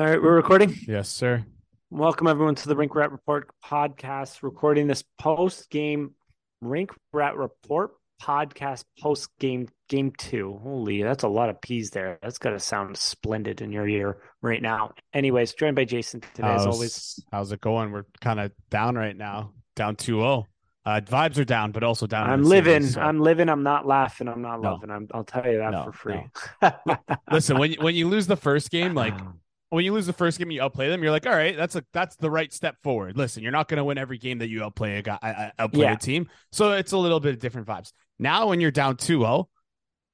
All 0.00 0.06
right, 0.06 0.22
we're 0.22 0.34
recording. 0.34 0.74
Yes, 0.88 1.10
sir. 1.10 1.44
Welcome 1.90 2.26
everyone 2.26 2.54
to 2.54 2.68
the 2.68 2.74
Rink 2.74 2.94
Rat 2.94 3.12
Report 3.12 3.50
podcast. 3.62 4.42
Recording 4.42 4.86
this 4.86 5.04
post 5.18 5.68
game 5.68 6.14
Rink 6.62 6.90
Rat 7.12 7.36
Report 7.36 7.90
podcast 8.22 8.84
post 8.98 9.28
game 9.38 9.68
game 9.90 10.10
two. 10.16 10.58
Holy, 10.62 11.02
that's 11.02 11.22
a 11.22 11.28
lot 11.28 11.50
of 11.50 11.60
P's 11.60 11.90
there. 11.90 12.18
That's 12.22 12.38
got 12.38 12.52
to 12.52 12.58
sound 12.58 12.96
splendid 12.96 13.60
in 13.60 13.72
your 13.72 13.86
ear 13.86 14.16
right 14.40 14.62
now. 14.62 14.94
Anyways, 15.12 15.52
joined 15.52 15.76
by 15.76 15.84
Jason 15.84 16.22
today 16.22 16.48
how's, 16.48 16.62
as 16.62 16.66
always. 16.66 17.20
How's 17.30 17.52
it 17.52 17.60
going? 17.60 17.92
We're 17.92 18.06
kind 18.22 18.40
of 18.40 18.52
down 18.70 18.94
right 18.94 19.14
now, 19.14 19.52
down 19.76 19.96
2-0. 19.96 20.46
Uh, 20.86 21.00
vibes 21.02 21.36
are 21.36 21.44
down, 21.44 21.72
but 21.72 21.82
also 21.82 22.06
down. 22.06 22.30
I'm 22.30 22.42
living. 22.42 22.86
So. 22.86 23.02
I'm 23.02 23.20
living. 23.20 23.50
I'm 23.50 23.64
not 23.64 23.86
laughing. 23.86 24.28
I'm 24.28 24.40
not 24.40 24.62
no. 24.62 24.72
loving. 24.72 24.90
I'm, 24.90 25.08
I'll 25.12 25.24
tell 25.24 25.46
you 25.46 25.58
that 25.58 25.72
no, 25.72 25.84
for 25.84 25.92
free. 25.92 26.26
No. 26.62 26.96
Listen, 27.30 27.58
when 27.58 27.72
you, 27.72 27.78
when 27.82 27.94
you 27.94 28.08
lose 28.08 28.26
the 28.26 28.36
first 28.36 28.70
game, 28.70 28.94
like 28.94 29.12
when 29.70 29.84
you 29.84 29.92
lose 29.92 30.06
the 30.06 30.12
first 30.12 30.38
game, 30.38 30.50
you 30.50 30.62
outplay 30.62 30.88
them. 30.88 31.02
You're 31.02 31.12
like, 31.12 31.26
all 31.26 31.32
right, 31.32 31.56
that's 31.56 31.76
a 31.76 31.84
that's 31.92 32.16
the 32.16 32.30
right 32.30 32.52
step 32.52 32.76
forward. 32.82 33.16
Listen, 33.16 33.42
you're 33.42 33.52
not 33.52 33.68
going 33.68 33.78
to 33.78 33.84
win 33.84 33.98
every 33.98 34.18
game 34.18 34.38
that 34.38 34.48
you 34.48 34.62
outplay 34.62 34.98
a 34.98 35.02
guy, 35.02 35.52
outplay 35.58 35.84
yeah. 35.84 35.92
a 35.94 35.96
team. 35.96 36.28
So 36.52 36.72
it's 36.72 36.92
a 36.92 36.98
little 36.98 37.20
bit 37.20 37.34
of 37.34 37.40
different 37.40 37.66
vibes. 37.66 37.92
Now, 38.18 38.48
when 38.48 38.60
you're 38.60 38.70
down 38.70 38.96
2-0, 38.96 39.46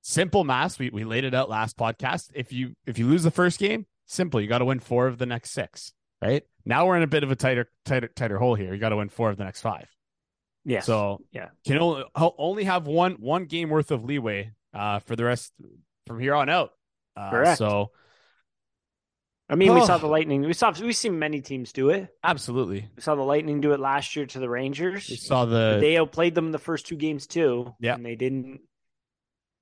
simple 0.06 0.44
math. 0.44 0.78
We 0.78 0.90
we 0.90 1.04
laid 1.04 1.24
it 1.24 1.34
out 1.34 1.50
last 1.50 1.76
podcast. 1.76 2.30
If 2.34 2.52
you 2.52 2.74
if 2.86 2.98
you 2.98 3.06
lose 3.06 3.24
the 3.24 3.30
first 3.30 3.58
game, 3.58 3.86
simple. 4.06 4.40
You 4.40 4.46
got 4.46 4.58
to 4.58 4.64
win 4.64 4.80
four 4.80 5.06
of 5.06 5.18
the 5.18 5.26
next 5.26 5.50
six. 5.50 5.92
Right 6.22 6.44
now, 6.64 6.86
we're 6.86 6.96
in 6.96 7.02
a 7.02 7.08
bit 7.08 7.24
of 7.24 7.30
a 7.30 7.36
tighter 7.36 7.68
tighter 7.84 8.08
tighter 8.08 8.38
hole 8.38 8.54
here. 8.54 8.72
You 8.72 8.80
got 8.80 8.90
to 8.90 8.96
win 8.96 9.08
four 9.08 9.30
of 9.30 9.36
the 9.36 9.44
next 9.44 9.60
five. 9.60 9.88
Yeah. 10.64 10.80
So 10.80 11.20
yeah, 11.32 11.48
can 11.66 11.78
only 11.78 12.04
only 12.16 12.64
have 12.64 12.86
one 12.86 13.14
one 13.14 13.44
game 13.44 13.68
worth 13.68 13.90
of 13.90 14.04
leeway 14.04 14.52
uh, 14.72 15.00
for 15.00 15.16
the 15.16 15.24
rest 15.24 15.52
from 16.06 16.20
here 16.20 16.34
on 16.34 16.48
out. 16.48 16.70
Uh, 17.16 17.30
Correct. 17.30 17.58
So 17.58 17.90
I 19.48 19.54
mean, 19.54 19.70
oh. 19.70 19.74
we 19.74 19.86
saw 19.86 19.98
the 19.98 20.08
Lightning. 20.08 20.42
We 20.42 20.52
saw 20.52 20.72
we've 20.80 20.96
seen 20.96 21.18
many 21.18 21.40
teams 21.40 21.72
do 21.72 21.90
it. 21.90 22.08
Absolutely. 22.24 22.88
We 22.96 23.02
saw 23.02 23.14
the 23.14 23.22
Lightning 23.22 23.60
do 23.60 23.72
it 23.72 23.80
last 23.80 24.16
year 24.16 24.26
to 24.26 24.38
the 24.38 24.48
Rangers. 24.48 25.08
We 25.08 25.16
saw 25.16 25.44
the 25.44 25.78
they 25.80 25.96
outplayed 25.96 26.34
them 26.34 26.50
the 26.50 26.58
first 26.58 26.86
two 26.86 26.96
games 26.96 27.26
too. 27.26 27.74
Yeah, 27.78 27.94
and 27.94 28.04
they 28.04 28.16
didn't 28.16 28.60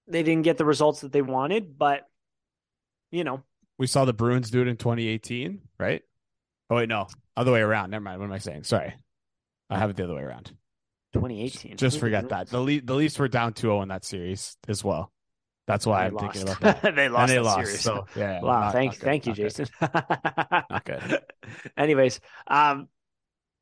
they 0.08 0.22
didn't 0.22 0.44
get 0.44 0.56
the 0.56 0.64
results 0.64 1.02
that 1.02 1.12
they 1.12 1.22
wanted, 1.22 1.76
but 1.78 2.08
you 3.10 3.24
know. 3.24 3.42
We 3.76 3.86
saw 3.86 4.04
the 4.04 4.12
Bruins 4.12 4.50
do 4.50 4.62
it 4.62 4.68
in 4.68 4.76
2018, 4.76 5.60
right? 5.78 6.02
Oh 6.70 6.76
wait, 6.76 6.88
no, 6.88 7.08
other 7.36 7.52
way 7.52 7.60
around. 7.60 7.91
Never 7.91 8.04
mind. 8.04 8.20
What 8.20 8.26
am 8.26 8.32
I 8.32 8.38
saying? 8.38 8.64
Sorry, 8.64 8.94
I 9.69 9.78
have 9.78 9.91
it 9.91 9.96
the 9.96 10.04
other 10.04 10.14
way 10.14 10.22
around. 10.22 10.52
2018. 11.14 11.76
Just 11.76 12.00
forget 12.00 12.30
that. 12.30 12.48
The 12.48 12.60
Le- 12.60 12.80
the 12.80 12.94
Leafs 12.94 13.19
were 13.19 13.28
down 13.28 13.52
2-0 13.52 13.82
in 13.84 13.88
that 13.88 14.04
series 14.04 14.56
as 14.66 14.82
well. 14.82 15.12
That's 15.66 15.86
why 15.86 16.06
I'm 16.06 16.14
lost. 16.14 16.34
thinking 16.34 16.52
about 16.52 16.82
that. 16.82 16.94
they 16.96 17.08
lost. 17.08 17.30
And 17.30 17.38
they 17.38 17.40
lost. 17.42 17.66
Series. 17.66 17.80
So 17.80 18.06
yeah. 18.16 18.40
Wow. 18.40 18.60
Not, 18.60 18.72
thank 18.72 18.92
not 18.92 19.00
thank 19.00 19.26
you, 19.26 19.32
Jason. 19.32 19.66
okay. 20.72 21.18
Anyways, 21.76 22.20
um, 22.46 22.88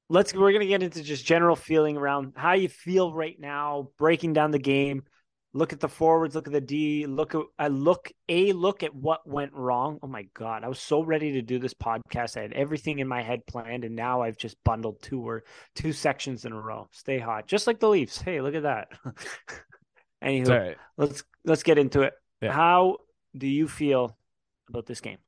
let's 0.08 0.34
we're 0.34 0.52
gonna 0.52 0.66
get 0.66 0.82
into 0.82 1.02
just 1.02 1.24
general 1.24 1.56
feeling 1.56 1.96
around 1.96 2.32
how 2.36 2.52
you 2.52 2.68
feel 2.68 3.12
right 3.12 3.38
now, 3.38 3.90
breaking 3.98 4.32
down 4.32 4.50
the 4.50 4.58
game. 4.58 5.04
Look 5.54 5.74
at 5.74 5.80
the 5.80 5.88
forwards, 5.88 6.34
look 6.34 6.46
at 6.46 6.52
the 6.54 6.62
D, 6.62 7.04
look 7.06 7.34
at 7.34 7.42
I 7.58 7.68
look 7.68 8.10
a 8.26 8.52
look 8.52 8.82
at 8.82 8.94
what 8.94 9.28
went 9.28 9.52
wrong. 9.52 9.98
Oh 10.02 10.06
my 10.06 10.26
god, 10.34 10.64
I 10.64 10.68
was 10.68 10.80
so 10.80 11.04
ready 11.04 11.32
to 11.32 11.42
do 11.42 11.58
this 11.58 11.74
podcast. 11.74 12.38
I 12.38 12.42
had 12.42 12.54
everything 12.54 13.00
in 13.00 13.06
my 13.06 13.22
head 13.22 13.46
planned, 13.46 13.84
and 13.84 13.94
now 13.94 14.22
I've 14.22 14.38
just 14.38 14.56
bundled 14.64 15.02
two 15.02 15.20
or 15.20 15.44
two 15.74 15.92
sections 15.92 16.46
in 16.46 16.52
a 16.52 16.60
row. 16.60 16.88
Stay 16.90 17.18
hot, 17.18 17.46
just 17.46 17.66
like 17.66 17.80
the 17.80 17.88
Leafs. 17.88 18.20
Hey, 18.20 18.40
look 18.40 18.54
at 18.54 18.62
that. 18.62 18.88
Anywho, 20.24 20.48
right. 20.48 20.76
let's 20.96 21.24
let's 21.44 21.62
get 21.62 21.78
into 21.78 22.02
it. 22.02 22.14
Yeah. 22.40 22.52
How 22.52 22.98
do 23.36 23.46
you 23.46 23.68
feel 23.68 24.16
about 24.68 24.86
this 24.86 25.00
game? 25.00 25.18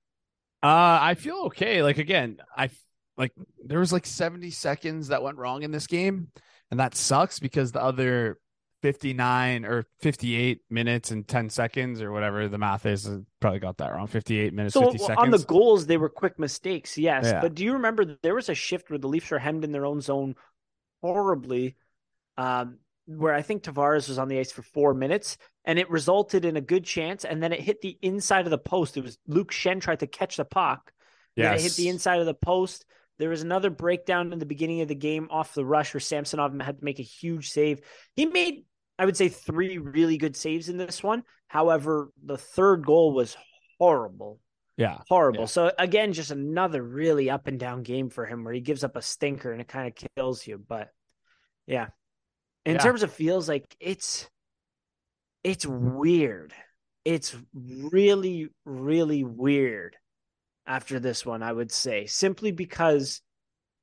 Uh, 0.63 0.99
I 1.01 1.15
feel 1.15 1.45
okay. 1.47 1.83
Like 1.83 1.99
again, 1.99 2.39
I 2.57 2.71
like 3.17 3.33
there 3.65 3.79
was 3.79 3.93
like 3.93 4.07
70 4.07 4.51
seconds 4.51 5.09
that 5.09 5.23
went 5.23 5.39
wrong 5.39 5.63
in 5.63 5.71
this 5.71 5.87
game, 5.87 6.29
and 6.71 6.81
that 6.81 6.95
sucks 6.95 7.39
because 7.39 7.73
the 7.73 7.83
other 7.83 8.39
59 8.85 9.65
or 9.65 9.87
58 10.01 10.61
minutes 10.69 11.11
and 11.11 11.27
10 11.27 11.49
seconds 11.49 12.03
or 12.03 12.13
whatever 12.13 12.49
the 12.49 12.59
math 12.59 12.85
is, 12.85 13.09
probably 13.41 13.59
got 13.59 13.79
that 13.79 13.93
wrong. 13.95 14.07
58 14.07 14.53
minutes, 14.53 14.75
so 14.75 14.83
50 14.83 14.99
seconds. 14.99 15.19
On 15.19 15.31
the 15.31 15.39
goals, 15.39 15.87
they 15.87 15.97
were 15.97 16.11
quick 16.11 16.39
mistakes, 16.39 16.99
yes. 16.99 17.25
Yeah. 17.25 17.41
But 17.41 17.55
do 17.55 17.65
you 17.65 17.73
remember 17.73 18.19
there 18.23 18.35
was 18.35 18.51
a 18.51 18.55
shift 18.55 18.91
where 18.91 18.99
the 18.99 19.09
Leafs 19.09 19.31
were 19.31 19.39
hemmed 19.39 19.65
in 19.65 19.73
their 19.73 19.87
own 19.87 20.03
zone 20.03 20.35
horribly? 21.01 21.77
Um, 22.37 22.77
where 23.07 23.35
I 23.35 23.43
think 23.43 23.63
Tavares 23.63 24.09
was 24.09 24.19
on 24.19 24.29
the 24.29 24.39
ice 24.39 24.53
for 24.53 24.63
four 24.63 24.95
minutes 24.95 25.37
and 25.65 25.79
it 25.79 25.91
resulted 25.91 26.45
in 26.45 26.57
a 26.57 26.63
good 26.63 26.85
chance. 26.85 27.25
And 27.25 27.43
then 27.43 27.53
it 27.53 27.61
hit 27.61 27.81
the 27.81 27.99
inside 28.03 28.47
of 28.47 28.51
the 28.51 28.59
post. 28.59 28.97
It 28.97 29.03
was 29.03 29.19
Luke 29.27 29.53
Schenn 29.53 29.81
tried 29.81 30.01
to 30.01 30.07
catch 30.07 30.37
the 30.37 30.45
puck. 30.45 30.93
Yeah, 31.37 31.55
it 31.55 31.61
hit 31.61 31.75
the 31.75 31.89
inside 31.89 32.21
of 32.21 32.27
the 32.27 32.35
post. 32.35 32.87
There 33.19 33.29
was 33.29 33.43
another 33.43 33.71
breakdown 33.71 34.33
in 34.33 34.39
the 34.39 34.47
beginning 34.47 34.81
of 34.81 34.89
the 34.89 34.95
game 34.95 35.29
off 35.31 35.55
the 35.55 35.65
rush 35.65 35.95
where 35.95 36.01
Samsonov 36.01 36.59
had 36.61 36.79
to 36.79 36.85
make 36.85 36.99
a 36.99 37.05
huge 37.05 37.51
save. 37.51 37.81
He 38.17 38.27
made, 38.27 38.65
I 38.99 39.05
would 39.05 39.17
say, 39.17 39.29
three 39.29 39.79
really 39.79 40.17
good 40.17 40.37
saves 40.37 40.69
in 40.69 40.77
this 40.77 41.03
one. 41.03 41.23
However, 41.47 42.11
the 42.25 42.39
third 42.39 42.85
goal 42.85 43.13
was 43.13 43.37
horrible. 43.79 44.41
Yeah. 44.77 44.99
Horrible. 45.09 45.43
Yeah. 45.43 45.47
So 45.47 45.73
again, 45.79 46.13
just 46.13 46.31
another 46.31 46.83
really 46.83 47.31
up 47.31 47.47
and 47.47 47.59
down 47.59 47.83
game 47.83 48.11
for 48.11 48.27
him 48.27 48.45
where 48.45 48.55
he 48.55 48.61
gives 48.61 48.83
up 48.83 48.97
a 48.97 49.03
stinker 49.03 49.53
and 49.53 49.61
it 49.61 49.69
kind 49.69 49.87
of 49.87 50.09
kills 50.17 50.47
you. 50.47 50.59
But 50.59 50.91
yeah, 51.67 51.89
in 52.65 52.75
yeah. 52.75 52.83
terms 52.83 53.03
of 53.03 53.13
feels 53.13 53.49
like 53.49 53.77
it's 53.81 54.29
it's 55.43 55.67
weird. 55.67 56.55
It's 57.05 57.37
really, 57.53 58.49
really 58.65 59.25
weird 59.25 59.97
after 60.67 60.99
this 60.99 61.27
one, 61.27 61.43
I 61.43 61.53
would 61.53 61.71
say, 61.71 62.07
simply 62.07 62.51
because 62.51 63.21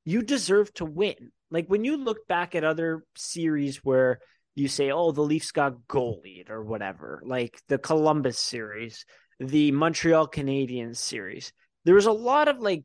you 0.05 0.23
deserve 0.23 0.73
to 0.75 0.85
win. 0.85 1.31
Like 1.51 1.67
when 1.67 1.83
you 1.83 1.97
look 1.97 2.27
back 2.27 2.55
at 2.55 2.63
other 2.63 3.03
series 3.15 3.77
where 3.83 4.19
you 4.55 4.67
say, 4.67 4.91
oh, 4.91 5.11
the 5.11 5.21
Leafs 5.21 5.51
got 5.51 5.75
goalied 5.87 6.49
or 6.49 6.63
whatever, 6.63 7.21
like 7.23 7.61
the 7.67 7.77
Columbus 7.77 8.39
series, 8.39 9.05
the 9.39 9.71
Montreal 9.71 10.27
Canadiens 10.27 10.97
series, 10.97 11.53
there 11.85 11.95
was 11.95 12.07
a 12.07 12.11
lot 12.11 12.47
of 12.47 12.59
like 12.59 12.83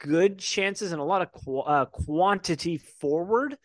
good 0.00 0.38
chances 0.38 0.92
and 0.92 1.00
a 1.00 1.04
lot 1.04 1.22
of 1.22 1.32
qu- 1.32 1.60
uh, 1.60 1.84
quantity 1.86 2.78
forward 2.78 3.56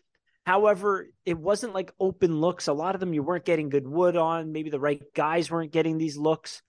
However, 0.45 1.07
it 1.25 1.37
wasn't 1.37 1.73
like 1.73 1.93
open 1.99 2.39
looks. 2.39 2.67
A 2.67 2.73
lot 2.73 2.95
of 2.95 2.99
them 2.99 3.13
you 3.13 3.23
weren't 3.23 3.45
getting 3.45 3.69
good 3.69 3.87
wood 3.87 4.15
on. 4.15 4.51
Maybe 4.51 4.69
the 4.69 4.79
right 4.79 5.01
guys 5.13 5.51
weren't 5.51 5.71
getting 5.71 5.97
these 5.97 6.17
looks. 6.17 6.61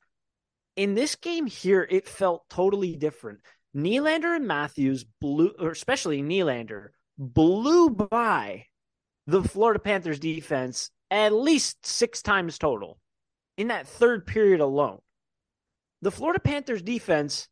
In 0.76 0.94
this 0.94 1.14
game 1.16 1.46
here, 1.46 1.86
it 1.90 2.08
felt 2.08 2.48
totally 2.48 2.96
different. 2.96 3.40
Nylander 3.76 4.36
and 4.36 4.46
Matthews 4.46 5.04
blew, 5.20 5.52
or 5.58 5.70
especially 5.70 6.22
Nylander, 6.22 6.88
blew 7.18 7.90
by 7.90 8.66
the 9.26 9.42
Florida 9.42 9.78
Panthers 9.78 10.18
defense 10.18 10.90
at 11.10 11.32
least 11.32 11.84
six 11.86 12.22
times 12.22 12.58
total 12.58 12.98
in 13.56 13.68
that 13.68 13.86
third 13.86 14.26
period 14.26 14.60
alone. 14.60 14.98
The 16.00 16.10
Florida 16.10 16.40
Panthers 16.40 16.82
defense 16.82 17.48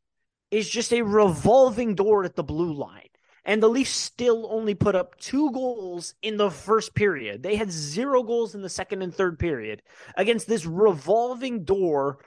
is 0.50 0.68
just 0.68 0.92
a 0.92 1.02
revolving 1.02 1.94
door 1.94 2.24
at 2.24 2.34
the 2.34 2.42
blue 2.42 2.72
line. 2.72 3.09
And 3.44 3.62
the 3.62 3.68
Leafs 3.68 3.90
still 3.90 4.46
only 4.50 4.74
put 4.74 4.94
up 4.94 5.16
two 5.18 5.50
goals 5.52 6.14
in 6.22 6.36
the 6.36 6.50
first 6.50 6.94
period. 6.94 7.42
They 7.42 7.56
had 7.56 7.70
zero 7.70 8.22
goals 8.22 8.54
in 8.54 8.62
the 8.62 8.68
second 8.68 9.02
and 9.02 9.14
third 9.14 9.38
period 9.38 9.82
against 10.16 10.46
this 10.46 10.66
revolving 10.66 11.64
door 11.64 12.18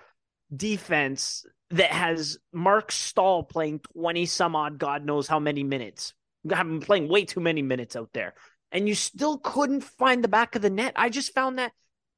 defense 0.55 1.45
that 1.71 1.91
has 1.91 2.37
Mark 2.51 2.91
Staal 2.91 3.43
playing 3.43 3.79
20 3.93 4.25
some 4.25 4.55
odd, 4.55 4.77
God 4.77 5.05
knows 5.05 5.27
how 5.27 5.39
many 5.39 5.63
minutes. 5.63 6.13
I've 6.45 6.67
been 6.67 6.81
playing 6.81 7.09
way 7.09 7.25
too 7.25 7.39
many 7.39 7.61
minutes 7.61 7.95
out 7.95 8.09
there. 8.13 8.33
And 8.71 8.87
you 8.87 8.95
still 8.95 9.37
couldn't 9.37 9.81
find 9.81 10.23
the 10.23 10.27
back 10.27 10.55
of 10.55 10.61
the 10.61 10.69
net. 10.69 10.93
I 10.95 11.09
just 11.09 11.33
found 11.33 11.59
that 11.59 11.71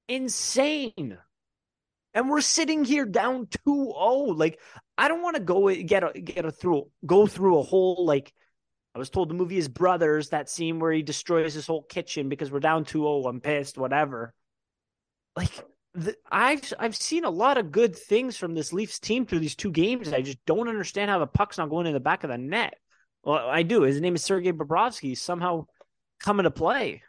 insane. 0.07 1.17
And 2.13 2.29
we're 2.29 2.41
sitting 2.41 2.85
here 2.85 3.05
down 3.05 3.47
2-0. 3.67 4.37
Like, 4.37 4.59
I 4.97 5.07
don't 5.07 5.21
want 5.21 5.35
to 5.35 5.41
go 5.41 5.73
get 5.73 6.03
a 6.03 6.19
get 6.19 6.45
a 6.45 6.51
through 6.51 6.89
go 7.05 7.27
through 7.27 7.59
a 7.59 7.63
whole 7.63 8.05
like 8.05 8.33
I 8.95 8.97
was 8.97 9.09
told 9.09 9.29
the 9.29 9.33
movie 9.33 9.57
is 9.57 9.67
Brothers, 9.67 10.29
that 10.29 10.49
scene 10.49 10.79
where 10.79 10.93
he 10.93 11.01
destroys 11.01 11.53
his 11.53 11.67
whole 11.67 11.83
kitchen 11.83 12.29
because 12.29 12.49
we're 12.49 12.61
down 12.61 12.85
2-0, 12.85 13.27
I'm 13.27 13.41
pissed, 13.41 13.77
whatever. 13.77 14.33
Like 15.35 15.51
the, 15.93 16.15
I've 16.31 16.73
I've 16.79 16.95
seen 16.95 17.25
a 17.25 17.29
lot 17.29 17.57
of 17.57 17.73
good 17.73 17.93
things 17.93 18.37
from 18.37 18.53
this 18.53 18.71
Leafs 18.71 18.99
team 18.99 19.25
through 19.25 19.39
these 19.39 19.55
two 19.55 19.71
games. 19.71 20.13
I 20.13 20.21
just 20.21 20.37
don't 20.45 20.69
understand 20.69 21.11
how 21.11 21.19
the 21.19 21.27
puck's 21.27 21.57
not 21.57 21.69
going 21.69 21.87
in 21.87 21.93
the 21.93 21.99
back 21.99 22.23
of 22.23 22.29
the 22.29 22.37
net. 22.37 22.75
Well, 23.23 23.49
I 23.49 23.63
do. 23.63 23.81
His 23.81 23.99
name 23.99 24.15
is 24.15 24.23
Sergei 24.23 24.53
Bobrovsky. 24.53 25.17
Somehow 25.17 25.65
coming 26.21 26.45
to 26.45 26.51
play. 26.51 27.01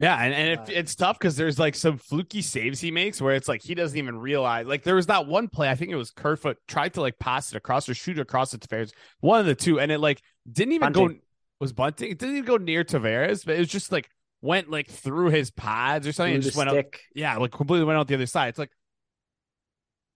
Yeah, 0.00 0.16
and, 0.16 0.32
and 0.32 0.48
it, 0.50 0.58
uh, 0.60 0.64
it's 0.68 0.94
tough 0.94 1.18
because 1.18 1.36
there's 1.36 1.58
like 1.58 1.74
some 1.74 1.98
fluky 1.98 2.40
saves 2.40 2.80
he 2.80 2.92
makes 2.92 3.20
where 3.20 3.34
it's 3.34 3.48
like 3.48 3.62
he 3.62 3.74
doesn't 3.74 3.98
even 3.98 4.18
realize. 4.18 4.66
Like 4.66 4.84
there 4.84 4.94
was 4.94 5.06
that 5.06 5.26
one 5.26 5.48
play, 5.48 5.68
I 5.68 5.74
think 5.74 5.90
it 5.90 5.96
was 5.96 6.12
Kerfoot 6.12 6.56
tried 6.68 6.94
to 6.94 7.00
like 7.00 7.18
pass 7.18 7.52
it 7.52 7.56
across 7.56 7.88
or 7.88 7.94
shoot 7.94 8.18
it 8.18 8.20
across 8.20 8.52
the 8.52 8.58
Tavares, 8.58 8.92
one 9.20 9.40
of 9.40 9.46
the 9.46 9.56
two, 9.56 9.80
and 9.80 9.90
it 9.90 9.98
like 9.98 10.22
didn't 10.50 10.74
even 10.74 10.92
Bunting. 10.92 11.08
go 11.08 11.20
was 11.60 11.72
Bunting. 11.72 12.10
It 12.10 12.18
didn't 12.18 12.36
even 12.36 12.46
go 12.46 12.56
near 12.56 12.84
Tavares, 12.84 13.44
but 13.44 13.56
it 13.56 13.58
was 13.58 13.68
just 13.68 13.92
like 13.92 14.08
went 14.40 14.70
like 14.70 14.88
through 14.88 15.30
his 15.30 15.50
pads 15.50 16.06
or 16.06 16.12
something. 16.12 16.34
and 16.34 16.42
just 16.42 16.56
went 16.56 16.70
stick. 16.70 17.00
out. 17.00 17.18
Yeah, 17.18 17.36
like 17.36 17.52
completely 17.52 17.84
went 17.84 17.98
out 17.98 18.08
the 18.08 18.14
other 18.14 18.26
side. 18.26 18.48
It's 18.48 18.58
like 18.58 18.70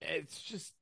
it's 0.01 0.41
just 0.41 0.73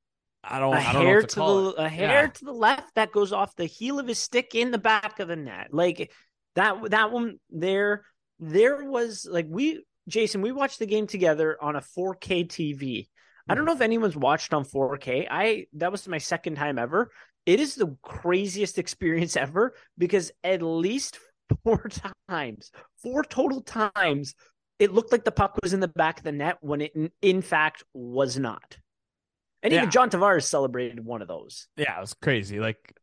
I 0.44 0.60
don't. 0.60 0.74
A 0.74 0.80
I 0.80 0.94
don't 0.94 1.06
hair 1.06 1.22
to, 1.22 1.28
to, 1.28 1.40
the 1.40 1.74
a 1.78 1.90
hair 1.90 2.24
yeah. 2.24 2.28
to 2.28 2.46
the 2.46 2.54
left 2.54 2.96
that 2.96 3.12
goes 3.12 3.32
off 3.32 3.56
the 3.56 3.66
heel 3.66 4.00
of 4.00 4.08
his 4.08 4.20
stick 4.20 4.56
in 4.56 4.72
the 4.72 4.78
back 4.78 5.20
of 5.20 5.28
the 5.28 5.36
net. 5.36 5.70
Like 5.72 6.12
that. 6.56 6.92
That 6.92 7.12
one 7.12 7.40
there. 7.50 8.06
There 8.40 8.84
was 8.84 9.28
like 9.30 9.46
we 9.48 9.84
Jason. 10.08 10.42
We 10.42 10.52
watched 10.52 10.80
the 10.80 10.88
game 10.88 11.06
together 11.06 11.58
on 11.62 11.76
a 11.76 11.82
4K 11.82 12.48
TV. 12.48 13.08
I 13.48 13.54
don't 13.54 13.64
hmm. 13.64 13.68
know 13.68 13.74
if 13.74 13.82
anyone's 13.82 14.18
watched 14.18 14.54
on 14.54 14.66
4K. 14.66 15.28
I 15.30 15.68
that 15.74 15.92
was 15.92 16.08
my 16.08 16.18
second 16.18 16.56
time 16.56 16.80
ever. 16.80 17.12
It 17.46 17.60
is 17.60 17.76
the 17.76 17.98
craziest 18.02 18.78
experience 18.78 19.36
ever 19.36 19.74
because 19.98 20.32
at 20.44 20.62
least 20.62 21.20
four 21.64 21.90
times, 22.30 22.72
four 23.02 23.24
total 23.24 23.62
times, 23.62 24.36
it 24.80 24.94
looked 24.94 25.12
like 25.12 25.24
the 25.24 25.32
puck 25.32 25.58
was 25.62 25.74
in 25.74 25.80
the 25.80 25.88
back 25.88 26.20
of 26.20 26.24
the 26.24 26.32
net 26.32 26.58
when 26.62 26.82
it 26.82 26.94
in, 27.22 27.42
fact 27.42 27.84
was 27.94 28.38
not. 28.38 28.78
And 29.64 29.74
even. 29.74 29.92
John 29.92 30.10
Tavares 30.10 30.44
celebrated 30.44 31.04
one 31.06 31.22
of 31.22 31.28
those. 31.28 31.68
Yeah, 31.78 31.98
it 31.98 32.02
was 32.02 32.16
crazy. 32.16 32.60
Like 32.60 32.96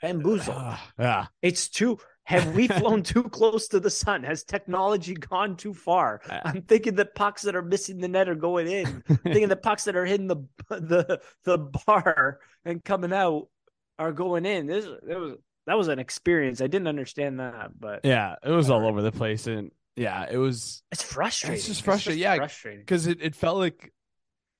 bamboozle. 0.00 0.54
Uh, 0.54 0.78
yeah. 0.98 1.26
It's 1.42 1.68
too 1.68 1.98
have 2.30 2.54
we 2.54 2.68
flown 2.78 3.02
too 3.02 3.24
close 3.24 3.68
to 3.68 3.80
the 3.80 3.90
sun? 3.90 4.22
Has 4.22 4.44
technology 4.44 5.14
gone 5.14 5.56
too 5.56 5.74
far? 5.74 6.20
I'm 6.44 6.62
thinking 6.62 6.94
that 6.94 7.14
pucks 7.14 7.42
that 7.42 7.56
are 7.56 7.62
missing 7.62 7.98
the 7.98 8.08
net 8.08 8.28
are 8.28 8.34
going 8.34 8.68
in. 8.68 9.02
I'm 9.08 9.16
thinking 9.24 9.48
the 9.48 9.56
pucks 9.56 9.84
that 9.84 9.96
are 9.96 10.06
hitting 10.06 10.28
the 10.28 10.36
the 10.68 11.20
the 11.44 11.58
bar 11.58 12.38
and 12.64 12.84
coming 12.84 13.12
out 13.12 13.48
are 14.00 14.12
going 14.12 14.46
in. 14.46 14.66
This 14.66 14.86
it 14.86 15.16
was 15.16 15.34
that 15.66 15.76
was 15.76 15.88
an 15.88 15.98
experience. 15.98 16.60
I 16.60 16.66
didn't 16.66 16.88
understand 16.88 17.38
that, 17.38 17.78
but 17.78 18.00
yeah, 18.02 18.36
it 18.42 18.50
was 18.50 18.70
all 18.70 18.86
over 18.86 19.02
the 19.02 19.12
place, 19.12 19.46
and 19.46 19.70
yeah, 19.94 20.26
it 20.28 20.38
was. 20.38 20.82
It's 20.90 21.02
frustrating. 21.02 21.56
It's 21.56 21.66
just 21.66 21.82
frustrating. 21.82 22.20
It's 22.20 22.24
just 22.24 22.34
yeah, 22.34 22.36
frustrating 22.36 22.80
because 22.80 23.06
it, 23.06 23.18
it 23.20 23.36
felt 23.36 23.58
like 23.58 23.92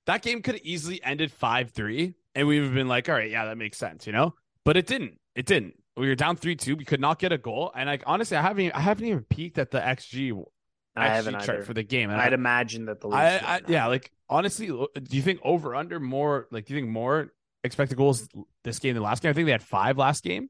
that 0.06 0.22
game 0.22 0.42
could 0.42 0.54
have 0.54 0.64
easily 0.64 1.02
ended 1.02 1.32
five 1.32 1.70
three, 1.70 2.14
and 2.34 2.46
we 2.46 2.60
would 2.60 2.66
have 2.66 2.74
been 2.74 2.88
like, 2.88 3.08
all 3.08 3.14
right, 3.14 3.30
yeah, 3.30 3.46
that 3.46 3.56
makes 3.56 3.78
sense, 3.78 4.06
you 4.06 4.12
know. 4.12 4.34
But 4.64 4.76
it 4.76 4.86
didn't. 4.86 5.18
It 5.34 5.46
didn't. 5.46 5.74
We 5.96 6.08
were 6.08 6.14
down 6.14 6.36
three 6.36 6.54
two. 6.54 6.76
We 6.76 6.84
could 6.84 7.00
not 7.00 7.18
get 7.18 7.32
a 7.32 7.38
goal, 7.38 7.72
and 7.74 7.88
like 7.88 8.02
honestly, 8.06 8.36
I 8.36 8.42
haven't. 8.42 8.66
Even, 8.66 8.72
I 8.76 8.80
haven't 8.80 9.06
even 9.06 9.24
peeked 9.24 9.58
at 9.58 9.70
the 9.70 9.80
xG. 9.80 10.44
I 10.96 11.08
haven't 11.08 11.34
chart 11.40 11.48
either. 11.48 11.62
for 11.62 11.72
the 11.72 11.82
game. 11.82 12.10
And 12.10 12.20
I'd 12.20 12.32
I, 12.32 12.34
imagine 12.34 12.86
that 12.86 13.00
the 13.00 13.08
I, 13.08 13.36
I 13.36 13.60
yeah, 13.68 13.86
like 13.86 14.10
honestly, 14.28 14.66
do 14.66 15.16
you 15.16 15.22
think 15.22 15.40
over 15.42 15.74
under 15.74 15.98
more? 15.98 16.46
Like, 16.50 16.66
do 16.66 16.74
you 16.74 16.80
think 16.80 16.90
more 16.90 17.32
expected 17.64 17.96
goals 17.96 18.28
this 18.64 18.78
game 18.78 18.94
than 18.94 19.02
last 19.02 19.22
game? 19.22 19.30
I 19.30 19.32
think 19.32 19.46
they 19.46 19.52
had 19.52 19.62
five 19.62 19.98
last 19.98 20.24
game. 20.24 20.48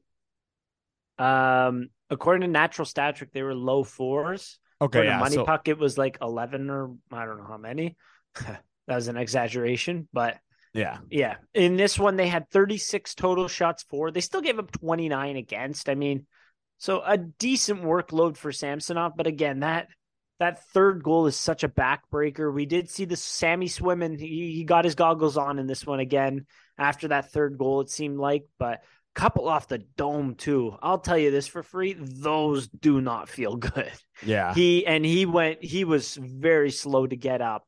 Um, 1.17 1.89
according 2.09 2.41
to 2.41 2.47
Natural 2.47 2.85
Stat 2.85 3.15
Trick, 3.15 3.31
they 3.31 3.43
were 3.43 3.55
low 3.55 3.83
fours. 3.83 4.59
Okay, 4.81 5.05
yeah, 5.05 5.19
money 5.19 5.35
so... 5.35 5.45
puck, 5.45 5.67
it 5.67 5.77
was 5.77 5.97
like 5.97 6.17
eleven 6.21 6.69
or 6.69 6.95
I 7.11 7.25
don't 7.25 7.37
know 7.37 7.47
how 7.47 7.57
many. 7.57 7.95
that 8.35 8.63
was 8.87 9.07
an 9.07 9.17
exaggeration, 9.17 10.07
but 10.11 10.37
yeah. 10.73 10.97
Yeah. 11.09 11.35
In 11.53 11.75
this 11.75 11.99
one, 11.99 12.15
they 12.15 12.27
had 12.27 12.49
36 12.49 13.15
total 13.15 13.47
shots 13.47 13.83
for. 13.83 14.11
They 14.11 14.21
still 14.21 14.41
gave 14.41 14.57
up 14.57 14.71
29 14.71 15.35
against. 15.35 15.89
I 15.89 15.95
mean, 15.95 16.25
so 16.77 17.01
a 17.05 17.17
decent 17.17 17.83
workload 17.83 18.37
for 18.37 18.51
Samsonov. 18.51 19.13
But 19.15 19.27
again, 19.27 19.59
that 19.59 19.87
that 20.39 20.63
third 20.69 21.03
goal 21.03 21.27
is 21.27 21.35
such 21.35 21.63
a 21.63 21.69
backbreaker. 21.69 22.51
We 22.51 22.65
did 22.65 22.89
see 22.89 23.05
the 23.05 23.15
Sammy 23.15 23.67
swimming. 23.67 24.17
He, 24.17 24.53
he 24.55 24.63
got 24.63 24.85
his 24.85 24.95
goggles 24.95 25.37
on 25.37 25.59
in 25.59 25.67
this 25.67 25.85
one 25.85 25.99
again 25.99 26.47
after 26.77 27.09
that 27.09 27.31
third 27.31 27.57
goal, 27.57 27.81
it 27.81 27.89
seemed 27.89 28.19
like. 28.19 28.45
But 28.57 28.83
couple 29.13 29.47
off 29.47 29.67
the 29.67 29.79
dome 29.79 30.35
too. 30.35 30.75
I'll 30.81 30.99
tell 30.99 31.17
you 31.17 31.31
this 31.31 31.47
for 31.47 31.63
free, 31.63 31.93
those 31.93 32.67
do 32.67 33.01
not 33.01 33.29
feel 33.29 33.55
good. 33.57 33.91
Yeah. 34.25 34.53
He 34.53 34.85
and 34.85 35.05
he 35.05 35.25
went 35.25 35.63
he 35.63 35.83
was 35.83 36.15
very 36.15 36.71
slow 36.71 37.07
to 37.07 37.15
get 37.15 37.41
up 37.41 37.67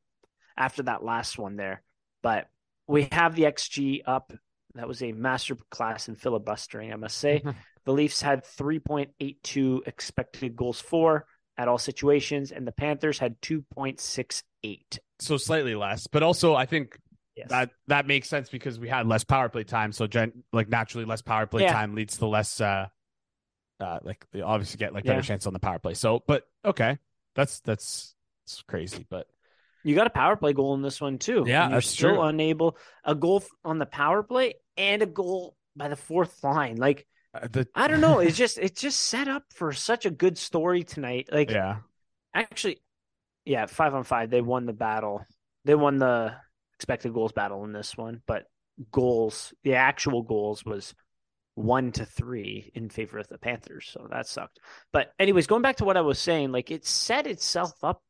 after 0.57 0.83
that 0.83 1.03
last 1.03 1.38
one 1.38 1.55
there. 1.55 1.81
But 2.21 2.47
we 2.88 3.07
have 3.11 3.35
the 3.35 3.44
XG 3.44 4.01
up. 4.05 4.33
That 4.75 4.88
was 4.88 5.03
a 5.03 5.11
master 5.11 5.55
class 5.69 6.07
in 6.07 6.15
filibustering, 6.15 6.91
I 6.91 6.95
must 6.95 7.17
say. 7.17 7.44
the 7.85 7.94
Leafs 7.94 8.21
had 8.21 8.44
3.82 8.44 9.88
expected 9.88 10.55
goals 10.55 10.79
for 10.81 11.27
at 11.57 11.67
all 11.67 11.77
situations, 11.77 12.51
and 12.51 12.65
the 12.65 12.71
Panthers 12.71 13.19
had 13.19 13.39
2.68. 13.41 14.97
So 15.19 15.38
slightly 15.38 15.75
less, 15.75 16.07
but 16.07 16.23
also 16.23 16.55
I 16.55 16.65
think 16.65 16.97
yes. 17.35 17.50
that 17.50 17.69
that 17.88 18.07
makes 18.07 18.30
sense 18.30 18.50
because 18.50 18.80
we 18.80 18.89
had 18.89 19.07
less 19.07 19.24
power 19.24 19.50
play 19.50 19.63
time. 19.63 19.91
So 19.91 20.07
gen- 20.07 20.44
like 20.51 20.69
naturally, 20.69 21.06
less 21.06 21.21
power 21.21 21.45
play 21.47 21.63
yeah. 21.63 21.74
time 21.74 21.95
leads 21.95 22.18
to 22.18 22.27
less. 22.27 22.62
uh 22.62 22.88
uh, 23.80 24.00
like 24.03 24.25
they 24.31 24.41
obviously 24.41 24.77
get 24.77 24.94
like 24.94 25.03
better 25.03 25.18
yeah. 25.18 25.24
chance 25.24 25.45
on 25.45 25.53
the 25.53 25.59
power 25.59 25.80
play. 25.80 25.94
So, 25.94 26.24
but 26.25 26.47
okay, 26.63 26.97
that's 27.35 27.59
that's 27.62 28.15
it's 28.45 28.62
crazy, 28.63 29.06
but 29.09 29.27
you 29.83 29.95
got 29.95 30.07
a 30.07 30.12
power 30.12 30.35
play 30.35 30.53
goal 30.53 30.74
in 30.74 30.81
this 30.81 31.01
one 31.01 31.18
too. 31.18 31.44
Yeah, 31.45 31.69
you're 31.69 31.81
still 31.81 32.15
true. 32.15 32.21
unable 32.21 32.77
a 33.03 33.15
goal 33.15 33.44
on 33.65 33.79
the 33.79 33.86
power 33.86 34.24
play 34.24 34.56
and 34.77 35.01
a 35.01 35.06
goal 35.06 35.56
by 35.75 35.89
the 35.89 35.95
fourth 35.95 36.44
line. 36.44 36.77
Like 36.77 37.06
uh, 37.33 37.47
the... 37.51 37.68
I 37.75 37.88
don't 37.88 38.01
know. 38.01 38.19
It's 38.19 38.38
just 38.38 38.57
it's 38.57 38.81
just 38.81 39.00
set 39.00 39.27
up 39.27 39.44
for 39.53 39.74
such 39.74 40.06
a 40.06 40.12
good 40.12 40.38
story 40.38 40.83
tonight. 40.83 41.29
Like 41.31 41.51
yeah, 41.51 41.77
actually, 42.33 42.81
yeah, 43.45 43.65
five 43.65 43.94
on 43.94 44.03
five. 44.03 44.29
They 44.29 44.41
won 44.41 44.65
the 44.65 44.74
battle. 44.74 45.25
They 45.65 45.75
won 45.75 45.97
the 45.97 46.36
expected 46.78 47.14
goals 47.14 47.31
battle 47.31 47.64
in 47.64 47.74
this 47.74 47.98
one, 47.98 48.22
but 48.28 48.46
goals, 48.92 49.54
the 49.64 49.75
actual 49.75 50.22
goals 50.22 50.66
was 50.66 50.94
one 51.56 51.92
to 51.92 52.06
three 52.06 52.72
in 52.74 52.90
favor 52.90 53.20
of 53.20 53.28
the 53.28 53.38
Panthers. 53.38 53.90
So 53.92 54.08
that 54.10 54.28
sucked. 54.28 54.60
But 54.92 55.14
anyways, 55.20 55.48
going 55.48 55.62
back 55.62 55.78
to 55.78 55.86
what 55.86 55.98
I 55.98 56.02
was 56.02 56.20
saying, 56.20 56.52
like 56.52 56.72
it 56.72 56.86
set 56.86 57.28
itself 57.28 57.74
up 57.84 58.02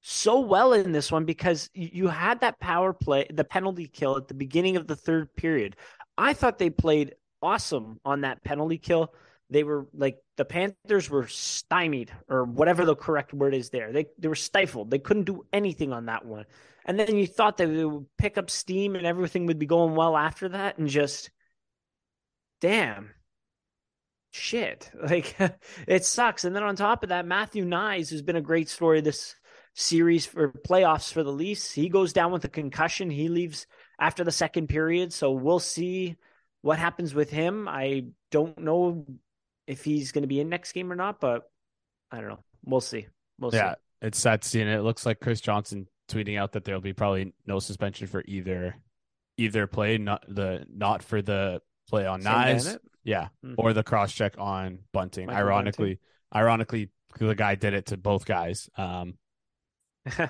so 0.00 0.40
well 0.40 0.72
in 0.72 0.90
this 0.90 1.12
one 1.12 1.24
because 1.24 1.70
you 1.74 2.08
had 2.08 2.40
that 2.40 2.58
power 2.58 2.92
play, 2.92 3.26
the 3.32 3.44
penalty 3.44 3.86
kill 3.86 4.16
at 4.16 4.26
the 4.26 4.34
beginning 4.34 4.76
of 4.76 4.88
the 4.88 4.96
third 4.96 5.34
period. 5.36 5.76
I 6.18 6.32
thought 6.32 6.58
they 6.58 6.70
played 6.70 7.14
awesome 7.40 8.00
on 8.04 8.22
that 8.22 8.42
penalty 8.42 8.78
kill. 8.78 9.14
They 9.48 9.62
were 9.62 9.86
like 9.94 10.18
the 10.36 10.44
Panthers 10.44 11.10
were 11.10 11.26
stymied 11.26 12.10
or 12.28 12.44
whatever 12.44 12.84
the 12.84 12.96
correct 12.96 13.34
word 13.34 13.54
is 13.54 13.70
there. 13.70 13.92
They 13.92 14.06
they 14.18 14.28
were 14.28 14.34
stifled. 14.34 14.90
They 14.90 14.98
couldn't 14.98 15.24
do 15.24 15.44
anything 15.52 15.92
on 15.92 16.06
that 16.06 16.24
one. 16.24 16.46
And 16.84 16.98
then 16.98 17.16
you 17.16 17.26
thought 17.26 17.58
that 17.58 17.66
they 17.66 17.84
would 17.84 18.06
pick 18.18 18.38
up 18.38 18.50
steam 18.50 18.96
and 18.96 19.06
everything 19.06 19.46
would 19.46 19.58
be 19.58 19.66
going 19.66 19.94
well 19.94 20.16
after 20.16 20.48
that 20.48 20.78
and 20.78 20.88
just 20.88 21.30
damn 22.60 23.10
shit. 24.30 24.90
Like 25.02 25.36
it 25.86 26.04
sucks. 26.04 26.44
And 26.44 26.56
then 26.56 26.62
on 26.62 26.76
top 26.76 27.02
of 27.02 27.10
that, 27.10 27.26
Matthew 27.26 27.64
Knies 27.64 28.10
has 28.10 28.22
been 28.22 28.36
a 28.36 28.40
great 28.40 28.68
story 28.68 29.00
this 29.00 29.34
series 29.74 30.26
for 30.26 30.48
playoffs 30.50 31.12
for 31.12 31.22
the 31.22 31.32
Leafs. 31.32 31.72
He 31.72 31.88
goes 31.88 32.12
down 32.12 32.32
with 32.32 32.44
a 32.44 32.48
concussion. 32.48 33.10
He 33.10 33.28
leaves 33.28 33.66
after 33.98 34.24
the 34.24 34.32
second 34.32 34.68
period. 34.68 35.12
So 35.12 35.32
we'll 35.32 35.60
see 35.60 36.16
what 36.62 36.78
happens 36.78 37.14
with 37.14 37.30
him. 37.30 37.68
I 37.68 38.06
don't 38.30 38.58
know 38.58 39.06
if 39.66 39.84
he's 39.84 40.12
going 40.12 40.22
to 40.22 40.28
be 40.28 40.40
in 40.40 40.48
next 40.48 40.72
game 40.72 40.92
or 40.92 40.96
not, 40.96 41.20
but 41.20 41.50
I 42.10 42.20
don't 42.20 42.28
know. 42.28 42.44
We'll 42.64 42.80
see. 42.80 43.06
We'll 43.38 43.54
yeah, 43.54 43.74
see. 43.74 44.06
it's 44.06 44.18
sad 44.18 44.44
seeing 44.44 44.68
it. 44.68 44.76
It 44.76 44.82
looks 44.82 45.06
like 45.06 45.20
Chris 45.20 45.40
Johnston 45.40 45.86
tweeting 46.08 46.38
out 46.38 46.52
that 46.52 46.64
there'll 46.64 46.80
be 46.80 46.92
probably 46.92 47.32
no 47.46 47.58
suspension 47.58 48.06
for 48.06 48.22
either 48.26 48.76
either 49.36 49.66
play, 49.66 49.98
not 49.98 50.24
the 50.28 50.64
not 50.72 51.02
for 51.02 51.22
the 51.22 51.60
play 51.88 52.06
on 52.06 52.22
Knies, 52.22 52.78
yeah, 53.04 53.28
mm-hmm. 53.44 53.54
or 53.56 53.72
the 53.72 53.82
cross 53.82 54.12
check 54.12 54.34
on 54.38 54.80
Bunting. 54.92 55.26
Michael 55.26 55.40
ironically, 55.40 55.98
Bunting. 56.30 56.46
ironically, 56.46 56.90
the 57.18 57.34
guy 57.34 57.54
did 57.54 57.74
it 57.74 57.86
to 57.86 57.96
both 57.96 58.24
guys. 58.24 58.68
Um, 58.76 59.14
uh, 60.18 60.26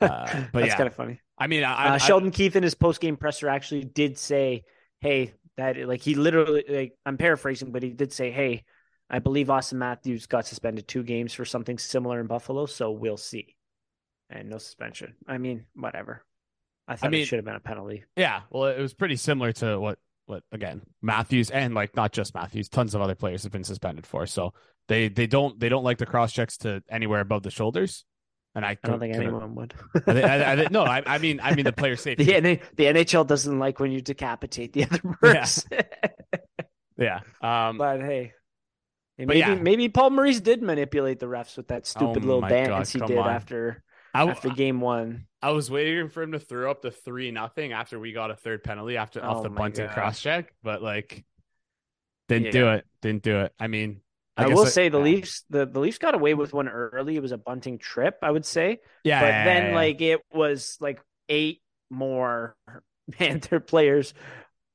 but 0.00 0.52
That's 0.52 0.66
yeah. 0.66 0.76
kind 0.76 0.86
of 0.86 0.94
funny. 0.94 1.20
I 1.36 1.46
mean, 1.46 1.64
I, 1.64 1.94
uh, 1.94 1.98
Sheldon 1.98 2.30
Keefe 2.30 2.56
in 2.56 2.62
his 2.62 2.74
post 2.74 3.00
game 3.00 3.16
presser 3.16 3.48
actually 3.48 3.84
did 3.84 4.18
say, 4.18 4.64
"Hey, 5.00 5.34
that 5.56 5.76
like 5.86 6.00
he 6.00 6.14
literally 6.14 6.64
like 6.68 6.92
I'm 7.06 7.16
paraphrasing, 7.16 7.72
but 7.72 7.82
he 7.82 7.90
did 7.90 8.12
say, 8.12 8.30
"Hey, 8.30 8.64
I 9.08 9.18
believe 9.18 9.48
Auston 9.48 9.74
Matthews 9.74 10.26
got 10.26 10.46
suspended 10.46 10.88
two 10.88 11.02
games 11.02 11.32
for 11.32 11.44
something 11.44 11.78
similar 11.78 12.20
in 12.20 12.26
Buffalo, 12.26 12.66
so 12.66 12.90
we'll 12.90 13.16
see." 13.16 13.56
And 14.30 14.48
no 14.48 14.58
suspension. 14.58 15.14
I 15.26 15.38
mean, 15.38 15.66
whatever. 15.74 16.24
I 16.88 16.96
thought 16.96 17.06
I 17.06 17.10
mean, 17.10 17.22
it 17.22 17.26
should 17.26 17.38
have 17.38 17.44
been 17.44 17.54
a 17.54 17.60
penalty. 17.60 18.04
Yeah, 18.16 18.42
well, 18.50 18.66
it 18.66 18.80
was 18.80 18.94
pretty 18.94 19.16
similar 19.16 19.52
to 19.52 19.78
what 19.78 19.98
what 20.26 20.42
again 20.52 20.82
Matthews 21.02 21.50
and 21.50 21.74
like 21.74 21.96
not 21.96 22.12
just 22.12 22.34
Matthews, 22.34 22.68
tons 22.68 22.94
of 22.94 23.00
other 23.00 23.14
players 23.14 23.42
have 23.42 23.52
been 23.52 23.64
suspended 23.64 24.06
for. 24.06 24.26
So 24.26 24.52
they 24.88 25.08
they 25.08 25.26
don't 25.26 25.58
they 25.58 25.68
don't 25.68 25.84
like 25.84 25.98
the 25.98 26.06
cross 26.06 26.32
checks 26.32 26.56
to 26.58 26.82
anywhere 26.90 27.20
above 27.20 27.42
the 27.42 27.50
shoulders. 27.50 28.04
And 28.54 28.64
I, 28.64 28.70
I 28.70 28.88
don't 28.88 29.00
think 29.00 29.16
anyone 29.16 29.54
would. 29.56 29.74
I, 30.06 30.44
I, 30.44 30.66
no, 30.70 30.84
I, 30.84 31.18
mean, 31.18 31.40
I 31.42 31.54
mean 31.54 31.64
the 31.64 31.72
player 31.76 31.96
safety. 31.96 32.24
The, 32.24 32.60
the 32.76 32.84
NHL 32.84 33.26
doesn't 33.26 33.58
like 33.58 33.80
when 33.80 33.90
you 33.90 34.00
decapitate 34.00 34.72
the 34.72 34.84
other 34.84 35.00
person. 35.20 35.70
Yeah. 35.72 35.82
yeah. 37.42 37.68
Um, 37.68 37.78
but 37.78 38.00
hey, 38.00 38.32
maybe 39.18 39.38
yeah. 39.40 39.54
maybe 39.56 39.88
Paul 39.88 40.10
Maurice 40.10 40.40
did 40.40 40.62
manipulate 40.62 41.18
the 41.18 41.26
refs 41.26 41.56
with 41.56 41.68
that 41.68 41.86
stupid 41.86 42.22
oh 42.24 42.26
little 42.26 42.40
dance 42.42 42.92
God, 42.92 43.00
he 43.00 43.06
did 43.06 43.18
on. 43.18 43.28
after 43.28 43.82
after 44.14 44.50
game 44.50 44.80
one. 44.80 45.26
I 45.42 45.50
was 45.50 45.70
waiting 45.70 46.08
for 46.08 46.22
him 46.22 46.32
to 46.32 46.38
throw 46.38 46.70
up 46.70 46.80
the 46.80 46.90
three 46.90 47.30
nothing 47.30 47.72
after 47.72 47.98
we 47.98 48.12
got 48.12 48.30
a 48.30 48.36
third 48.36 48.62
penalty 48.62 48.96
after 48.96 49.22
oh 49.22 49.28
off 49.28 49.42
the 49.42 49.50
Bunting 49.50 49.88
cross 49.88 50.20
check, 50.20 50.54
but 50.62 50.80
like 50.80 51.24
didn't 52.28 52.46
yeah. 52.46 52.52
do 52.52 52.68
it. 52.68 52.86
Didn't 53.02 53.22
do 53.22 53.40
it. 53.40 53.52
I 53.58 53.66
mean, 53.66 54.00
I, 54.36 54.44
I 54.44 54.46
will 54.48 54.66
say 54.66 54.88
the 54.88 54.98
Leafs 54.98 55.44
the, 55.48 55.64
the 55.66 55.80
Leafs 55.80 55.98
got 55.98 56.14
away 56.14 56.34
with 56.34 56.52
one 56.52 56.68
early. 56.68 57.16
It 57.16 57.22
was 57.22 57.32
a 57.32 57.38
Bunting 57.38 57.78
trip, 57.78 58.18
I 58.22 58.30
would 58.30 58.44
say. 58.44 58.80
Yeah. 59.04 59.20
But 59.20 59.26
yeah, 59.26 59.44
then 59.44 59.66
yeah, 59.70 59.74
like 59.74 60.00
it 60.00 60.20
was 60.32 60.76
like 60.80 61.00
eight 61.28 61.60
more 61.90 62.56
Panther 63.12 63.60
players 63.60 64.14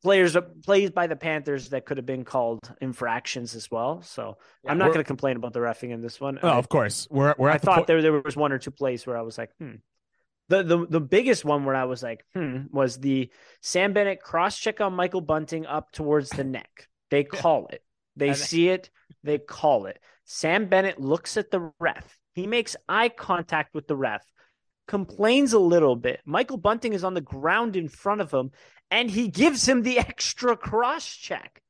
players 0.01 0.35
plays 0.63 0.91
by 0.91 1.07
the 1.07 1.15
Panthers 1.15 1.69
that 1.69 1.85
could 1.85 1.97
have 1.97 2.05
been 2.05 2.23
called 2.23 2.59
infractions 2.81 3.55
as 3.55 3.69
well. 3.69 4.01
So 4.01 4.37
yeah, 4.63 4.71
I'm 4.71 4.77
not 4.77 4.87
going 4.87 4.99
to 4.99 5.03
complain 5.03 5.35
about 5.35 5.53
the 5.53 5.59
refing 5.59 5.91
in 5.91 6.01
this 6.01 6.19
one. 6.19 6.39
Oh, 6.41 6.49
I, 6.49 6.57
of 6.57 6.69
course. 6.69 7.07
We're, 7.09 7.35
we're 7.37 7.49
I 7.49 7.57
thought 7.57 7.79
po- 7.79 7.85
there 7.85 8.01
there 8.01 8.21
was 8.21 8.35
one 8.35 8.51
or 8.51 8.59
two 8.59 8.71
plays 8.71 9.05
where 9.05 9.17
I 9.17 9.21
was 9.21 9.37
like, 9.37 9.51
hmm. 9.59 9.75
The, 10.47 10.63
the 10.63 10.87
the 10.87 10.99
biggest 10.99 11.45
one 11.45 11.63
where 11.63 11.75
I 11.75 11.83
was 11.83 12.01
like, 12.01 12.25
hmm, 12.33 12.61
was 12.71 12.97
the 12.97 13.29
Sam 13.61 13.93
Bennett 13.93 14.19
cross 14.19 14.57
check 14.57 14.81
on 14.81 14.93
Michael 14.93 15.21
Bunting 15.21 15.67
up 15.67 15.91
towards 15.91 16.31
the 16.31 16.43
neck. 16.43 16.87
They 17.11 17.23
call 17.23 17.67
it. 17.67 17.83
They 18.15 18.33
see 18.33 18.69
it. 18.69 18.89
They 19.23 19.37
call 19.37 19.85
it. 19.85 19.99
Sam 20.25 20.67
Bennett 20.67 20.99
looks 20.99 21.37
at 21.37 21.51
the 21.51 21.71
ref. 21.79 22.17
He 22.33 22.47
makes 22.47 22.75
eye 22.87 23.09
contact 23.09 23.73
with 23.73 23.87
the 23.87 23.95
ref, 23.95 24.23
complains 24.87 25.53
a 25.53 25.59
little 25.59 25.95
bit. 25.95 26.21
Michael 26.25 26.57
Bunting 26.57 26.93
is 26.93 27.03
on 27.03 27.13
the 27.13 27.21
ground 27.21 27.75
in 27.75 27.89
front 27.89 28.21
of 28.21 28.31
him, 28.31 28.51
and 28.91 29.09
he 29.09 29.27
gives 29.27 29.67
him 29.67 29.81
the 29.81 29.99
extra 30.09 30.55
cross 30.55 31.05
check. 31.05 31.61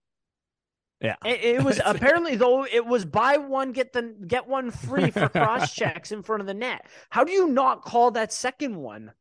Yeah. 1.02 1.16
It, 1.24 1.64
was 1.64 1.80
apparently 1.86 2.36
though 2.36 2.66
it 2.66 2.86
was 2.86 3.06
buy 3.06 3.38
one 3.38 3.72
get 3.72 3.94
the 3.94 4.14
get 4.28 4.48
one 4.48 4.70
free 4.70 5.12
for 5.12 5.30
cross 5.30 5.74
checks 5.76 6.12
in 6.12 6.24
front 6.24 6.42
of 6.42 6.48
the 6.48 6.54
net. 6.54 6.86
How 7.10 7.24
do 7.24 7.32
you 7.32 7.48
not 7.48 7.84
call 7.84 8.12
that 8.12 8.34
second 8.34 8.76
one? 8.76 9.14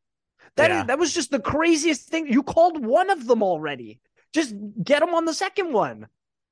That 0.56 0.70
yeah. 0.70 0.80
is, 0.80 0.87
that 0.88 0.99
was 0.99 1.14
just 1.14 1.30
the 1.30 1.38
craziest 1.38 2.08
thing. 2.08 2.26
You 2.26 2.42
called 2.42 2.85
one 2.85 3.11
of 3.11 3.26
them 3.26 3.42
already. 3.42 4.00
Just 4.32 4.54
get 4.82 5.00
them 5.00 5.14
on 5.14 5.25
the 5.25 5.35
second 5.35 5.73
one. 5.73 6.08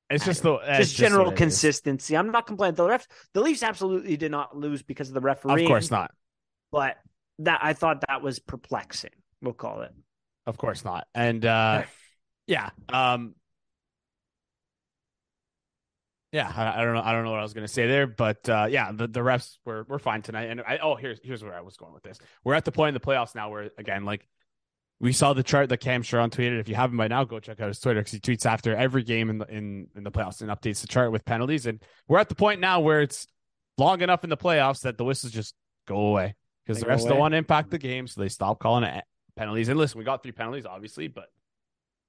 It's 0.08 0.24
just 0.24 0.42
the 0.42 0.58
just, 0.58 0.78
just 0.78 0.96
general 0.96 1.32
consistency. 1.32 2.16
I'm 2.16 2.30
not 2.30 2.46
complaining. 2.46 2.76
The 2.76 2.84
refs, 2.84 3.06
the 3.32 3.40
Leafs 3.40 3.62
absolutely 3.62 4.16
did 4.16 4.30
not 4.30 4.56
lose 4.56 4.82
because 4.82 5.08
of 5.08 5.14
the 5.14 5.20
referee. 5.20 5.64
Of 5.64 5.68
course 5.68 5.90
not. 5.90 6.12
But 6.70 6.96
that 7.40 7.60
I 7.62 7.72
thought 7.72 8.04
that 8.08 8.22
was 8.22 8.38
perplexing. 8.38 9.10
We'll 9.42 9.54
call 9.54 9.82
it. 9.82 9.92
Of 10.46 10.58
course 10.58 10.84
not. 10.84 11.06
And 11.14 11.44
uh 11.44 11.82
yeah. 12.46 12.70
Um 12.88 13.34
yeah, 16.32 16.52
I, 16.54 16.82
I, 16.82 16.84
don't 16.84 16.92
know. 16.92 17.02
I 17.02 17.12
don't 17.12 17.24
know 17.24 17.30
what 17.30 17.40
I 17.40 17.44
was 17.44 17.54
going 17.54 17.66
to 17.66 17.72
say 17.72 17.86
there, 17.86 18.06
but 18.06 18.46
uh, 18.48 18.66
yeah, 18.68 18.92
the, 18.92 19.06
the 19.06 19.20
refs 19.20 19.56
were 19.64 19.86
were 19.88 19.98
fine 19.98 20.20
tonight. 20.20 20.50
And 20.50 20.60
I, 20.60 20.78
oh, 20.82 20.94
here's 20.94 21.18
here's 21.22 21.42
where 21.42 21.54
I 21.54 21.62
was 21.62 21.78
going 21.78 21.94
with 21.94 22.02
this. 22.02 22.18
We're 22.44 22.54
at 22.54 22.66
the 22.66 22.72
point 22.72 22.88
in 22.88 22.94
the 22.94 23.00
playoffs 23.00 23.34
now 23.34 23.48
where 23.48 23.70
again, 23.78 24.04
like 24.04 24.26
we 24.98 25.12
saw 25.12 25.32
the 25.32 25.42
chart 25.42 25.68
that 25.68 25.78
Cam 25.78 26.02
Charron 26.02 26.30
tweeted. 26.30 26.58
If 26.58 26.68
you 26.68 26.74
haven't 26.74 26.96
by 26.96 27.08
now, 27.08 27.24
go 27.24 27.38
check 27.38 27.60
out 27.60 27.68
his 27.68 27.80
Twitter 27.80 28.00
because 28.00 28.12
he 28.12 28.20
tweets 28.20 28.46
after 28.46 28.74
every 28.74 29.02
game 29.02 29.30
in 29.30 29.38
the 29.38 29.46
in 29.46 29.88
in 29.94 30.04
the 30.04 30.10
playoffs 30.10 30.40
and 30.40 30.50
updates 30.50 30.80
the 30.80 30.86
chart 30.86 31.12
with 31.12 31.24
penalties. 31.24 31.66
And 31.66 31.82
we're 32.08 32.18
at 32.18 32.28
the 32.28 32.34
point 32.34 32.60
now 32.60 32.80
where 32.80 33.02
it's 33.02 33.26
long 33.78 34.00
enough 34.00 34.24
in 34.24 34.30
the 34.30 34.36
playoffs 34.36 34.82
that 34.82 34.96
the 34.96 35.04
whistles 35.04 35.32
just 35.32 35.54
go 35.86 35.96
away 35.96 36.34
because 36.64 36.80
the 36.80 36.86
refs 36.86 37.06
don't 37.06 37.18
want 37.18 37.32
to 37.32 37.38
impact 37.38 37.70
the 37.70 37.78
game, 37.78 38.06
so 38.06 38.20
they 38.20 38.28
stop 38.28 38.58
calling 38.58 38.84
it 38.84 39.04
penalties. 39.36 39.68
And 39.68 39.78
listen, 39.78 39.98
we 39.98 40.04
got 40.04 40.22
three 40.22 40.32
penalties, 40.32 40.66
obviously, 40.66 41.08
but 41.08 41.26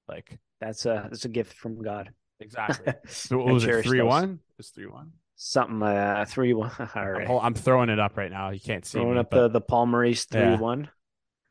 like 0.07 0.39
that's 0.59 0.85
a 0.85 1.07
that's 1.09 1.25
a 1.25 1.29
gift 1.29 1.53
from 1.53 1.81
God. 1.81 2.11
Exactly. 2.39 2.93
so 3.07 3.37
what 3.37 3.53
was 3.53 3.65
it? 3.65 3.83
Three 3.83 4.01
one. 4.01 4.39
It 4.49 4.57
was 4.57 4.69
three 4.69 4.87
one. 4.87 5.11
Something 5.35 5.83
uh 5.83 6.25
three 6.27 6.53
one. 6.53 6.71
All 6.95 7.09
right. 7.09 7.29
I'm, 7.29 7.39
I'm, 7.39 7.53
throwing 7.53 7.89
it 7.89 7.99
up 7.99 8.17
right 8.17 8.31
now. 8.31 8.49
You 8.49 8.59
can't 8.59 8.85
see. 8.85 8.97
Throwing 8.97 9.15
me, 9.15 9.19
up 9.19 9.29
but... 9.29 9.49
the 9.49 9.59
the 9.59 9.61
Paul 9.61 9.87
Maurice 9.87 10.25
three 10.25 10.41
yeah. 10.41 10.57
one. 10.57 10.89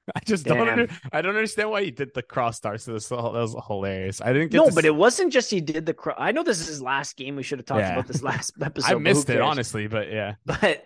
I 0.14 0.20
just 0.24 0.44
Damn. 0.44 0.58
don't. 0.58 0.68
Under, 0.68 0.88
I 1.12 1.20
don't 1.20 1.34
understand 1.34 1.70
why 1.70 1.82
he 1.82 1.90
did 1.90 2.14
the 2.14 2.22
cross 2.22 2.56
stars. 2.56 2.84
So 2.84 2.92
this 2.92 3.08
that 3.08 3.16
was 3.16 3.56
hilarious. 3.66 4.20
I 4.20 4.32
didn't 4.32 4.50
get. 4.52 4.58
No, 4.58 4.66
but 4.66 4.82
see... 4.82 4.88
it 4.88 4.94
wasn't 4.94 5.32
just 5.32 5.50
he 5.50 5.60
did 5.60 5.86
the 5.86 5.94
cross. 5.94 6.16
I 6.18 6.32
know 6.32 6.42
this 6.42 6.60
is 6.60 6.68
his 6.68 6.82
last 6.82 7.16
game. 7.16 7.36
We 7.36 7.42
should 7.42 7.58
have 7.58 7.66
talked 7.66 7.80
yeah. 7.80 7.94
about 7.94 8.06
this 8.06 8.22
last 8.22 8.52
episode. 8.62 8.90
I 8.90 8.98
missed 8.98 9.30
it 9.30 9.40
honestly, 9.40 9.86
but 9.88 10.10
yeah. 10.10 10.34
But 10.44 10.84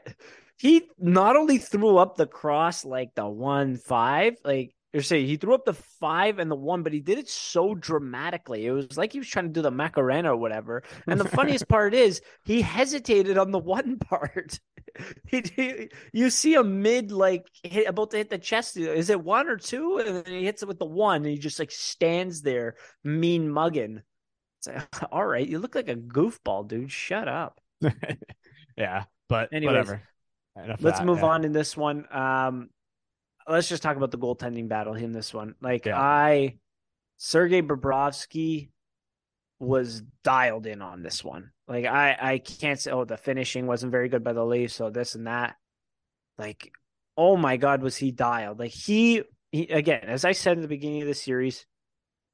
he 0.56 0.88
not 0.98 1.36
only 1.36 1.58
threw 1.58 1.98
up 1.98 2.16
the 2.16 2.26
cross 2.26 2.84
like 2.84 3.14
the 3.14 3.26
one 3.26 3.76
five, 3.76 4.36
like 4.44 4.74
you're 4.92 5.02
saying 5.02 5.26
he 5.26 5.36
threw 5.36 5.54
up 5.54 5.64
the 5.64 5.74
five 5.74 6.38
and 6.38 6.50
the 6.50 6.56
one, 6.56 6.82
but 6.82 6.92
he 6.92 7.00
did 7.00 7.18
it 7.18 7.28
so 7.28 7.74
dramatically. 7.74 8.66
It 8.66 8.72
was 8.72 8.96
like 8.96 9.12
he 9.12 9.18
was 9.18 9.28
trying 9.28 9.46
to 9.46 9.52
do 9.52 9.62
the 9.62 9.70
Macarena 9.70 10.32
or 10.32 10.36
whatever. 10.36 10.82
And 11.06 11.20
the 11.20 11.28
funniest 11.28 11.68
part 11.68 11.94
is 11.94 12.20
he 12.44 12.60
hesitated 12.60 13.38
on 13.38 13.52
the 13.52 13.58
one 13.58 13.98
part. 14.08 14.58
he, 15.28 15.42
he, 15.54 15.90
you 16.12 16.28
see 16.28 16.54
a 16.54 16.64
mid 16.64 17.12
like 17.12 17.46
hit, 17.62 17.88
about 17.88 18.10
to 18.10 18.16
hit 18.16 18.30
the 18.30 18.38
chest. 18.38 18.76
Is 18.76 19.10
it 19.10 19.22
one 19.22 19.48
or 19.48 19.56
two? 19.56 19.98
And 19.98 20.16
then 20.16 20.34
he 20.34 20.44
hits 20.44 20.62
it 20.62 20.68
with 20.68 20.80
the 20.80 20.86
one, 20.86 21.18
and 21.18 21.26
he 21.26 21.38
just 21.38 21.60
like 21.60 21.70
stands 21.70 22.42
there, 22.42 22.74
mean 23.04 23.48
mugging. 23.48 24.02
It's 24.58 24.66
like, 24.66 24.88
all 25.12 25.24
right, 25.24 25.46
you 25.46 25.60
look 25.60 25.76
like 25.76 25.88
a 25.88 25.94
goofball, 25.94 26.66
dude. 26.66 26.90
Shut 26.90 27.28
up. 27.28 27.60
yeah, 28.76 29.04
but 29.28 29.52
Anyways, 29.52 29.86
whatever. 29.86 30.02
Let's 30.80 30.98
that, 30.98 31.06
move 31.06 31.20
yeah. 31.20 31.26
on 31.26 31.44
in 31.44 31.52
this 31.52 31.76
one. 31.76 32.06
Um, 32.10 32.70
let's 33.48 33.68
just 33.68 33.82
talk 33.82 33.96
about 33.96 34.10
the 34.10 34.18
goaltending 34.18 34.68
battle 34.68 34.94
in 34.94 35.12
this 35.12 35.32
one. 35.34 35.54
Like 35.60 35.86
yeah. 35.86 36.00
I, 36.00 36.56
Sergei 37.16 37.62
Bobrovsky 37.62 38.70
was 39.58 40.02
dialed 40.24 40.66
in 40.66 40.82
on 40.82 41.02
this 41.02 41.22
one. 41.22 41.50
Like 41.68 41.84
I, 41.84 42.16
I 42.20 42.38
can't 42.38 42.80
say, 42.80 42.90
oh, 42.90 43.04
the 43.04 43.16
finishing 43.16 43.66
wasn't 43.66 43.92
very 43.92 44.08
good 44.08 44.24
by 44.24 44.32
the 44.32 44.44
Leafs, 44.44 44.74
so 44.74 44.90
this 44.90 45.14
and 45.14 45.26
that. 45.26 45.56
Like, 46.38 46.72
oh 47.16 47.36
my 47.36 47.56
God, 47.58 47.82
was 47.82 47.96
he 47.96 48.10
dialed? 48.10 48.58
Like 48.58 48.72
he, 48.72 49.22
he 49.52 49.68
again, 49.68 50.04
as 50.04 50.24
I 50.24 50.32
said 50.32 50.56
in 50.56 50.62
the 50.62 50.68
beginning 50.68 51.02
of 51.02 51.08
the 51.08 51.14
series, 51.14 51.66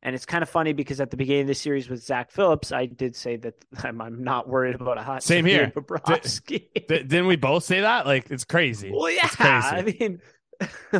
and 0.02 0.14
it's 0.14 0.24
kind 0.24 0.42
of 0.42 0.48
funny 0.48 0.72
because 0.72 1.00
at 1.00 1.10
the 1.10 1.16
beginning 1.16 1.42
of 1.42 1.48
the 1.48 1.54
series 1.54 1.88
with 1.88 2.04
Zach 2.04 2.30
Phillips, 2.30 2.70
I 2.70 2.86
did 2.86 3.16
say 3.16 3.36
that 3.38 3.54
I'm, 3.84 4.00
I'm 4.00 4.22
not 4.22 4.48
worried 4.48 4.76
about 4.76 4.98
a 4.98 5.02
hot 5.02 5.22
same 5.22 5.44
here. 5.44 5.72
Bobrovsky. 5.74 6.86
Did, 6.86 7.10
not 7.10 7.26
we 7.26 7.36
both 7.36 7.64
say 7.64 7.80
that? 7.80 8.06
Like 8.06 8.30
it's 8.30 8.44
crazy. 8.44 8.92
Well, 8.94 9.10
yeah. 9.10 9.26
Crazy. 9.28 9.66
I 9.66 9.82
mean, 9.82 10.20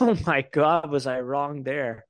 oh 0.00 0.18
my 0.26 0.44
God, 0.52 0.90
was 0.90 1.06
I 1.06 1.20
wrong 1.20 1.62
there? 1.62 2.04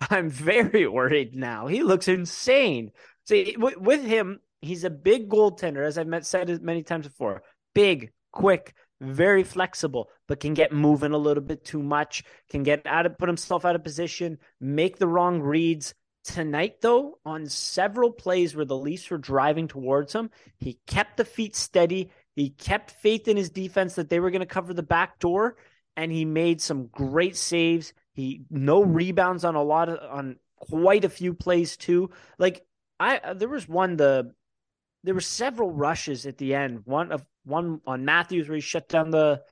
I'm 0.00 0.30
very 0.30 0.86
worried 0.86 1.34
now. 1.34 1.66
He 1.66 1.82
looks 1.82 2.08
insane. 2.08 2.92
See, 3.26 3.56
with 3.58 4.04
him, 4.04 4.40
he's 4.60 4.84
a 4.84 4.90
big 4.90 5.28
goaltender, 5.28 5.84
as 5.84 5.98
I've 5.98 6.26
said 6.26 6.62
many 6.62 6.82
times 6.82 7.06
before. 7.06 7.42
Big, 7.74 8.12
quick, 8.32 8.74
very 9.00 9.44
flexible, 9.44 10.08
but 10.26 10.40
can 10.40 10.54
get 10.54 10.72
moving 10.72 11.12
a 11.12 11.18
little 11.18 11.42
bit 11.42 11.64
too 11.64 11.82
much, 11.82 12.24
can 12.50 12.62
get 12.62 12.86
out 12.86 13.06
of 13.06 13.18
put 13.18 13.28
himself 13.28 13.64
out 13.64 13.76
of 13.76 13.84
position, 13.84 14.38
make 14.60 14.98
the 14.98 15.08
wrong 15.08 15.40
reads. 15.40 15.94
Tonight, 16.24 16.82
though, 16.82 17.18
on 17.24 17.46
several 17.46 18.10
plays 18.10 18.54
where 18.54 18.64
the 18.64 18.76
Leafs 18.76 19.08
were 19.10 19.18
driving 19.18 19.66
towards 19.66 20.12
him, 20.12 20.30
he 20.58 20.78
kept 20.86 21.16
the 21.16 21.24
feet 21.24 21.56
steady. 21.56 22.10
He 22.36 22.50
kept 22.50 22.90
faith 22.90 23.28
in 23.28 23.36
his 23.36 23.50
defense 23.50 23.94
that 23.94 24.10
they 24.10 24.20
were 24.20 24.30
going 24.30 24.40
to 24.40 24.46
cover 24.46 24.74
the 24.74 24.82
back 24.82 25.18
door, 25.20 25.56
and 25.98 26.12
he 26.12 26.24
made 26.24 26.60
some 26.60 26.86
great 26.86 27.36
saves. 27.36 27.92
He 28.14 28.44
no 28.50 28.84
hmm. 28.84 28.92
rebounds 28.92 29.44
on 29.44 29.56
a 29.56 29.62
lot 29.62 29.88
of 29.88 29.98
on 30.10 30.36
quite 30.56 31.04
a 31.04 31.08
few 31.08 31.34
plays 31.34 31.76
too. 31.76 32.10
Like 32.38 32.64
I 33.00 33.18
uh, 33.18 33.34
there 33.34 33.48
was 33.48 33.68
one 33.68 33.96
the 33.96 34.32
there 35.02 35.14
were 35.14 35.20
several 35.20 35.72
rushes 35.72 36.24
at 36.24 36.38
the 36.38 36.54
end. 36.54 36.82
One 36.84 37.10
of 37.10 37.26
one 37.44 37.80
on 37.84 38.04
Matthews 38.04 38.48
where 38.48 38.54
he 38.54 38.60
shut 38.60 38.88
down 38.88 39.10
the 39.10 39.42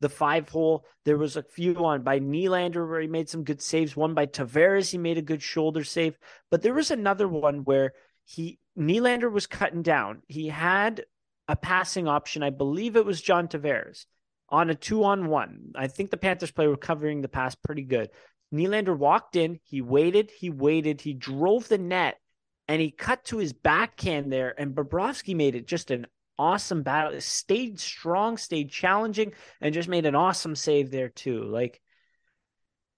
the 0.00 0.10
five 0.10 0.50
hole. 0.50 0.84
There 1.06 1.16
was 1.16 1.36
a 1.36 1.42
few 1.42 1.74
on 1.86 2.02
by 2.02 2.20
Nylander 2.20 2.86
where 2.86 3.00
he 3.00 3.08
made 3.08 3.30
some 3.30 3.44
good 3.44 3.62
saves. 3.62 3.96
One 3.96 4.12
by 4.12 4.26
Tavares, 4.26 4.90
he 4.90 4.98
made 4.98 5.16
a 5.16 5.22
good 5.22 5.42
shoulder 5.42 5.82
save. 5.82 6.18
But 6.50 6.60
there 6.60 6.74
was 6.74 6.90
another 6.90 7.26
one 7.26 7.64
where 7.64 7.94
he 8.26 8.58
Nylander 8.78 9.32
was 9.32 9.46
cutting 9.46 9.82
down. 9.82 10.22
He 10.28 10.48
had 10.48 11.06
a 11.48 11.56
passing 11.56 12.06
option. 12.06 12.42
I 12.42 12.50
believe 12.50 12.96
it 12.96 13.06
was 13.06 13.22
John 13.22 13.48
Tavares 13.48 14.04
on 14.50 14.70
a 14.70 14.74
two 14.74 15.04
on 15.04 15.28
one. 15.28 15.72
I 15.74 15.86
think 15.86 16.10
the 16.10 16.16
Panthers 16.16 16.50
play 16.50 16.66
were 16.66 16.76
covering 16.76 17.20
the 17.20 17.28
pass 17.28 17.54
pretty 17.54 17.82
good. 17.82 18.10
Nylander 18.52 18.96
walked 18.96 19.36
in, 19.36 19.60
he 19.64 19.80
waited, 19.80 20.30
he 20.30 20.50
waited, 20.50 21.00
he 21.00 21.12
drove 21.12 21.68
the 21.68 21.78
net, 21.78 22.18
and 22.66 22.80
he 22.80 22.90
cut 22.90 23.24
to 23.26 23.38
his 23.38 23.52
backhand 23.52 24.32
there. 24.32 24.54
And 24.58 24.74
Bobrovsky 24.74 25.36
made 25.36 25.54
it 25.54 25.66
just 25.66 25.90
an 25.90 26.06
awesome 26.38 26.82
battle. 26.82 27.12
It 27.12 27.22
stayed 27.22 27.78
strong, 27.78 28.36
stayed 28.36 28.70
challenging, 28.70 29.32
and 29.60 29.74
just 29.74 29.88
made 29.88 30.06
an 30.06 30.14
awesome 30.14 30.56
save 30.56 30.90
there 30.90 31.10
too. 31.10 31.44
Like, 31.44 31.80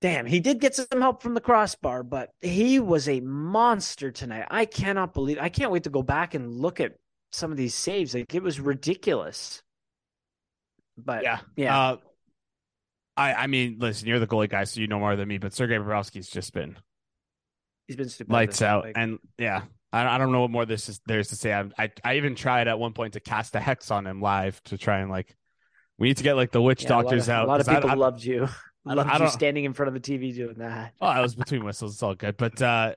damn, 0.00 0.26
he 0.26 0.40
did 0.40 0.60
get 0.60 0.74
some 0.74 1.00
help 1.00 1.22
from 1.22 1.34
the 1.34 1.40
crossbar, 1.40 2.02
but 2.02 2.30
he 2.40 2.80
was 2.80 3.08
a 3.08 3.20
monster 3.20 4.10
tonight. 4.10 4.46
I 4.50 4.64
cannot 4.64 5.12
believe. 5.12 5.38
I 5.38 5.48
can't 5.48 5.70
wait 5.70 5.84
to 5.84 5.90
go 5.90 6.02
back 6.02 6.34
and 6.34 6.50
look 6.50 6.80
at 6.80 6.94
some 7.30 7.50
of 7.50 7.56
these 7.56 7.74
saves. 7.74 8.14
Like, 8.14 8.34
it 8.34 8.42
was 8.42 8.60
ridiculous. 8.60 9.62
But 10.96 11.22
yeah, 11.22 11.38
yeah. 11.56 11.78
Uh, 11.78 11.96
I 13.16 13.34
I 13.34 13.46
mean, 13.46 13.76
listen, 13.78 14.08
you're 14.08 14.18
the 14.18 14.26
goalie 14.26 14.48
guy, 14.48 14.64
so 14.64 14.80
you 14.80 14.86
know 14.86 14.98
more 14.98 15.16
than 15.16 15.28
me. 15.28 15.38
But 15.38 15.54
Sergei 15.54 15.76
Bobrovsky's 15.76 16.28
just 16.28 16.52
been 16.52 16.76
he's 17.86 17.96
been 17.96 18.08
stupid 18.08 18.32
lights 18.32 18.62
out, 18.62 18.84
like... 18.84 18.96
and 18.96 19.18
yeah, 19.38 19.62
I, 19.92 20.06
I 20.06 20.18
don't 20.18 20.32
know 20.32 20.42
what 20.42 20.50
more 20.50 20.66
this 20.66 20.88
is 20.88 21.00
there's 21.06 21.28
to 21.28 21.36
say. 21.36 21.52
I, 21.52 21.64
I 21.78 21.90
I 22.04 22.16
even 22.16 22.34
tried 22.34 22.68
at 22.68 22.78
one 22.78 22.92
point 22.92 23.14
to 23.14 23.20
cast 23.20 23.54
a 23.54 23.60
hex 23.60 23.90
on 23.90 24.06
him 24.06 24.20
live 24.20 24.62
to 24.64 24.78
try 24.78 25.00
and 25.00 25.10
like 25.10 25.34
we 25.98 26.08
need 26.08 26.16
to 26.16 26.22
get 26.22 26.36
like 26.36 26.50
the 26.50 26.62
witch 26.62 26.82
yeah, 26.84 26.88
doctors 26.88 27.28
a 27.28 27.32
out. 27.32 27.44
A 27.46 27.48
lot 27.48 27.60
of 27.60 27.66
people 27.66 27.90
I, 27.90 27.94
loved 27.94 28.24
you. 28.24 28.48
I, 28.86 28.94
loved 28.94 29.20
you 29.20 29.28
standing 29.28 29.64
in 29.64 29.74
front 29.74 29.94
of 29.94 30.02
the 30.02 30.18
TV 30.18 30.34
doing 30.34 30.56
that. 30.58 30.94
Oh, 31.00 31.06
I 31.06 31.20
was 31.20 31.34
between 31.34 31.64
whistles. 31.64 31.94
It's 31.94 32.02
all 32.02 32.14
good, 32.14 32.36
but 32.36 32.60
uh 32.60 32.94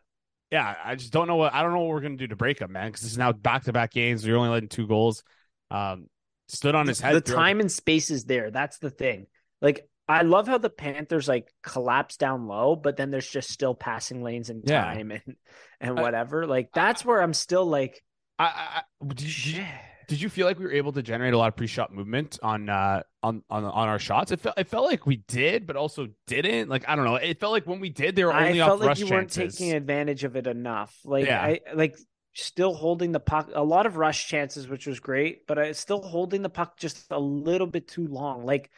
yeah, 0.51 0.75
I 0.83 0.95
just 0.95 1.11
don't 1.11 1.27
know 1.27 1.35
what 1.35 1.53
I 1.53 1.61
don't 1.61 1.73
know 1.73 1.79
what 1.79 1.89
we're 1.89 2.01
gonna 2.01 2.17
do 2.17 2.27
to 2.27 2.35
break 2.35 2.61
up, 2.61 2.69
man. 2.69 2.87
Because 2.87 3.03
it's 3.03 3.17
now 3.17 3.31
back 3.31 3.65
to 3.65 3.73
back 3.73 3.91
games. 3.91 4.25
You're 4.25 4.37
only 4.37 4.49
letting 4.49 4.69
two 4.69 4.87
goals. 4.87 5.23
Um, 5.71 6.07
stood 6.47 6.75
on 6.75 6.87
his 6.87 6.99
head. 6.99 7.15
The 7.15 7.21
time 7.21 7.59
and 7.59 7.71
space 7.71 8.09
is 8.09 8.25
there. 8.25 8.51
That's 8.51 8.77
the 8.77 8.89
thing. 8.89 9.27
Like 9.61 9.87
I 10.07 10.21
love 10.21 10.47
how 10.47 10.57
the 10.57 10.69
Panthers 10.69 11.27
like 11.27 11.51
collapse 11.63 12.17
down 12.17 12.47
low, 12.47 12.75
but 12.75 12.95
then 12.97 13.09
there's 13.11 13.29
just 13.29 13.49
still 13.49 13.73
passing 13.73 14.21
lanes 14.23 14.49
and 14.49 14.65
time 14.65 15.11
and 15.11 15.35
and 15.81 15.95
whatever. 15.95 16.43
I, 16.43 16.47
like 16.47 16.69
that's 16.73 17.03
where 17.03 17.21
I'm 17.21 17.33
still 17.33 17.65
like, 17.65 18.03
I, 18.37 18.83
I 19.01 19.13
did, 19.13 19.45
you, 19.45 19.65
did 20.07 20.21
you 20.21 20.29
feel 20.29 20.45
like 20.45 20.59
we 20.59 20.65
were 20.65 20.73
able 20.73 20.91
to 20.93 21.01
generate 21.01 21.33
a 21.33 21.37
lot 21.37 21.47
of 21.47 21.55
pre-shot 21.55 21.93
movement 21.93 22.37
on 22.43 22.69
uh 22.69 23.01
on 23.23 23.41
on 23.49 23.63
on 23.65 23.87
our 23.87 23.97
shots? 23.97 24.31
It 24.31 24.41
felt 24.41 24.59
it 24.59 24.67
felt 24.67 24.85
like 24.85 25.07
we 25.07 25.17
did, 25.27 25.65
but 25.65 25.75
also 25.75 26.07
didn't. 26.27 26.69
Like 26.69 26.87
I 26.87 26.95
don't 26.95 27.05
know. 27.05 27.15
It 27.15 27.39
felt 27.39 27.53
like 27.53 27.65
when 27.65 27.79
we 27.79 27.89
did, 27.89 28.15
they 28.15 28.23
were 28.23 28.33
only 28.33 28.61
I 28.61 28.65
felt 28.65 28.81
like 28.81 28.99
you 28.99 29.07
chances. 29.07 29.37
weren't 29.37 29.53
taking 29.53 29.73
advantage 29.73 30.23
of 30.23 30.35
it 30.35 30.45
enough. 30.45 30.95
Like 31.03 31.25
yeah. 31.25 31.41
I 31.41 31.61
like 31.73 31.95
still 32.35 32.73
holding 32.73 33.11
the 33.11 33.19
puck 33.19 33.49
a 33.53 33.63
lot 33.63 33.85
of 33.85 33.97
rush 33.97 34.27
chances 34.27 34.67
which 34.67 34.85
was 34.85 34.99
great 34.99 35.47
but 35.47 35.57
I 35.57 35.71
still 35.71 36.01
holding 36.01 36.41
the 36.41 36.49
puck 36.49 36.77
just 36.77 37.05
a 37.11 37.19
little 37.19 37.67
bit 37.67 37.87
too 37.87 38.07
long 38.07 38.45
like 38.45 38.69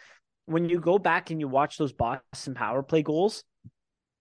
when 0.45 0.69
you 0.69 0.79
go 0.79 0.97
back 0.99 1.31
and 1.31 1.39
you 1.39 1.47
watch 1.47 1.77
those 1.77 1.91
Boston 1.91 2.53
power 2.53 2.83
play 2.83 3.01
goals 3.01 3.43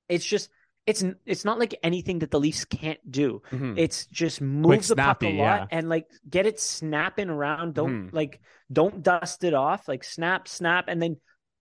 it's 0.09 0.25
just 0.25 0.49
it's 0.87 1.05
it's 1.25 1.45
not 1.45 1.59
like 1.59 1.75
anything 1.83 2.21
that 2.21 2.31
the 2.31 2.39
Leafs 2.39 2.65
can't 2.65 3.01
do. 3.11 3.43
Mm-hmm. 3.51 3.75
It's 3.77 4.07
just 4.07 4.41
move 4.41 4.67
Quick, 4.67 4.81
the 4.83 4.95
snappy, 4.95 5.27
puck 5.27 5.35
a 5.35 5.37
lot 5.37 5.61
yeah. 5.61 5.79
and 5.79 5.89
like 5.89 6.07
get 6.29 6.47
it 6.47 6.61
snapping 6.61 7.29
around. 7.29 7.75
Don't 7.75 8.07
mm-hmm. 8.07 8.17
like 8.17 8.41
don't 8.73 9.03
dust 9.03 9.43
it 9.43 9.53
off. 9.53 9.89
Like 9.89 10.05
snap, 10.05 10.47
snap, 10.47 10.85
and 10.87 11.03
then 11.03 11.17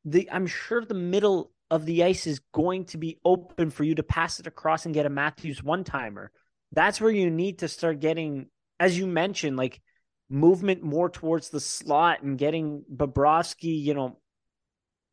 the 0.05 0.29
I'm 0.31 0.45
sure 0.45 0.85
the 0.85 0.93
middle 0.93 1.51
of 1.71 1.85
the 1.85 2.03
ice 2.03 2.27
is 2.27 2.39
going 2.53 2.85
to 2.85 2.99
be 2.99 3.19
open 3.25 3.71
for 3.71 3.83
you 3.83 3.95
to 3.95 4.03
pass 4.03 4.39
it 4.39 4.45
across 4.45 4.85
and 4.85 4.93
get 4.93 5.07
a 5.07 5.09
Matthews 5.09 5.63
one 5.63 5.83
timer 5.83 6.31
that's 6.71 6.99
where 6.99 7.11
you 7.11 7.29
need 7.29 7.59
to 7.59 7.67
start 7.67 7.99
getting, 7.99 8.47
as 8.79 8.97
you 8.97 9.07
mentioned, 9.07 9.57
like 9.57 9.81
movement 10.29 10.83
more 10.83 11.09
towards 11.09 11.49
the 11.49 11.59
slot 11.59 12.23
and 12.23 12.37
getting 12.37 12.83
Bobrovsky, 12.93 13.81
you 13.81 13.93
know, 13.93 14.17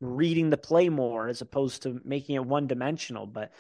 reading 0.01 0.51
the 0.51 0.57
play 0.57 0.89
more 0.89 1.29
as 1.29 1.41
opposed 1.41 1.83
to 1.83 2.01
making 2.05 2.35
it 2.37 2.45
one 2.45 2.67
dimensional. 2.67 3.27
But 3.27 3.53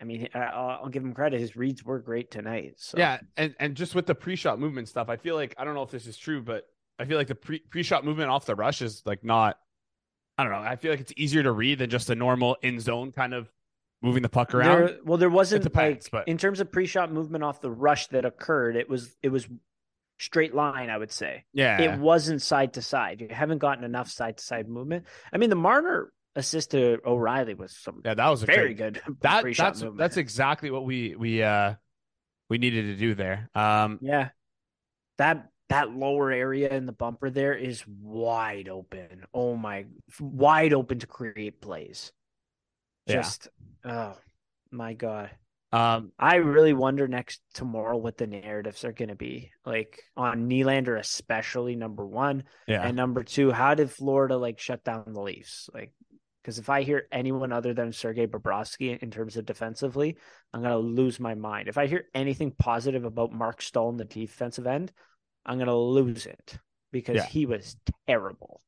I 0.00 0.04
mean, 0.04 0.28
I'll, 0.34 0.88
give 0.88 1.02
him 1.02 1.12
credit. 1.12 1.40
His 1.40 1.56
reads 1.56 1.84
were 1.84 1.98
great 1.98 2.30
tonight. 2.30 2.74
So. 2.76 2.96
Yeah, 2.96 3.18
and 3.36 3.54
and 3.60 3.74
just 3.74 3.94
with 3.94 4.06
the 4.06 4.14
pre-shot 4.14 4.58
movement 4.58 4.88
stuff, 4.88 5.08
I 5.08 5.16
feel 5.16 5.34
like 5.34 5.54
I 5.58 5.64
don't 5.64 5.74
know 5.74 5.82
if 5.82 5.90
this 5.90 6.06
is 6.06 6.16
true, 6.16 6.40
but 6.40 6.66
I 6.98 7.04
feel 7.04 7.18
like 7.18 7.26
the 7.26 7.34
pre 7.34 7.58
pre-shot 7.58 8.04
movement 8.04 8.30
off 8.30 8.46
the 8.46 8.54
rush 8.54 8.80
is 8.80 9.02
like 9.04 9.24
not. 9.24 9.58
I 10.38 10.44
don't 10.44 10.52
know. 10.52 10.58
I 10.58 10.76
feel 10.76 10.90
like 10.90 11.00
it's 11.00 11.12
easier 11.16 11.42
to 11.42 11.52
read 11.52 11.80
than 11.80 11.90
just 11.90 12.08
a 12.08 12.14
normal 12.14 12.56
in 12.62 12.80
zone 12.80 13.12
kind 13.12 13.34
of 13.34 13.50
moving 14.02 14.22
the 14.22 14.28
puck 14.28 14.54
around. 14.54 14.86
There, 14.86 14.98
well, 15.04 15.18
there 15.18 15.30
wasn't 15.30 15.62
depends, 15.62 16.06
like 16.06 16.26
but... 16.26 16.28
in 16.28 16.38
terms 16.38 16.60
of 16.60 16.72
pre-shot 16.72 17.12
movement 17.12 17.44
off 17.44 17.60
the 17.60 17.70
rush 17.70 18.08
that 18.08 18.24
occurred. 18.24 18.76
It 18.76 18.88
was 18.88 19.14
it 19.22 19.28
was 19.28 19.48
straight 20.18 20.54
line. 20.54 20.90
I 20.90 20.98
would 20.98 21.12
say. 21.12 21.44
Yeah, 21.52 21.80
it 21.80 21.98
wasn't 21.98 22.42
side 22.42 22.74
to 22.74 22.82
side. 22.82 23.20
You 23.20 23.28
haven't 23.30 23.58
gotten 23.58 23.84
enough 23.84 24.10
side 24.10 24.38
to 24.38 24.44
side 24.44 24.68
movement. 24.68 25.06
I 25.32 25.38
mean, 25.38 25.50
the 25.50 25.56
Marner 25.56 26.12
assist 26.36 26.72
to 26.72 26.98
O'Reilly 27.04 27.54
was 27.54 27.76
some. 27.76 28.02
Yeah, 28.04 28.14
that 28.14 28.28
was 28.28 28.42
very 28.42 28.74
great, 28.74 28.94
good. 28.94 29.18
That 29.20 29.44
that's 29.56 29.82
movement. 29.82 29.98
that's 29.98 30.16
exactly 30.16 30.70
what 30.70 30.84
we 30.84 31.14
we 31.16 31.42
uh 31.42 31.74
we 32.48 32.58
needed 32.58 32.86
to 32.86 32.96
do 32.96 33.14
there. 33.14 33.48
Um, 33.54 33.98
yeah, 34.02 34.30
that 35.18 35.48
that 35.68 35.92
lower 35.92 36.32
area 36.32 36.68
in 36.68 36.84
the 36.84 36.92
bumper 36.92 37.30
there 37.30 37.54
is 37.54 37.84
wide 37.86 38.68
open. 38.68 39.24
Oh 39.32 39.56
my, 39.56 39.86
wide 40.18 40.72
open 40.74 40.98
to 40.98 41.06
create 41.06 41.60
plays. 41.60 42.12
Just 43.12 43.48
yeah. 43.84 44.12
oh 44.12 44.18
my 44.70 44.94
god. 44.94 45.30
Um, 45.72 46.10
I 46.18 46.36
really 46.36 46.72
wonder 46.72 47.06
next 47.06 47.42
tomorrow 47.54 47.96
what 47.96 48.18
the 48.18 48.26
narratives 48.26 48.84
are 48.84 48.92
going 48.92 49.10
to 49.10 49.14
be 49.14 49.52
like 49.64 50.02
on 50.16 50.48
Nylander, 50.48 50.98
especially 50.98 51.76
number 51.76 52.04
one, 52.04 52.42
yeah, 52.66 52.82
and 52.82 52.96
number 52.96 53.22
two. 53.22 53.52
How 53.52 53.74
did 53.74 53.90
Florida 53.90 54.36
like 54.36 54.58
shut 54.58 54.82
down 54.82 55.04
the 55.06 55.20
Leafs? 55.20 55.70
Like, 55.72 55.92
because 56.42 56.58
if 56.58 56.68
I 56.68 56.82
hear 56.82 57.06
anyone 57.12 57.52
other 57.52 57.72
than 57.72 57.92
Sergei 57.92 58.26
Bobrovsky 58.26 58.98
in 58.98 59.12
terms 59.12 59.36
of 59.36 59.46
defensively, 59.46 60.16
I'm 60.52 60.62
going 60.62 60.72
to 60.72 60.78
lose 60.78 61.20
my 61.20 61.34
mind. 61.34 61.68
If 61.68 61.78
I 61.78 61.86
hear 61.86 62.06
anything 62.14 62.50
positive 62.50 63.04
about 63.04 63.32
Mark 63.32 63.62
Staal 63.62 63.90
in 63.90 63.96
the 63.96 64.04
defensive 64.04 64.66
end, 64.66 64.90
I'm 65.46 65.58
going 65.58 65.68
to 65.68 65.76
lose 65.76 66.26
it 66.26 66.58
because 66.90 67.16
yeah. 67.16 67.26
he 67.26 67.46
was 67.46 67.76
terrible. 68.08 68.60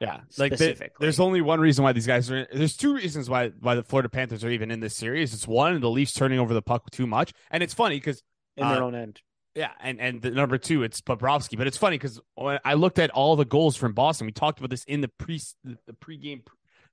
Yeah, 0.00 0.20
like 0.36 0.56
the, 0.56 0.90
there's 1.00 1.18
only 1.18 1.40
one 1.40 1.58
reason 1.58 1.82
why 1.82 1.92
these 1.92 2.06
guys 2.06 2.30
are. 2.30 2.36
In, 2.38 2.46
there's 2.52 2.76
two 2.76 2.94
reasons 2.94 3.28
why 3.28 3.48
why 3.60 3.74
the 3.74 3.82
Florida 3.82 4.08
Panthers 4.08 4.44
are 4.44 4.50
even 4.50 4.70
in 4.70 4.78
this 4.78 4.94
series. 4.94 5.34
It's 5.34 5.48
one, 5.48 5.80
the 5.80 5.90
Leafs 5.90 6.12
turning 6.12 6.38
over 6.38 6.54
the 6.54 6.62
puck 6.62 6.88
too 6.90 7.06
much, 7.06 7.32
and 7.50 7.64
it's 7.64 7.74
funny 7.74 7.96
because 7.96 8.22
in 8.56 8.64
uh, 8.64 8.74
their 8.74 8.82
own 8.84 8.94
end. 8.94 9.20
Yeah, 9.56 9.70
and 9.80 10.00
and 10.00 10.22
the 10.22 10.30
number 10.30 10.56
two, 10.56 10.84
it's 10.84 11.00
Bobrovsky. 11.00 11.58
But 11.58 11.66
it's 11.66 11.76
funny 11.76 11.98
because 11.98 12.20
I 12.64 12.74
looked 12.74 13.00
at 13.00 13.10
all 13.10 13.34
the 13.34 13.44
goals 13.44 13.74
from 13.74 13.92
Boston, 13.92 14.26
we 14.26 14.32
talked 14.32 14.60
about 14.60 14.70
this 14.70 14.84
in 14.84 15.00
the 15.00 15.08
pre 15.08 15.40
the 15.64 15.94
pregame 15.94 16.42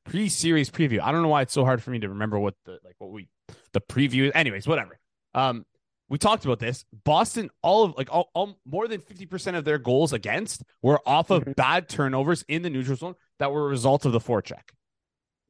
pre 0.03 0.27
series 0.27 0.71
preview. 0.71 0.99
I 0.99 1.11
don't 1.11 1.21
know 1.21 1.27
why 1.27 1.43
it's 1.43 1.53
so 1.53 1.63
hard 1.63 1.83
for 1.83 1.91
me 1.91 1.99
to 1.99 2.09
remember 2.09 2.39
what 2.39 2.55
the 2.65 2.79
like 2.83 2.95
what 2.97 3.11
we 3.11 3.27
the 3.73 3.81
preview. 3.81 4.31
Anyways, 4.33 4.67
whatever. 4.67 4.97
Um, 5.35 5.65
we 6.09 6.17
talked 6.17 6.45
about 6.45 6.59
this. 6.59 6.85
Boston, 7.03 7.49
all 7.61 7.83
of 7.83 7.95
like 7.97 8.09
all, 8.11 8.29
all 8.33 8.59
more 8.65 8.87
than 8.87 9.01
50% 9.01 9.57
of 9.57 9.65
their 9.65 9.77
goals 9.77 10.13
against 10.13 10.63
were 10.81 10.99
off 11.05 11.29
of 11.31 11.41
mm-hmm. 11.41 11.51
bad 11.53 11.89
turnovers 11.89 12.43
in 12.47 12.61
the 12.61 12.69
neutral 12.69 12.97
zone 12.97 13.15
that 13.39 13.51
were 13.51 13.65
a 13.65 13.69
result 13.69 14.05
of 14.05 14.11
the 14.11 14.19
forecheck 14.19 14.69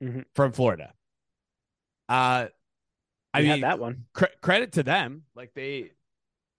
mm-hmm. 0.02 0.22
from 0.34 0.52
Florida. 0.52 0.94
Uh 2.08 2.48
I 3.34 3.41
we 3.41 3.50
mean 3.50 3.62
that 3.62 3.80
one. 3.80 4.06
Cre- 4.13 4.26
credit 4.41 4.74
to 4.74 4.84
them. 4.84 5.24
Like 5.36 5.54
they 5.54 5.91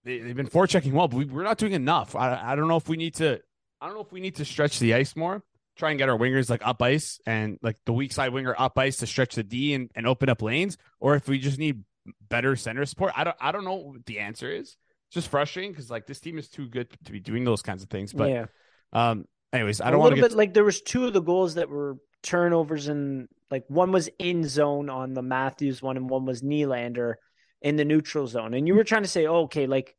they 0.05 0.19
they've 0.19 0.37
been 0.37 0.49
forechecking 0.49 0.93
well, 0.93 1.09
but 1.09 1.17
we, 1.17 1.25
we're 1.25 1.43
not 1.43 1.59
doing 1.59 1.73
enough. 1.73 2.15
I 2.15 2.53
I 2.53 2.57
don't 2.57 2.69
know 2.69 2.77
if 2.77 2.89
we 2.89 2.97
need 2.97 3.15
to 3.17 3.41
I 3.81 3.87
don't 3.87 3.95
know 3.95 4.03
if 4.03 4.13
we 4.13 4.21
need 4.21 4.37
to 4.37 4.45
stretch 4.45 4.79
the 4.79 4.95
ice 4.95 5.17
more. 5.17 5.43
Try 5.77 5.91
and 5.91 5.99
get 5.99 6.09
our 6.09 6.19
wingers 6.19 6.51
like 6.51 6.67
up 6.67 6.83
ice 6.83 7.21
and 7.27 7.59
like 7.63 7.77
the 7.87 7.93
weak 7.93 8.13
side 8.13 8.33
winger 8.33 8.55
up 8.59 8.79
ice 8.79 8.99
to 8.99 9.07
stretch 9.07 9.35
the 9.35 9.43
D 9.43 9.75
and, 9.75 9.91
and 9.95 10.07
open 10.07 10.29
up 10.29 10.43
lanes, 10.43 10.77
or 11.01 11.15
if 11.15 11.29
we 11.29 11.39
just 11.39 11.59
need 11.59 11.83
better 12.29 12.57
center 12.57 12.85
support? 12.85 13.12
I 13.17 13.25
don't 13.25 13.37
I 13.41 13.53
don't 13.53 13.65
know 13.65 13.75
what 13.75 14.07
the 14.07 14.21
answer 14.21 14.51
is. 14.51 14.77
It's 15.09 15.15
just 15.15 15.29
frustrating 15.29 15.73
because 15.73 15.91
like 15.91 16.07
this 16.07 16.21
team 16.21 16.39
is 16.39 16.49
too 16.49 16.69
good 16.69 16.89
to 17.05 17.12
be 17.12 17.21
doing 17.21 17.45
those 17.45 17.62
kinds 17.62 17.83
of 17.83 17.91
things. 17.91 18.12
But 18.12 18.31
yeah. 18.31 18.47
um 18.93 19.27
anyways, 19.53 19.81
I 19.81 19.91
don't 19.91 20.01
want 20.01 20.15
to 20.15 20.21
get 20.21 20.33
like 20.33 20.55
there 20.55 20.65
was 20.65 20.81
two 20.81 21.07
of 21.07 21.12
the 21.12 21.23
goals 21.23 21.55
that 21.55 21.69
were 21.69 21.97
turnovers 22.23 22.89
and 22.89 23.29
like 23.51 23.65
one 23.69 23.93
was 23.93 24.09
in 24.19 24.49
zone 24.49 24.91
on 24.91 25.15
the 25.15 25.23
Matthews 25.23 25.81
one 25.83 25.97
and 25.97 26.11
one 26.11 26.25
was 26.25 26.43
Nylander 26.43 27.15
in 27.62 27.77
the 27.77 27.85
neutral 27.85 28.27
zone. 28.27 28.55
And 28.55 28.67
you 28.67 28.75
were 28.75 28.85
trying 28.85 29.03
to 29.03 29.09
say, 29.09 29.27
oh, 29.27 29.43
okay, 29.43 29.67
like 29.67 29.97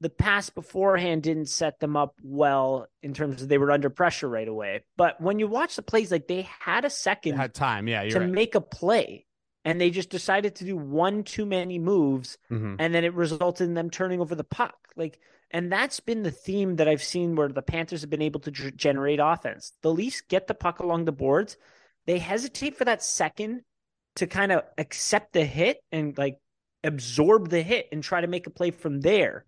the 0.00 0.10
pass 0.10 0.50
beforehand 0.50 1.22
didn't 1.22 1.48
set 1.48 1.78
them 1.78 1.96
up 1.96 2.14
well 2.22 2.86
in 3.02 3.14
terms 3.14 3.40
of 3.40 3.48
they 3.48 3.58
were 3.58 3.70
under 3.70 3.88
pressure 3.88 4.28
right 4.28 4.48
away. 4.48 4.82
But 4.96 5.20
when 5.20 5.38
you 5.38 5.46
watch 5.46 5.76
the 5.76 5.82
plays, 5.82 6.10
like 6.10 6.26
they 6.26 6.48
had 6.60 6.84
a 6.84 6.90
second, 6.90 7.32
they 7.32 7.38
had 7.38 7.54
time, 7.54 7.86
yeah, 7.86 8.02
to 8.02 8.20
right. 8.20 8.28
make 8.28 8.54
a 8.54 8.60
play 8.60 9.26
and 9.64 9.80
they 9.80 9.90
just 9.90 10.10
decided 10.10 10.56
to 10.56 10.64
do 10.64 10.76
one 10.76 11.22
too 11.22 11.46
many 11.46 11.78
moves 11.78 12.38
mm-hmm. 12.50 12.76
and 12.78 12.94
then 12.94 13.04
it 13.04 13.14
resulted 13.14 13.68
in 13.68 13.74
them 13.74 13.90
turning 13.90 14.20
over 14.20 14.34
the 14.34 14.44
puck. 14.44 14.76
Like 14.96 15.18
and 15.50 15.70
that's 15.70 16.00
been 16.00 16.22
the 16.22 16.30
theme 16.30 16.76
that 16.76 16.88
i've 16.88 17.02
seen 17.02 17.36
where 17.36 17.48
the 17.48 17.62
panthers 17.62 18.00
have 18.00 18.10
been 18.10 18.22
able 18.22 18.40
to 18.40 18.50
g- 18.50 18.72
generate 18.74 19.20
offense. 19.22 19.72
The 19.82 19.92
leafs 19.92 20.22
get 20.22 20.46
the 20.46 20.54
puck 20.54 20.80
along 20.80 21.04
the 21.04 21.12
boards. 21.12 21.56
They 22.06 22.18
hesitate 22.18 22.76
for 22.76 22.84
that 22.84 23.02
second 23.02 23.62
to 24.16 24.26
kind 24.26 24.52
of 24.52 24.62
accept 24.78 25.32
the 25.32 25.44
hit 25.44 25.78
and 25.90 26.16
like 26.18 26.38
absorb 26.84 27.48
the 27.48 27.62
hit 27.62 27.88
and 27.92 28.02
try 28.02 28.20
to 28.20 28.26
make 28.26 28.46
a 28.46 28.50
play 28.50 28.70
from 28.70 29.00
there 29.00 29.44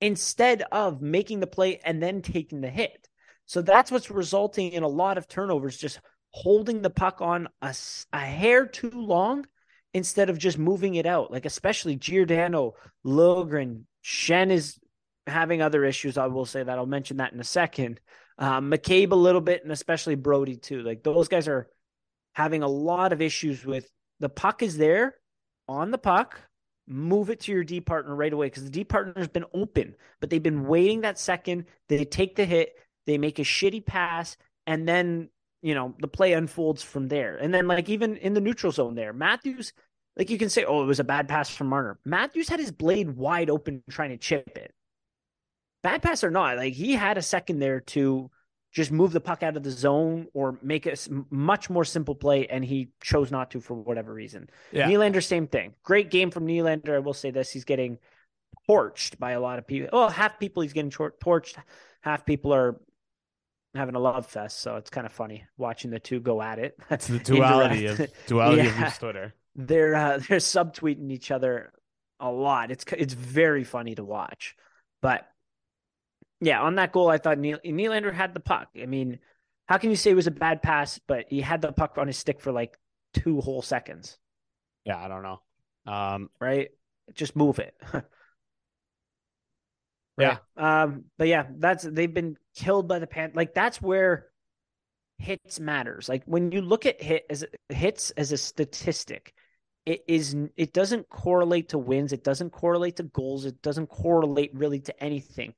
instead 0.00 0.62
of 0.72 1.00
making 1.00 1.40
the 1.40 1.46
play 1.46 1.80
and 1.84 2.02
then 2.02 2.22
taking 2.22 2.60
the 2.60 2.68
hit. 2.68 3.08
So 3.46 3.62
that's 3.62 3.90
what's 3.90 4.10
resulting 4.10 4.72
in 4.72 4.82
a 4.82 4.88
lot 4.88 5.18
of 5.18 5.28
turnovers 5.28 5.76
just 5.76 6.00
holding 6.32 6.82
the 6.82 6.90
puck 6.90 7.20
on 7.20 7.48
a, 7.60 7.74
a 8.12 8.18
hair 8.18 8.66
too 8.66 8.90
long 8.90 9.46
instead 9.94 10.30
of 10.30 10.38
just 10.38 10.58
moving 10.58 10.94
it 10.94 11.06
out. 11.06 11.30
Like 11.30 11.46
especially 11.46 11.96
Giordano, 11.96 12.74
Liljegren, 13.04 13.82
Schenn 14.04 14.50
is 14.50 14.78
having 15.26 15.62
other 15.62 15.84
issues. 15.84 16.18
I 16.18 16.26
will 16.26 16.46
say 16.46 16.62
that 16.62 16.78
I'll 16.78 16.86
mention 16.86 17.18
that 17.18 17.32
in 17.32 17.40
a 17.40 17.44
second. 17.44 18.00
Um, 18.38 18.70
McCabe 18.70 19.12
a 19.12 19.16
little 19.16 19.40
bit, 19.40 19.62
and 19.62 19.70
especially 19.72 20.14
Brodie 20.14 20.56
too. 20.56 20.82
Like 20.82 21.02
those 21.02 21.28
guys 21.28 21.48
are 21.48 21.68
having 22.32 22.62
a 22.62 22.68
lot 22.68 23.12
of 23.12 23.20
issues 23.20 23.64
with 23.64 23.88
the 24.20 24.28
puck 24.28 24.62
is 24.62 24.76
there 24.76 25.16
on 25.68 25.90
the 25.90 25.98
puck. 25.98 26.40
Move 26.88 27.30
it 27.30 27.40
to 27.40 27.52
your 27.52 27.62
D 27.62 27.80
partner 27.80 28.14
right 28.14 28.32
away 28.32 28.46
because 28.46 28.64
the 28.64 28.70
D 28.70 28.84
partner 28.84 29.12
has 29.16 29.28
been 29.28 29.44
open, 29.54 29.94
but 30.20 30.30
they've 30.30 30.42
been 30.42 30.66
waiting 30.66 31.02
that 31.02 31.18
second. 31.18 31.66
They 31.88 32.04
take 32.04 32.34
the 32.34 32.44
hit, 32.44 32.72
they 33.06 33.18
make 33.18 33.38
a 33.38 33.42
shitty 33.42 33.86
pass, 33.86 34.36
and 34.66 34.88
then 34.88 35.28
you 35.62 35.74
know, 35.74 35.94
the 36.00 36.08
play 36.08 36.32
unfolds 36.34 36.82
from 36.82 37.08
there. 37.08 37.36
And 37.36 37.54
then, 37.54 37.66
like, 37.68 37.88
even 37.88 38.16
in 38.16 38.34
the 38.34 38.40
neutral 38.40 38.72
zone 38.72 38.94
there, 38.94 39.12
Matthews, 39.12 39.72
like, 40.16 40.28
you 40.28 40.36
can 40.36 40.50
say, 40.50 40.64
oh, 40.64 40.82
it 40.82 40.86
was 40.86 41.00
a 41.00 41.04
bad 41.04 41.28
pass 41.28 41.48
from 41.48 41.68
Marner. 41.68 41.98
Matthews 42.04 42.48
had 42.48 42.60
his 42.60 42.72
blade 42.72 43.16
wide 43.16 43.48
open 43.48 43.82
trying 43.88 44.10
to 44.10 44.18
chip 44.18 44.56
it. 44.56 44.74
Bad 45.82 46.02
pass 46.02 46.22
or 46.22 46.30
not, 46.30 46.56
like, 46.56 46.74
he 46.74 46.92
had 46.92 47.16
a 47.16 47.22
second 47.22 47.60
there 47.60 47.80
to 47.80 48.30
just 48.72 48.90
move 48.90 49.12
the 49.12 49.20
puck 49.20 49.42
out 49.42 49.56
of 49.56 49.62
the 49.62 49.70
zone 49.70 50.26
or 50.32 50.58
make 50.62 50.86
a 50.86 50.96
much 51.30 51.68
more 51.68 51.84
simple 51.84 52.14
play, 52.14 52.46
and 52.46 52.64
he 52.64 52.88
chose 53.02 53.30
not 53.30 53.50
to 53.50 53.60
for 53.60 53.74
whatever 53.74 54.12
reason. 54.12 54.48
Yeah. 54.70 54.88
Nylander, 54.88 55.22
same 55.22 55.46
thing. 55.46 55.74
Great 55.82 56.10
game 56.10 56.30
from 56.30 56.46
Nylander. 56.46 56.94
I 56.94 57.00
will 57.00 57.12
say 57.12 57.30
this: 57.30 57.50
he's 57.50 57.64
getting 57.64 57.98
torched 58.68 59.18
by 59.18 59.32
a 59.32 59.40
lot 59.40 59.58
of 59.58 59.66
people. 59.66 59.90
Well, 59.92 60.08
half 60.08 60.38
people 60.40 60.62
he's 60.62 60.72
getting 60.72 60.90
torched, 60.90 61.56
half 62.00 62.24
people 62.24 62.54
are 62.54 62.80
having 63.74 63.94
a 63.94 63.98
love 63.98 64.26
fest, 64.26 64.60
so 64.60 64.76
it's 64.76 64.90
kind 64.90 65.06
of 65.06 65.12
funny 65.12 65.44
watching 65.56 65.90
the 65.90 65.98
two 65.98 66.20
go 66.20 66.42
at 66.42 66.58
it. 66.58 66.76
It's 66.90 67.06
the 67.06 67.18
duality 67.24 67.86
of 67.86 68.00
duality 68.26 68.64
yeah. 68.64 68.86
of 68.86 68.98
Twitter. 68.98 69.34
They're 69.54 69.94
uh, 69.94 70.18
they're 70.28 70.38
subtweeting 70.38 71.10
each 71.10 71.30
other 71.30 71.72
a 72.20 72.30
lot. 72.30 72.70
It's 72.70 72.84
it's 72.96 73.14
very 73.14 73.64
funny 73.64 73.94
to 73.94 74.04
watch. 74.04 74.56
But 75.00 75.26
yeah, 76.40 76.60
on 76.60 76.76
that 76.76 76.92
goal, 76.92 77.08
I 77.08 77.18
thought 77.18 77.38
Neil, 77.38 77.58
Nylander 77.64 78.12
had 78.12 78.34
the 78.34 78.40
puck. 78.40 78.68
I 78.80 78.86
mean, 78.86 79.18
how 79.66 79.78
can 79.78 79.90
you 79.90 79.96
say 79.96 80.10
it 80.10 80.16
was 80.16 80.26
a 80.26 80.32
bad 80.32 80.62
pass, 80.62 81.00
but 81.06 81.26
he 81.28 81.40
had 81.40 81.62
the 81.62 81.72
puck 81.72 81.98
on 81.98 82.06
his 82.06 82.18
stick 82.18 82.40
for 82.40 82.52
like 82.52 82.78
two 83.14 83.40
whole 83.40 83.62
seconds? 83.62 84.18
Yeah, 84.84 84.98
I 84.98 85.08
don't 85.08 85.22
know. 85.22 85.40
Um, 85.86 86.30
right? 86.40 86.70
Just 87.14 87.36
move 87.36 87.58
it. 87.58 87.74
right? 87.92 88.04
Yeah. 90.18 90.36
Um, 90.56 91.04
but 91.16 91.28
yeah, 91.28 91.46
that's 91.58 91.84
they've 91.84 92.12
been 92.12 92.36
killed 92.54 92.88
by 92.88 92.98
the 92.98 93.06
pan. 93.06 93.32
Like 93.34 93.54
that's 93.54 93.80
where 93.80 94.28
hits 95.18 95.60
matters. 95.60 96.08
Like 96.08 96.24
when 96.26 96.52
you 96.52 96.60
look 96.60 96.86
at 96.86 97.02
hit 97.02 97.24
as 97.30 97.44
hits 97.68 98.10
as 98.12 98.32
a 98.32 98.36
statistic, 98.36 99.34
it 99.86 100.02
is 100.06 100.36
it 100.56 100.72
doesn't 100.72 101.08
correlate 101.08 101.70
to 101.70 101.78
wins, 101.78 102.12
it 102.12 102.24
doesn't 102.24 102.50
correlate 102.50 102.96
to 102.96 103.04
goals, 103.04 103.44
it 103.44 103.62
doesn't 103.62 103.88
correlate 103.88 104.54
really 104.54 104.80
to 104.80 105.02
anything. 105.02 105.54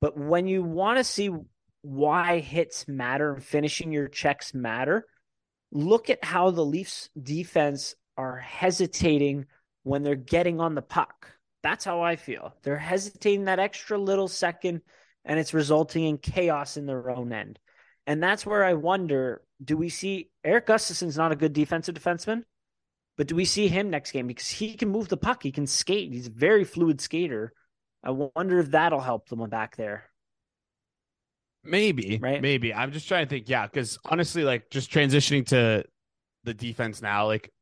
But 0.00 0.16
when 0.16 0.46
you 0.46 0.62
want 0.62 0.98
to 0.98 1.04
see 1.04 1.30
why 1.82 2.38
hits 2.40 2.86
matter 2.88 3.34
and 3.34 3.44
finishing 3.44 3.92
your 3.92 4.08
checks 4.08 4.54
matter, 4.54 5.06
look 5.70 6.10
at 6.10 6.24
how 6.24 6.50
the 6.50 6.64
Leafs 6.64 7.08
defense 7.20 7.94
are 8.16 8.36
hesitating 8.36 9.46
when 9.84 10.02
they're 10.02 10.14
getting 10.14 10.60
on 10.60 10.74
the 10.74 10.82
puck. 10.82 11.30
That's 11.62 11.84
how 11.84 12.00
I 12.02 12.16
feel. 12.16 12.54
They're 12.62 12.76
hesitating 12.76 13.44
that 13.44 13.58
extra 13.58 13.98
little 13.98 14.28
second 14.28 14.82
and 15.24 15.38
it's 15.38 15.54
resulting 15.54 16.04
in 16.04 16.18
chaos 16.18 16.76
in 16.76 16.86
their 16.86 17.10
own 17.10 17.32
end. 17.32 17.58
And 18.06 18.22
that's 18.22 18.44
where 18.44 18.64
I 18.64 18.74
wonder 18.74 19.42
do 19.64 19.76
we 19.76 19.88
see 19.88 20.30
Erik 20.42 20.66
Gustafsson's 20.66 21.16
not 21.16 21.32
a 21.32 21.36
good 21.36 21.52
defensive 21.52 21.94
defenseman, 21.94 22.42
but 23.16 23.28
do 23.28 23.36
we 23.36 23.44
see 23.44 23.68
him 23.68 23.90
next 23.90 24.10
game? 24.10 24.26
Because 24.26 24.48
he 24.48 24.74
can 24.74 24.88
move 24.88 25.08
the 25.08 25.16
puck, 25.16 25.42
he 25.42 25.52
can 25.52 25.66
skate, 25.66 26.12
he's 26.12 26.26
a 26.26 26.30
very 26.30 26.64
fluid 26.64 27.00
skater. 27.00 27.52
I 28.02 28.10
wonder 28.10 28.58
if 28.58 28.72
that'll 28.72 29.00
help 29.00 29.28
them 29.28 29.48
back 29.48 29.76
there. 29.76 30.10
Maybe, 31.64 32.18
right? 32.20 32.42
Maybe. 32.42 32.74
I'm 32.74 32.90
just 32.90 33.06
trying 33.06 33.26
to 33.26 33.30
think. 33.30 33.48
Yeah, 33.48 33.66
because 33.66 33.98
honestly, 34.04 34.42
like 34.42 34.68
just 34.70 34.90
transitioning 34.90 35.46
to 35.48 35.84
the 36.42 36.54
defense 36.54 37.00
now, 37.00 37.26
like 37.26 37.52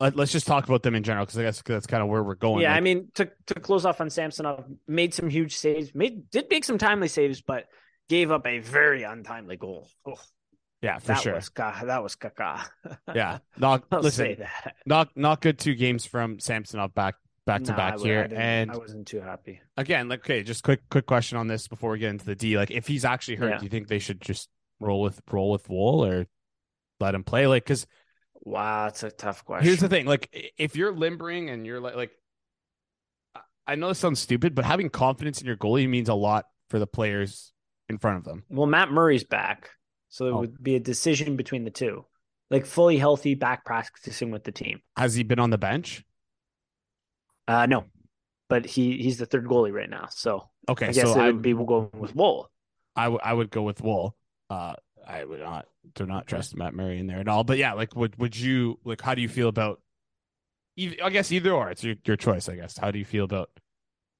let, 0.00 0.18
us 0.18 0.32
just 0.32 0.46
talk 0.46 0.66
about 0.66 0.82
them 0.82 0.94
in 0.94 1.02
general 1.02 1.24
because 1.24 1.38
I 1.38 1.42
guess 1.42 1.62
that's 1.62 1.86
kind 1.86 2.02
of 2.02 2.08
where 2.08 2.22
we're 2.22 2.34
going. 2.34 2.62
Yeah, 2.62 2.70
like, 2.70 2.78
I 2.78 2.80
mean 2.80 3.08
to 3.14 3.30
to 3.46 3.54
close 3.54 3.84
off 3.86 4.00
on 4.00 4.10
Samsonov, 4.10 4.64
made 4.86 5.14
some 5.14 5.28
huge 5.28 5.56
saves, 5.56 5.94
made 5.94 6.30
did 6.30 6.46
make 6.50 6.64
some 6.64 6.78
timely 6.78 7.08
saves, 7.08 7.40
but 7.40 7.66
gave 8.08 8.30
up 8.30 8.46
a 8.46 8.58
very 8.58 9.02
untimely 9.02 9.56
goal. 9.56 9.88
Oh, 10.06 10.14
yeah, 10.82 10.98
for 10.98 11.08
that 11.08 11.20
sure. 11.22 11.34
Was, 11.34 11.50
that 11.56 12.02
was 12.02 12.16
caca. 12.16 12.66
yeah, 13.14 13.38
not 13.56 13.84
listen, 13.90 14.36
not 14.84 15.08
not 15.16 15.40
good. 15.40 15.58
Two 15.58 15.74
games 15.74 16.04
from 16.04 16.38
Samsonov 16.38 16.94
back 16.94 17.14
back 17.46 17.62
to 17.64 17.70
no, 17.70 17.76
back 17.76 17.98
here, 17.98 18.28
I 18.30 18.34
and 18.34 18.70
I 18.70 18.76
wasn't 18.76 19.06
too 19.06 19.20
happy. 19.20 19.60
Again, 19.76 20.08
like 20.08 20.20
okay, 20.20 20.42
just 20.42 20.62
quick 20.62 20.82
quick 20.90 21.06
question 21.06 21.38
on 21.38 21.46
this 21.46 21.68
before 21.68 21.92
we 21.92 21.98
get 21.98 22.10
into 22.10 22.26
the 22.26 22.34
D. 22.34 22.58
Like, 22.58 22.70
if 22.70 22.86
he's 22.86 23.04
actually 23.04 23.36
hurt, 23.36 23.50
yeah. 23.50 23.58
do 23.58 23.64
you 23.64 23.70
think 23.70 23.88
they 23.88 23.98
should 23.98 24.20
just 24.20 24.50
roll 24.78 25.00
with 25.00 25.20
roll 25.30 25.50
with 25.50 25.68
Woll 25.70 26.04
or 26.04 26.26
let 27.00 27.14
him 27.14 27.24
play? 27.24 27.46
Like, 27.46 27.64
because 27.64 27.86
wow, 28.46 28.84
that's 28.84 29.02
a 29.02 29.10
tough 29.10 29.44
question. 29.44 29.66
Here's 29.66 29.80
the 29.80 29.88
thing: 29.88 30.06
like, 30.06 30.54
if 30.56 30.76
you're 30.76 30.92
limbering 30.92 31.50
and 31.50 31.66
you're 31.66 31.80
like 31.80 31.96
like. 31.96 32.10
I 33.68 33.74
know 33.74 33.88
this 33.88 33.98
sounds 33.98 34.20
stupid, 34.20 34.54
but 34.54 34.64
having 34.64 34.88
confidence 34.90 35.40
in 35.40 35.46
your 35.48 35.56
goalie 35.56 35.88
means 35.88 36.08
a 36.08 36.14
lot 36.14 36.46
for 36.70 36.78
the 36.78 36.86
players 36.86 37.52
in 37.88 37.98
front 37.98 38.18
of 38.18 38.24
them. 38.24 38.44
Well, 38.48 38.66
Matt 38.66 38.92
Murray's 38.92 39.24
back, 39.24 39.70
so 40.08 40.26
it 40.26 40.30
oh. 40.30 40.38
would 40.38 40.62
be 40.62 40.76
a 40.76 40.80
decision 40.80 41.36
between 41.36 41.64
the 41.64 41.72
two, 41.72 42.04
like 42.48 42.64
fully 42.64 42.96
healthy, 42.96 43.34
back 43.34 43.64
practicing 43.64 44.30
with 44.30 44.44
the 44.44 44.52
team. 44.52 44.82
Has 44.96 45.16
he 45.16 45.24
been 45.24 45.40
on 45.40 45.50
the 45.50 45.58
bench? 45.58 46.04
Uh, 47.48 47.66
no, 47.66 47.86
but 48.48 48.66
he 48.66 48.98
he's 48.98 49.18
the 49.18 49.26
third 49.26 49.46
goalie 49.46 49.72
right 49.72 49.90
now. 49.90 50.06
So 50.10 50.48
okay, 50.68 50.86
I 50.86 50.92
guess 50.92 51.12
so 51.12 51.20
it 51.20 51.32
would 51.32 51.42
be 51.42 51.52
going 51.52 51.90
with 51.92 52.14
Woll. 52.14 52.48
I, 52.94 53.04
w- 53.04 53.20
I 53.22 53.32
would 53.32 53.50
go 53.50 53.62
with 53.62 53.82
Woll. 53.82 54.16
Uh, 54.48 54.74
I 55.06 55.24
would 55.24 55.40
not 55.40 55.66
do 55.94 56.06
not 56.06 56.26
trust 56.26 56.56
Matt 56.56 56.74
Murray 56.74 56.98
in 56.98 57.06
there 57.06 57.20
at 57.20 57.28
all. 57.28 57.44
But 57.44 57.58
yeah, 57.58 57.74
like 57.74 57.94
would 57.94 58.18
would 58.18 58.36
you 58.36 58.78
like? 58.84 59.00
How 59.00 59.14
do 59.14 59.22
you 59.22 59.28
feel 59.28 59.48
about? 59.48 59.80
I 60.78 61.10
guess 61.10 61.32
either 61.32 61.52
or. 61.52 61.70
It's 61.70 61.84
your 61.84 61.94
your 62.04 62.16
choice. 62.16 62.48
I 62.48 62.56
guess. 62.56 62.76
How 62.76 62.90
do 62.90 62.98
you 62.98 63.04
feel 63.04 63.24
about 63.24 63.50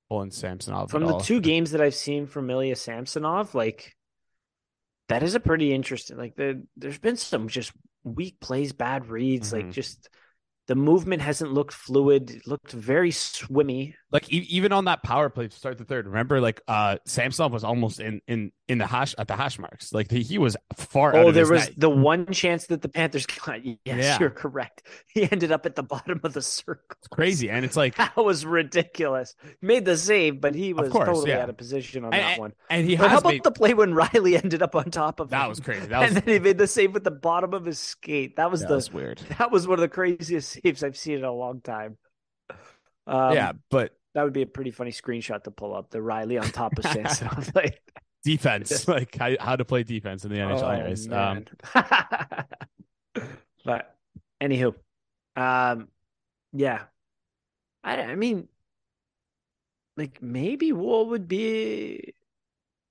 pulling 0.09 0.31
Samsonov. 0.31 0.91
From 0.91 1.07
the 1.07 1.19
two 1.19 1.41
games 1.41 1.73
that 1.73 1.81
I've 1.81 1.95
seen 1.95 2.27
from 2.27 2.51
Ilya 2.51 2.77
Samsonov, 2.77 3.55
like 3.55 3.95
that 5.09 5.23
is 5.23 5.35
a 5.35 5.41
pretty 5.41 5.73
interesting. 5.73 6.17
Like 6.17 6.37
the, 6.37 6.63
there's 6.77 6.99
been 6.99 7.17
some 7.17 7.49
just 7.49 7.73
weak 8.05 8.41
plays, 8.41 8.73
bad 8.73 9.07
reads, 9.07 9.53
mm-hmm. 9.53 9.67
like 9.67 9.75
just 9.75 10.09
the 10.67 10.75
movement 10.75 11.23
hasn't 11.23 11.53
looked 11.53 11.75
fluid. 11.75 12.31
It 12.31 12.47
looked 12.47 12.73
very 12.73 13.11
swimmy. 13.11 13.97
Like 14.13 14.33
e- 14.33 14.47
even 14.49 14.73
on 14.73 14.85
that 14.85 15.03
power 15.03 15.29
play 15.29 15.49
to 15.49 15.57
start 15.57 15.79
the 15.79 15.85
third, 15.85 16.07
remember 16.07 16.41
like 16.41 16.61
uh 16.69 16.99
Samsonov 17.05 17.53
was 17.53 17.65
almost 17.65 18.01
in 18.01 18.21
in 18.29 18.53
in 18.69 18.79
the 18.79 18.87
hash 18.87 19.15
at 19.19 19.29
the 19.29 19.37
hash 19.37 19.59
marks. 19.59 19.93
Like 19.93 20.09
the, 20.09 20.23
he 20.23 20.39
was 20.39 20.57
far. 20.77 21.17
Oh, 21.17 21.33
there 21.33 21.47
was 21.47 21.67
net. 21.67 21.75
the 21.77 21.91
one 21.91 22.27
chance 22.33 22.67
that 22.67 22.83
the 22.83 22.89
Panthers 22.89 23.27
got. 23.27 23.61
Yes, 23.85 23.99
yeah. 24.03 24.19
you're 24.19 24.31
correct. 24.31 24.83
He 25.09 25.31
ended 25.31 25.53
up 25.53 25.67
at 25.67 25.77
the 25.77 25.83
bottom 25.83 26.21
of 26.25 26.33
the 26.33 26.43
circle. 26.43 26.97
It's 26.99 27.09
crazy, 27.09 27.51
and 27.51 27.65
it's 27.65 27.77
like 27.77 27.95
that 27.97 28.17
was 28.17 28.45
ridiculous. 28.45 29.35
Made 29.61 29.85
the 29.85 29.97
save, 29.97 30.41
but 30.41 30.55
he 30.55 30.73
was 30.73 30.91
course, 30.91 31.07
totally 31.07 31.31
yeah. 31.31 31.43
out 31.43 31.51
of 31.51 31.57
position 31.57 32.05
on 32.05 32.13
and, 32.13 32.23
that 32.23 32.39
one. 32.39 32.53
And 32.71 32.87
he 32.87 32.97
but 32.97 33.11
how 33.11 33.19
about 33.19 33.33
made... 33.33 33.45
the 33.45 33.51
play 33.51 33.75
when 33.75 33.93
Rielly 33.93 34.43
ended 34.43 34.63
up 34.63 34.75
on 34.75 34.91
top 34.91 35.21
of 35.21 35.31
that 35.31 35.45
him? 35.45 35.49
was 35.49 35.61
crazy. 35.61 35.87
That 35.87 36.01
was... 36.01 36.09
and 36.09 36.17
then 36.17 36.35
he 36.35 36.39
made 36.39 36.59
the 36.59 36.67
save 36.67 36.95
with 36.95 37.05
the 37.05 37.11
bottom 37.11 37.55
of 37.55 37.65
his 37.65 37.79
skate. 37.79 38.37
That 38.37 38.51
was 38.51 38.61
that 38.61 38.69
the 38.69 38.75
was 38.77 38.93
weird. 38.93 39.21
That 39.39 39.51
was 39.51 39.67
one 39.67 39.75
of 39.75 39.81
the 39.81 39.89
craziest 39.89 40.59
saves 40.63 40.83
I've 40.83 40.97
seen 40.97 41.19
in 41.19 41.25
a 41.25 41.33
long 41.33 41.61
time. 41.61 41.99
Um, 43.07 43.35
yeah, 43.35 43.53
but 43.71 43.93
that 44.15 44.25
would 44.25 44.33
be 44.33 44.43
a 44.43 44.47
pretty 44.47 44.71
funny 44.71 44.93
screenshot 44.93 45.45
to 45.45 45.51
pull 45.51 45.75
up. 45.75 45.91
The 45.91 45.99
Rielly 45.99 46.41
on 46.41 46.49
top 46.51 46.79
of 46.79 46.85
Samsonov. 46.85 47.51
like 47.55 47.81
defense, 48.25 48.89
like 48.89 49.17
how, 49.17 49.33
how 49.39 49.57
to 49.57 49.65
play 49.65 49.83
defense 49.83 50.25
in 50.25 50.31
the 50.31 50.39
NHL. 50.39 51.13
Oh, 51.13 51.85
um, 53.15 53.25
but 53.65 53.95
anywho, 54.43 54.75
um, 55.37 55.89
yeah, 56.53 56.85
I, 57.85 58.01
I 58.03 58.15
mean, 58.17 58.49
like 59.97 60.21
maybe 60.23 60.73
Woll 60.73 61.11
would 61.11 61.29
be. 61.29 62.15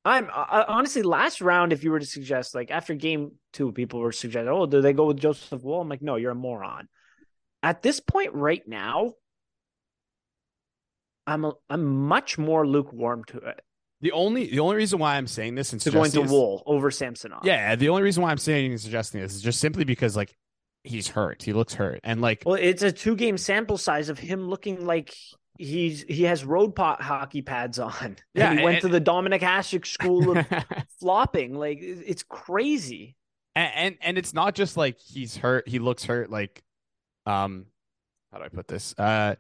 I'm 0.08 0.30
uh, 0.32 0.66
honestly 0.68 1.02
last 1.02 1.42
round. 1.42 1.74
If 1.74 1.84
you 1.84 1.90
were 1.90 2.00
to 2.00 2.06
suggest, 2.06 2.54
like 2.54 2.70
after 2.70 2.94
game 2.94 3.32
two, 3.52 3.72
people 3.72 4.00
were 4.00 4.12
suggesting, 4.12 4.50
"Oh, 4.50 4.68
do 4.68 4.82
they 4.82 4.94
go 4.94 5.08
with 5.08 5.18
Joseph 5.18 5.64
Woll?" 5.64 5.82
I'm 5.82 5.90
like, 5.90 6.04
"No, 6.04 6.16
you're 6.16 6.32
a 6.32 6.36
moron." 6.36 6.88
At 7.64 7.82
this 7.82 8.00
point, 8.00 8.34
right 8.36 8.62
now, 8.68 9.14
I'm 11.28 11.46
a, 11.46 11.54
I'm 11.70 12.08
much 12.08 12.38
more 12.38 12.68
lukewarm 12.68 13.24
to 13.26 13.38
it. 13.38 13.62
The 14.02 14.12
only 14.12 14.50
the 14.50 14.60
only 14.60 14.76
reason 14.76 15.00
why 15.00 15.16
I'm 15.16 15.28
saying 15.28 15.56
this 15.56 15.72
and 15.74 15.82
to 15.82 15.92
going 15.92 16.12
to 16.12 16.22
Woll 16.22 16.64
over 16.66 16.92
Samsonov. 16.92 17.42
Yeah, 17.44 17.76
the 17.76 17.90
only 17.90 18.04
reason 18.04 18.24
why 18.24 18.32
I'm 18.32 18.38
saying 18.38 18.72
and 18.72 18.80
suggesting 18.80 19.22
this 19.22 19.34
is 19.34 19.42
just 19.42 19.60
simply 19.60 19.84
because 19.84 20.16
like 20.16 20.36
he's 20.84 21.08
hurt. 21.08 21.42
He 21.42 21.54
looks 21.54 21.74
hurt, 21.74 22.02
and 22.04 22.22
like 22.22 22.44
well, 22.46 22.56
it's 22.56 22.84
a 22.84 22.92
two 22.92 23.16
game 23.16 23.38
sample 23.38 23.78
size 23.78 24.10
of 24.10 24.20
him 24.20 24.50
looking 24.50 24.86
like 24.86 25.16
he's 25.58 26.04
he 26.08 26.24
has 26.24 26.44
road 26.44 26.76
pot 26.76 27.02
hockey 27.02 27.42
pads 27.42 27.80
on. 27.80 28.18
Yeah, 28.34 28.52
and 28.52 28.60
he 28.60 28.66
went 28.66 28.84
and, 28.84 28.92
to 28.94 29.00
the 29.00 29.02
Dominik 29.02 29.42
Hasek 29.42 29.86
school 29.86 30.38
of 30.38 30.46
flopping. 31.00 31.56
Like 31.56 31.80
it's 31.82 32.24
crazy. 32.24 33.16
And, 33.56 33.72
and 33.76 33.98
and 34.02 34.18
it's 34.18 34.34
not 34.34 34.56
just 34.56 34.76
like 34.76 35.00
he's 35.00 35.38
hurt. 35.38 35.68
He 35.68 35.80
looks 35.80 36.04
hurt. 36.04 36.30
Like, 36.30 36.64
um, 37.26 37.68
how 38.32 38.40
do 38.40 38.44
I 38.44 38.50
put 38.50 38.68
this? 38.68 38.94
Uh, 38.98 39.36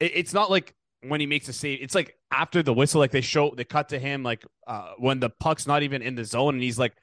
it, 0.00 0.12
it's 0.14 0.32
not 0.32 0.50
like 0.50 0.74
when 1.06 1.20
he 1.20 1.26
makes 1.26 1.48
a 1.48 1.52
save, 1.52 1.80
it's 1.82 1.94
like 1.94 2.16
after 2.30 2.62
the 2.62 2.72
whistle, 2.72 3.00
like 3.00 3.10
they 3.10 3.20
show, 3.20 3.52
they 3.56 3.64
cut 3.64 3.90
to 3.90 3.98
him, 3.98 4.22
like 4.22 4.44
uh, 4.66 4.92
when 4.98 5.20
the 5.20 5.30
puck's 5.30 5.66
not 5.66 5.82
even 5.82 6.02
in 6.02 6.14
the 6.14 6.24
zone, 6.24 6.54
and 6.54 6.62
he's 6.62 6.78
like, 6.78 6.94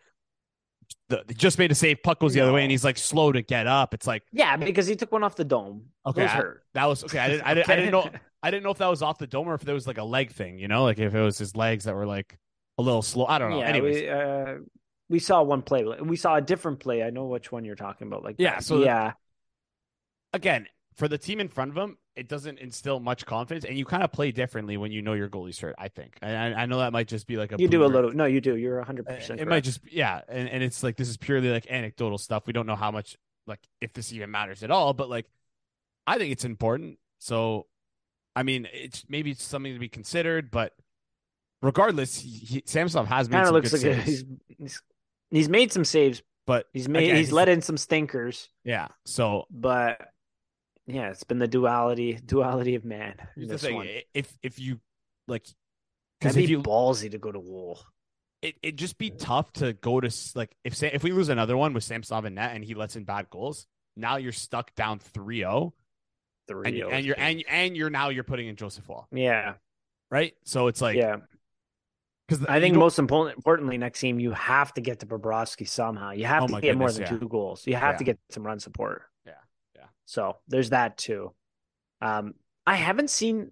the, 1.09 1.23
just 1.35 1.59
made 1.59 1.71
a 1.71 1.75
save, 1.75 2.01
puck 2.03 2.19
goes 2.19 2.33
the 2.33 2.39
no. 2.39 2.45
other 2.45 2.53
way, 2.53 2.63
and 2.63 2.71
he's 2.71 2.83
like 2.83 2.97
slow 2.97 3.31
to 3.31 3.41
get 3.41 3.67
up. 3.67 3.93
It's 3.93 4.07
like, 4.07 4.23
yeah, 4.31 4.57
because 4.57 4.87
he 4.87 4.95
took 4.95 5.11
one 5.11 5.23
off 5.23 5.35
the 5.35 5.43
dome. 5.43 5.85
Okay, 6.05 6.25
hurt. 6.25 6.63
that 6.73 6.85
was 6.85 7.03
okay. 7.03 7.19
I 7.19 7.27
didn't, 7.27 7.43
I, 7.43 7.53
didn't, 7.53 7.69
I 7.69 7.75
didn't 7.75 7.91
know, 7.91 8.09
I 8.41 8.51
didn't 8.51 8.63
know 8.63 8.71
if 8.71 8.77
that 8.77 8.87
was 8.87 9.01
off 9.01 9.17
the 9.17 9.27
dome 9.27 9.47
or 9.47 9.55
if 9.55 9.61
there 9.61 9.75
was 9.75 9.87
like 9.87 9.97
a 9.97 10.03
leg 10.03 10.31
thing, 10.31 10.57
you 10.59 10.67
know, 10.67 10.83
like 10.83 10.99
if 10.99 11.13
it 11.13 11.21
was 11.21 11.37
his 11.37 11.55
legs 11.55 11.85
that 11.85 11.95
were 11.95 12.05
like 12.05 12.37
a 12.77 12.81
little 12.81 13.01
slow. 13.01 13.25
I 13.25 13.37
don't 13.37 13.51
know. 13.51 13.59
Yeah, 13.59 13.65
Anyways, 13.65 14.01
we, 14.01 14.09
uh, 14.09 14.55
we 15.09 15.19
saw 15.19 15.43
one 15.43 15.61
play. 15.61 15.83
We 15.83 16.15
saw 16.15 16.35
a 16.35 16.41
different 16.41 16.79
play. 16.79 17.03
I 17.03 17.09
know 17.09 17.25
which 17.25 17.51
one 17.51 17.65
you're 17.65 17.75
talking 17.75 18.07
about. 18.07 18.23
Like, 18.23 18.35
yeah, 18.39 18.59
so 18.59 18.83
yeah. 18.83 19.13
Again, 20.33 20.67
for 20.95 21.07
the 21.07 21.17
team 21.17 21.39
in 21.39 21.49
front 21.49 21.71
of 21.71 21.77
him, 21.77 21.97
it 22.19 22.27
doesn't 22.27 22.59
instill 22.59 22.99
much 22.99 23.25
confidence, 23.25 23.65
and 23.65 23.77
you 23.77 23.85
kind 23.85 24.03
of 24.03 24.11
play 24.11 24.31
differently 24.31 24.77
when 24.77 24.91
you 24.91 25.01
know 25.01 25.13
your 25.13 25.29
goalie's 25.29 25.59
hurt. 25.59 25.75
I 25.77 25.87
think. 25.87 26.17
I, 26.21 26.53
I 26.53 26.65
know 26.65 26.79
that 26.79 26.93
might 26.93 27.07
just 27.07 27.27
be 27.27 27.37
like 27.37 27.51
a 27.51 27.55
you 27.57 27.67
do 27.67 27.83
a 27.83 27.87
little. 27.87 28.11
No, 28.11 28.25
you 28.25 28.41
do. 28.41 28.55
You're 28.55 28.77
100. 28.77 29.07
Uh, 29.07 29.15
percent 29.15 29.39
It 29.39 29.47
might 29.47 29.63
just 29.63 29.81
yeah, 29.91 30.21
and 30.27 30.47
and 30.49 30.63
it's 30.63 30.83
like 30.83 30.97
this 30.97 31.09
is 31.09 31.17
purely 31.17 31.49
like 31.49 31.65
anecdotal 31.69 32.17
stuff. 32.17 32.45
We 32.45 32.53
don't 32.53 32.67
know 32.67 32.75
how 32.75 32.91
much 32.91 33.17
like 33.47 33.59
if 33.81 33.93
this 33.93 34.13
even 34.13 34.29
matters 34.29 34.61
at 34.63 34.71
all, 34.71 34.93
but 34.93 35.09
like 35.09 35.25
I 36.05 36.17
think 36.17 36.31
it's 36.31 36.45
important. 36.45 36.99
So, 37.19 37.65
I 38.35 38.43
mean, 38.43 38.67
it's 38.73 39.05
maybe 39.09 39.31
it's 39.31 39.43
something 39.43 39.73
to 39.73 39.79
be 39.79 39.89
considered, 39.89 40.51
but 40.51 40.73
regardless, 41.61 42.19
he, 42.19 42.63
Samsonov 42.65 43.07
has 43.07 43.29
made 43.29 43.37
kind 43.37 43.47
of 43.47 43.53
looks 43.53 43.73
like 43.73 44.03
he's, 44.03 44.25
he's 44.47 44.81
He's 45.31 45.49
made 45.49 45.71
some 45.71 45.85
saves, 45.85 46.21
but 46.45 46.67
he's 46.73 46.89
made 46.89 47.03
again, 47.03 47.15
he's, 47.17 47.27
he's 47.27 47.33
let 47.33 47.49
in 47.49 47.61
some 47.61 47.77
stinkers. 47.77 48.49
Yeah. 48.63 48.87
So, 49.05 49.45
but 49.51 50.09
yeah, 50.89 51.09
it's 51.09 51.23
been 51.23 51.39
the 51.39 51.47
duality 51.47 52.19
duality 52.25 52.75
of 52.75 52.85
man. 52.85 53.15
The 53.37 53.57
thing: 53.57 53.75
one. 53.75 53.87
if 54.13 54.31
if 54.41 54.59
you 54.59 54.79
like, 55.27 55.45
because 56.19 56.37
if 56.37 56.49
you 56.49 56.61
ballsy 56.61 57.11
to 57.11 57.17
go 57.17 57.31
to 57.31 57.39
Woll, 57.39 57.79
it 58.41 58.55
it 58.63 58.75
just 58.75 58.97
be 58.97 59.11
tough 59.11 59.51
to 59.53 59.73
go 59.73 59.99
to 59.99 60.11
like 60.35 60.55
if 60.63 60.81
if 60.81 61.03
we 61.03 61.11
lose 61.11 61.29
another 61.29 61.57
one 61.57 61.73
with 61.73 61.83
Samsonov 61.83 62.25
and 62.25 62.35
net 62.35 62.55
and 62.55 62.63
he 62.63 62.73
lets 62.73 62.95
in 62.95 63.03
bad 63.03 63.29
goals, 63.29 63.67
now 63.95 64.17
you're 64.17 64.31
stuck 64.31 64.73
down 64.75 64.99
3-0. 64.99 65.71
3 66.47 66.67
and, 66.67 66.83
oh 66.83 66.89
and 66.89 67.05
you're 67.05 67.19
and 67.19 67.43
and 67.47 67.77
you're 67.77 67.91
now 67.91 68.09
you're 68.09 68.23
putting 68.23 68.47
in 68.47 68.55
Joseph 68.55 68.87
Woll. 68.89 69.07
Yeah. 69.11 69.53
Right? 70.09 70.33
So 70.45 70.67
it's 70.67 70.81
like 70.81 70.95
Yeah. 70.95 71.17
Because 72.27 72.45
I 72.45 72.59
think 72.59 72.75
most 72.75 72.99
important, 72.99 73.37
importantly, 73.37 73.79
next 73.79 74.01
game 74.01 74.19
you 74.19 74.31
have 74.33 74.71
to 74.75 74.81
get 74.81 74.99
to 74.99 75.07
Bobrovsky 75.07 75.67
somehow. 75.67 76.11
You 76.11 76.25
have 76.25 76.43
oh 76.43 76.47
to 76.47 76.53
get 76.53 76.61
goodness, 76.61 76.77
more 76.77 76.91
than 76.91 77.01
yeah. 77.01 77.19
two 77.19 77.27
goals. 77.27 77.65
You 77.65 77.75
have 77.75 77.95
yeah. 77.95 77.97
to 77.97 78.03
get 78.03 78.19
some 78.29 78.45
run 78.45 78.59
support. 78.59 79.01
Yeah, 80.15 80.23
yeah. 80.23 80.29
So 80.29 80.37
there's 80.47 80.69
that 80.71 80.97
too. 80.97 81.33
Um, 82.01 82.33
I 82.65 82.75
haven't 82.75 83.09
seen. 83.09 83.51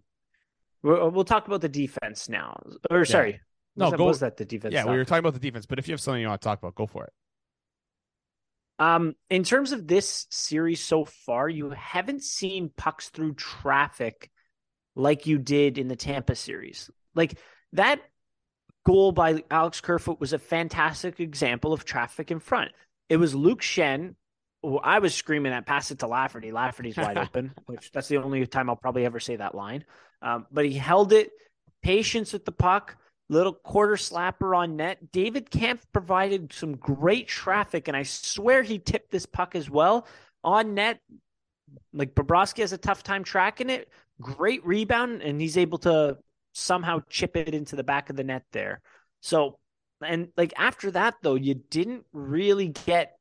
We'll, 0.84 1.10
we'll 1.10 1.26
talk 1.26 1.48
about 1.48 1.62
the 1.62 1.70
defense 1.70 2.30
now. 2.30 2.62
Or 2.90 3.04
sorry, 3.06 3.42
no, 3.76 3.86
was 3.86 3.92
that, 3.92 3.98
go, 3.98 4.06
was 4.06 4.20
that 4.20 4.38
the 4.38 4.46
defense? 4.46 4.74
Yeah, 4.74 4.82
stuff? 4.82 4.92
we 4.92 4.98
were 4.98 5.06
talking 5.06 5.20
about 5.20 5.34
the 5.34 5.40
defense. 5.40 5.66
But 5.66 5.80
if 5.80 5.88
you 5.88 5.94
have 5.94 6.02
something 6.02 6.22
you 6.22 6.28
want 6.28 6.42
to 6.42 6.46
talk 6.46 6.60
about, 6.60 6.76
go 6.76 6.88
for 6.88 7.06
it. 7.06 7.14
Um, 8.80 9.16
in 9.30 9.44
terms 9.44 9.72
of 9.72 9.88
this 9.88 10.28
series 10.30 10.84
so 10.84 11.06
far, 11.06 11.50
you 11.50 11.72
haven't 11.72 12.24
seen 12.24 12.70
pucks 12.76 13.10
through 13.10 13.34
traffic 13.34 14.30
like 14.96 15.26
you 15.26 15.40
did 15.40 15.78
in 15.78 15.88
the 15.88 15.96
Tampa 15.96 16.36
series. 16.36 16.90
Like 17.16 17.40
that 17.74 18.02
goal 18.86 19.12
by 19.12 19.44
Alex 19.50 19.82
Kerfoot 19.82 20.20
was 20.20 20.34
a 20.34 20.40
fantastic 20.40 21.20
example 21.20 21.74
of 21.74 21.86
traffic 21.86 22.30
in 22.32 22.40
front. 22.40 22.72
It 23.10 23.18
was 23.18 23.34
Luke 23.34 23.62
Schenn. 23.62 24.16
I 24.64 25.00
was 25.00 25.14
screaming 25.14 25.54
at 25.54 25.66
pass 25.66 25.92
it 25.92 26.00
to 26.00 26.08
Lafferty. 26.08 26.52
Lafferty's 26.52 26.98
wide 26.98 27.18
open, 27.18 27.54
which 27.66 27.92
that's 27.92 28.08
the 28.08 28.18
only 28.18 28.46
time 28.48 28.70
I'll 28.70 28.76
probably 28.76 29.06
ever 29.06 29.20
say 29.20 29.36
that 29.36 29.56
line. 29.56 29.86
Um, 30.22 30.48
but 30.52 30.66
he 30.66 30.74
held 30.74 31.14
it, 31.14 31.32
patience 31.82 32.34
with 32.34 32.46
the 32.46 32.52
puck, 32.52 32.98
little 33.30 33.54
quarter 33.54 33.96
slapper 33.96 34.58
on 34.58 34.76
net. 34.76 35.12
David 35.12 35.52
Kampf 35.52 35.86
provided 35.94 36.54
some 36.54 36.76
great 36.76 37.28
traffic, 37.28 37.88
and 37.88 37.96
I 37.96 38.04
swear 38.04 38.64
he 38.64 38.80
tipped 38.80 39.12
this 39.12 39.26
puck 39.26 39.56
as 39.56 39.70
well 39.70 40.08
on 40.44 40.74
net. 40.74 41.00
Like 41.94 42.16
Bobrovsky 42.16 42.60
has 42.60 42.74
a 42.74 42.78
tough 42.78 43.04
time 43.04 43.24
tracking 43.24 43.70
it. 43.70 43.90
Great 44.20 44.66
rebound, 44.66 45.22
and 45.22 45.40
he's 45.40 45.58
able 45.58 45.78
to 45.80 46.18
somehow 46.54 47.02
chip 47.10 47.38
it 47.38 47.54
into 47.54 47.76
the 47.76 47.84
back 47.84 48.10
of 48.10 48.16
the 48.16 48.24
net 48.24 48.44
there. 48.52 48.82
So, 49.22 49.60
and 50.02 50.30
like 50.36 50.54
after 50.58 50.92
that, 50.92 51.16
though, 51.22 51.36
you 51.36 51.54
didn't 51.54 52.06
really 52.14 52.70
get 52.70 53.17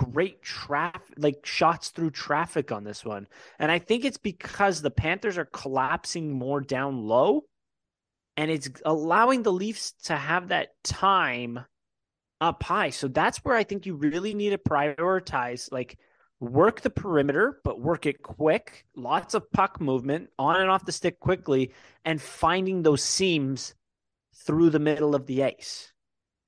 great 0.00 0.42
traffic, 0.42 1.14
like 1.18 1.44
shots 1.44 1.90
through 1.90 2.10
traffic 2.10 2.72
on 2.72 2.84
this 2.84 3.04
one. 3.04 3.26
And 3.58 3.70
I 3.70 3.78
think 3.78 4.04
it's 4.04 4.16
because 4.16 4.80
the 4.80 4.90
Panthers 4.90 5.36
are 5.36 5.44
collapsing 5.44 6.32
more 6.32 6.60
down 6.60 7.04
low 7.04 7.44
and 8.36 8.50
it's 8.50 8.70
allowing 8.86 9.42
the 9.42 9.52
Leafs 9.52 9.92
to 10.04 10.16
have 10.16 10.48
that 10.48 10.70
time 10.82 11.60
up 12.40 12.62
high. 12.62 12.90
So 12.90 13.08
that's 13.08 13.44
where 13.44 13.54
I 13.54 13.64
think 13.64 13.84
you 13.84 13.96
really 13.96 14.34
need 14.34 14.50
to 14.50 14.58
prioritize 14.58 15.70
like 15.70 15.98
work 16.40 16.80
the 16.80 16.88
perimeter, 16.88 17.60
but 17.62 17.80
work 17.80 18.06
it 18.06 18.22
quick, 18.22 18.86
lots 18.96 19.34
of 19.34 19.50
puck 19.52 19.80
movement 19.80 20.30
on 20.38 20.60
and 20.60 20.70
off 20.70 20.86
the 20.86 20.92
stick 20.92 21.20
quickly, 21.20 21.72
and 22.06 22.20
finding 22.20 22.82
those 22.82 23.02
seams 23.02 23.74
through 24.34 24.70
the 24.70 24.78
middle 24.78 25.14
of 25.14 25.26
the 25.26 25.44
ice. 25.44 25.92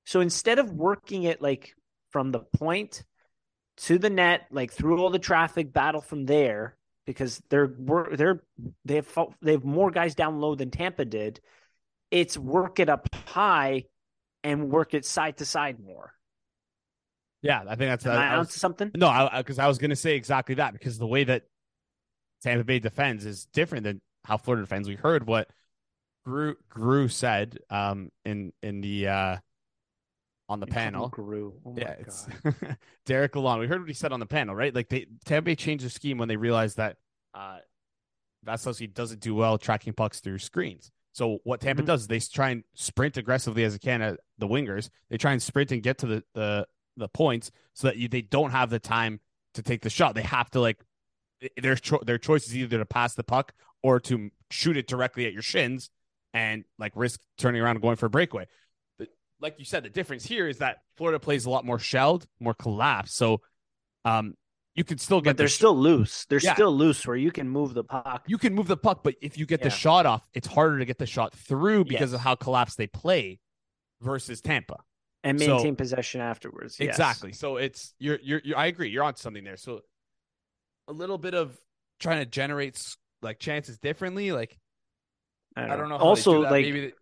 So 0.07 0.21
instead 0.21 0.59
of 0.59 0.73
working 0.73 1.25
it 1.25 1.43
like 1.43 1.75
from 2.11 2.33
the 2.33 2.41
point 2.41 3.05
to 3.83 3.99
the 3.99 4.11
net, 4.11 4.47
like 4.51 4.73
through 4.73 5.01
all 5.01 5.11
the 5.11 5.19
traffic 5.19 5.73
battle 5.73 6.01
from 6.01 6.27
there, 6.27 6.77
because 7.07 7.43
they're 7.49 7.73
they're 8.13 8.43
they 8.85 8.97
have 8.97 9.19
they 9.41 9.53
have 9.53 9.65
more 9.65 9.91
guys 9.91 10.15
down 10.15 10.41
low 10.41 10.55
than 10.55 10.71
Tampa 10.71 11.05
did. 11.05 11.41
It's 12.11 12.37
work 12.37 12.79
it 12.79 12.89
up 12.89 13.09
high 13.27 13.85
and 14.45 14.71
work 14.71 14.95
it 14.95 15.05
side 15.05 15.39
to 15.39 15.47
side 15.47 15.81
more. 15.81 16.13
Yeah, 17.43 17.63
I 17.67 17.75
think 17.75 17.91
that's 17.91 18.07
Am 18.07 18.19
I, 18.19 18.35
I 18.35 18.39
was, 18.39 18.53
something. 18.53 18.91
No, 18.95 19.29
because 19.37 19.59
I, 19.59 19.65
I, 19.65 19.69
was 19.69 19.79
going 19.79 19.91
to 19.91 19.97
say 19.97 20.15
exactly 20.15 20.57
that 20.57 20.73
because 20.73 20.99
the 20.99 21.07
way 21.07 21.25
that 21.25 21.43
Tampa 22.43 22.63
Bay 22.63 22.79
defends 22.79 23.27
is 23.27 23.47
different 23.47 23.83
than 23.85 24.01
how 24.25 24.37
Florida 24.37 24.63
defends. 24.63 24.89
We 24.89 24.95
heard 24.95 25.27
what 25.27 25.49
Gru 26.25 26.55
Gru 26.69 27.09
said 27.09 27.59
um, 27.69 28.11
in 28.25 28.53
in 28.63 28.81
the 28.81 29.09
uh, 29.09 29.37
on 30.49 30.61
the 30.61 30.67
panel. 30.67 31.09
Gru, 31.09 31.55
oh 31.65 31.75
yeah, 31.77 31.95
it's 31.99 32.27
Derek 33.07 33.33
Lalonde. 33.33 33.61
We 33.61 33.67
heard 33.67 33.81
what 33.81 33.89
he 33.89 33.95
said 33.95 34.13
on 34.13 34.21
the 34.21 34.27
panel, 34.27 34.55
right? 34.55 34.75
Like 34.75 34.89
they 34.89 35.07
Tampa 35.25 35.47
Bay 35.47 35.55
changed 35.55 35.85
the 35.85 35.91
scheme 35.91 36.19
when 36.19 36.29
they 36.29 36.37
realized 36.37 36.77
that 36.77 36.97
uh, 37.35 37.59
Vasilevskiy 38.47 38.93
doesn't 38.93 39.21
do 39.21 39.35
well 39.35 39.59
tracking 39.59 39.93
pucks 39.93 40.21
through 40.21 40.39
screens. 40.39 40.91
So 41.13 41.39
what 41.45 41.61
Tampa 41.61 41.83
mm-hmm. 41.83 41.87
does 41.87 42.03
is 42.03 42.07
they 42.07 42.21
try 42.21 42.51
and 42.51 42.65
sprint 42.75 43.17
aggressively 43.17 43.65
as 43.65 43.75
they 43.75 43.79
can 43.79 44.03
at 44.03 44.21
the 44.39 44.49
wingers. 44.49 44.89
They 45.11 45.19
try 45.19 45.33
and 45.33 45.43
sprint 45.43 45.73
and 45.73 45.83
get 45.83 45.99
to 45.99 46.07
the 46.07 46.25
the 46.35 46.67
the 46.97 47.09
points 47.09 47.51
so 47.75 47.89
that 47.89 47.97
you, 47.97 48.09
they 48.09 48.23
don't 48.23 48.51
have 48.51 48.71
the 48.71 48.79
time 48.79 49.21
to 49.55 49.63
take 49.63 49.83
the 49.83 49.91
shot. 49.91 50.15
They 50.15 50.23
have 50.23 50.51
to 50.51 50.61
like 50.61 50.79
their 51.61 51.77
cho- 51.77 52.03
their 52.05 52.19
choice 52.19 52.47
is 52.47 52.57
either 52.57 52.79
to 52.79 52.87
pass 52.87 53.15
the 53.15 53.25
puck 53.25 53.53
or 53.83 54.01
to 54.01 54.31
shoot 54.51 54.77
it 54.77 54.87
directly 54.87 55.27
at 55.27 55.33
your 55.33 55.43
shins 55.43 55.91
and 56.35 56.65
like 56.79 56.93
risk 56.95 57.21
turning 57.37 57.61
around 57.61 57.77
and 57.77 57.83
going 57.83 57.97
for 57.97 58.07
a 58.07 58.11
breakaway. 58.11 58.47
Like 59.43 59.59
you 59.59 59.65
said, 59.65 59.83
the 59.83 59.91
difference 59.91 60.25
here 60.25 60.49
is 60.49 60.59
that 60.59 60.79
Florida 60.97 61.19
plays 61.19 61.45
a 61.45 61.51
lot 61.51 61.65
more 61.65 61.79
shelled, 61.79 62.27
more 62.41 62.55
collapsed. 62.55 63.17
So 63.17 63.41
um 64.05 64.35
you 64.75 64.85
can 64.85 64.97
still 64.97 65.21
get 65.21 65.31
but 65.31 65.37
they're 65.37 65.49
sh- 65.49 65.55
still 65.55 65.77
loose. 65.77 66.25
They're 66.31 66.41
yeah. 66.41 66.55
still 66.55 66.75
loose 66.75 67.07
where 67.07 67.17
you 67.17 67.31
can 67.31 67.49
move 67.49 67.75
the 67.75 67.85
puck. 67.85 68.25
You 68.27 68.39
can 68.39 68.55
move 68.55 68.69
the 68.69 68.77
puck, 68.77 69.03
but 69.03 69.17
if 69.21 69.37
you 69.37 69.45
get 69.45 69.61
yeah. 69.61 69.65
the 69.65 69.71
shot 69.71 70.07
off, 70.07 70.27
it's 70.33 70.47
harder 70.47 70.79
to 70.79 70.85
get 70.87 70.99
the 70.99 71.07
shot 71.07 71.35
through 71.35 71.85
because 71.85 72.13
yes. 72.13 72.15
of 72.15 72.21
how 72.21 72.37
collapsed 72.37 72.79
they 72.79 72.87
play 72.87 73.39
versus 74.01 74.41
Tampa 74.41 74.79
and 75.25 75.39
maintain 75.39 75.73
so, 75.73 75.77
possession 75.77 76.21
afterwards. 76.21 76.79
Yes. 76.79 76.91
Exactly. 76.91 77.33
So 77.33 77.57
it's 77.57 77.95
you're, 77.99 78.19
you're 78.23 78.41
you're 78.45 78.57
I 78.57 78.67
agree. 78.67 78.89
You're 78.89 79.05
on 79.05 79.17
something 79.17 79.45
there. 79.45 79.57
So 79.57 79.81
a 80.89 80.93
little 80.93 81.19
bit 81.19 81.35
of 81.35 81.57
trying 82.01 82.21
to 82.21 82.27
generate 82.27 82.81
like 83.21 83.39
chances 83.39 83.79
differently. 83.79 84.33
Like 84.33 84.59
I 85.57 85.63
don't, 85.63 85.71
I 85.71 85.77
don't 85.77 85.89
know. 85.89 85.97
also, 85.97 86.41
like 86.41 86.65
Maybe 86.65 86.93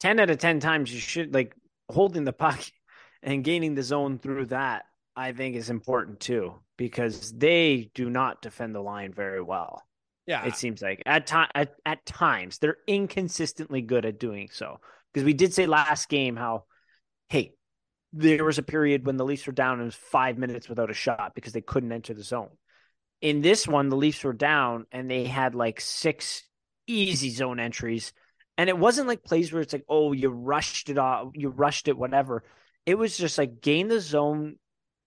ten 0.00 0.20
out 0.20 0.30
of 0.30 0.38
ten 0.38 0.60
times 0.60 0.92
you 0.92 1.00
should 1.00 1.34
like 1.34 1.54
holding 1.90 2.24
the 2.24 2.32
puck 2.32 2.60
and 3.22 3.44
gaining 3.44 3.74
the 3.74 3.82
zone 3.82 4.18
through 4.18 4.46
that. 4.46 4.84
I 5.16 5.32
think 5.32 5.56
is 5.56 5.70
important 5.70 6.20
too 6.20 6.54
because 6.78 7.32
they 7.32 7.90
do 7.94 8.08
not 8.08 8.40
defend 8.40 8.74
the 8.74 8.80
line 8.80 9.12
very 9.12 9.42
well. 9.42 9.82
Yeah, 10.26 10.46
it 10.46 10.54
seems 10.54 10.80
like 10.80 11.02
at 11.04 11.26
time 11.26 11.48
at, 11.54 11.74
at 11.84 12.06
times 12.06 12.58
they're 12.58 12.78
inconsistently 12.86 13.82
good 13.82 14.06
at 14.06 14.20
doing 14.20 14.48
so. 14.52 14.78
Because 15.12 15.26
we 15.26 15.32
did 15.32 15.52
say 15.52 15.66
last 15.66 16.08
game 16.08 16.36
how 16.36 16.64
hey, 17.28 17.54
there 18.12 18.44
was 18.44 18.58
a 18.58 18.62
period 18.62 19.06
when 19.06 19.16
the 19.16 19.24
Leafs 19.24 19.46
were 19.46 19.52
down 19.52 19.74
and 19.74 19.82
it 19.82 19.84
was 19.86 19.94
five 19.94 20.38
minutes 20.38 20.68
without 20.68 20.90
a 20.90 20.94
shot 20.94 21.32
because 21.34 21.52
they 21.52 21.60
couldn't 21.60 21.92
enter 21.92 22.14
the 22.14 22.22
zone. 22.22 22.50
In 23.20 23.40
this 23.40 23.68
one, 23.68 23.88
the 23.88 23.96
Leafs 23.96 24.24
were 24.24 24.32
down 24.32 24.86
and 24.90 25.10
they 25.10 25.24
had 25.24 25.54
like 25.54 25.80
six 25.80 26.42
easy 26.86 27.30
zone 27.30 27.60
entries. 27.60 28.12
And 28.60 28.68
it 28.68 28.76
wasn't 28.76 29.08
like 29.08 29.24
plays 29.24 29.52
where 29.52 29.62
it's 29.62 29.72
like, 29.72 29.86
oh, 29.88 30.12
you 30.12 30.28
rushed 30.28 30.90
it 30.90 30.98
off, 30.98 31.30
you 31.34 31.48
rushed 31.48 31.88
it, 31.88 31.96
whatever. 31.96 32.44
It 32.84 32.96
was 32.96 33.16
just 33.16 33.38
like 33.38 33.62
gain 33.62 33.88
the 33.88 34.00
zone 34.00 34.56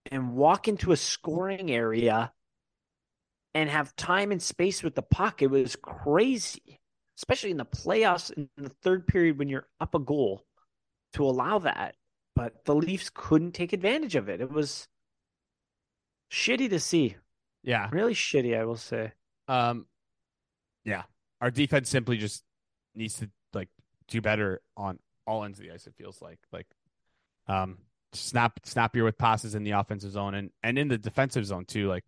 and 0.10 0.34
walk 0.34 0.68
into 0.68 0.92
a 0.92 0.98
scoring 0.98 1.70
area 1.70 2.32
and 3.54 3.70
have 3.70 3.96
time 3.96 4.32
and 4.32 4.42
space 4.42 4.82
with 4.82 4.96
the 4.96 5.04
puck. 5.04 5.44
It 5.44 5.52
was 5.52 5.76
crazy, 5.76 6.82
especially 7.20 7.52
in 7.52 7.58
the 7.58 7.66
playoffs 7.66 8.32
in 8.32 8.50
the 8.58 8.74
third 8.82 9.06
period 9.06 9.38
when 9.38 9.50
you're 9.50 9.68
up 9.80 9.94
a 9.94 10.00
goal 10.00 10.44
to 11.14 11.24
allow 11.24 11.60
that 11.60 11.96
but 12.36 12.66
the 12.66 12.76
Leafs 12.76 13.10
couldn't 13.14 13.52
take 13.52 13.74
advantage 13.74 14.16
of 14.16 14.30
it. 14.30 14.42
It 14.42 14.52
was 14.52 14.88
shitty 16.32 16.70
to 16.70 16.80
see. 16.80 17.16
Yeah. 17.64 17.90
Really 17.92 18.14
shitty, 18.16 18.58
I 18.58 18.66
will 18.66 18.78
say. 18.78 19.12
Um 19.48 19.86
yeah. 20.84 21.04
Our 21.42 21.52
defense 21.52 21.90
simply 21.90 22.18
just 22.18 22.44
needs 22.96 23.20
to 23.20 23.30
do 24.08 24.22
better 24.22 24.62
on 24.76 25.00
all 25.26 25.44
ends 25.44 25.60
of 25.60 25.66
the 25.66 25.72
ice, 25.72 25.88
it 25.88 25.96
feels 25.98 26.22
like. 26.22 26.40
Like 26.52 26.68
um 27.48 27.78
snap 28.14 28.60
snappier 28.64 29.04
with 29.04 29.18
passes 29.18 29.56
in 29.56 29.64
the 29.64 29.72
offensive 29.72 30.12
zone 30.12 30.34
and, 30.36 30.52
and 30.62 30.78
in 30.78 30.88
the 30.88 30.98
defensive 30.98 31.46
zone 31.46 31.66
too. 31.66 31.88
Like 31.88 32.04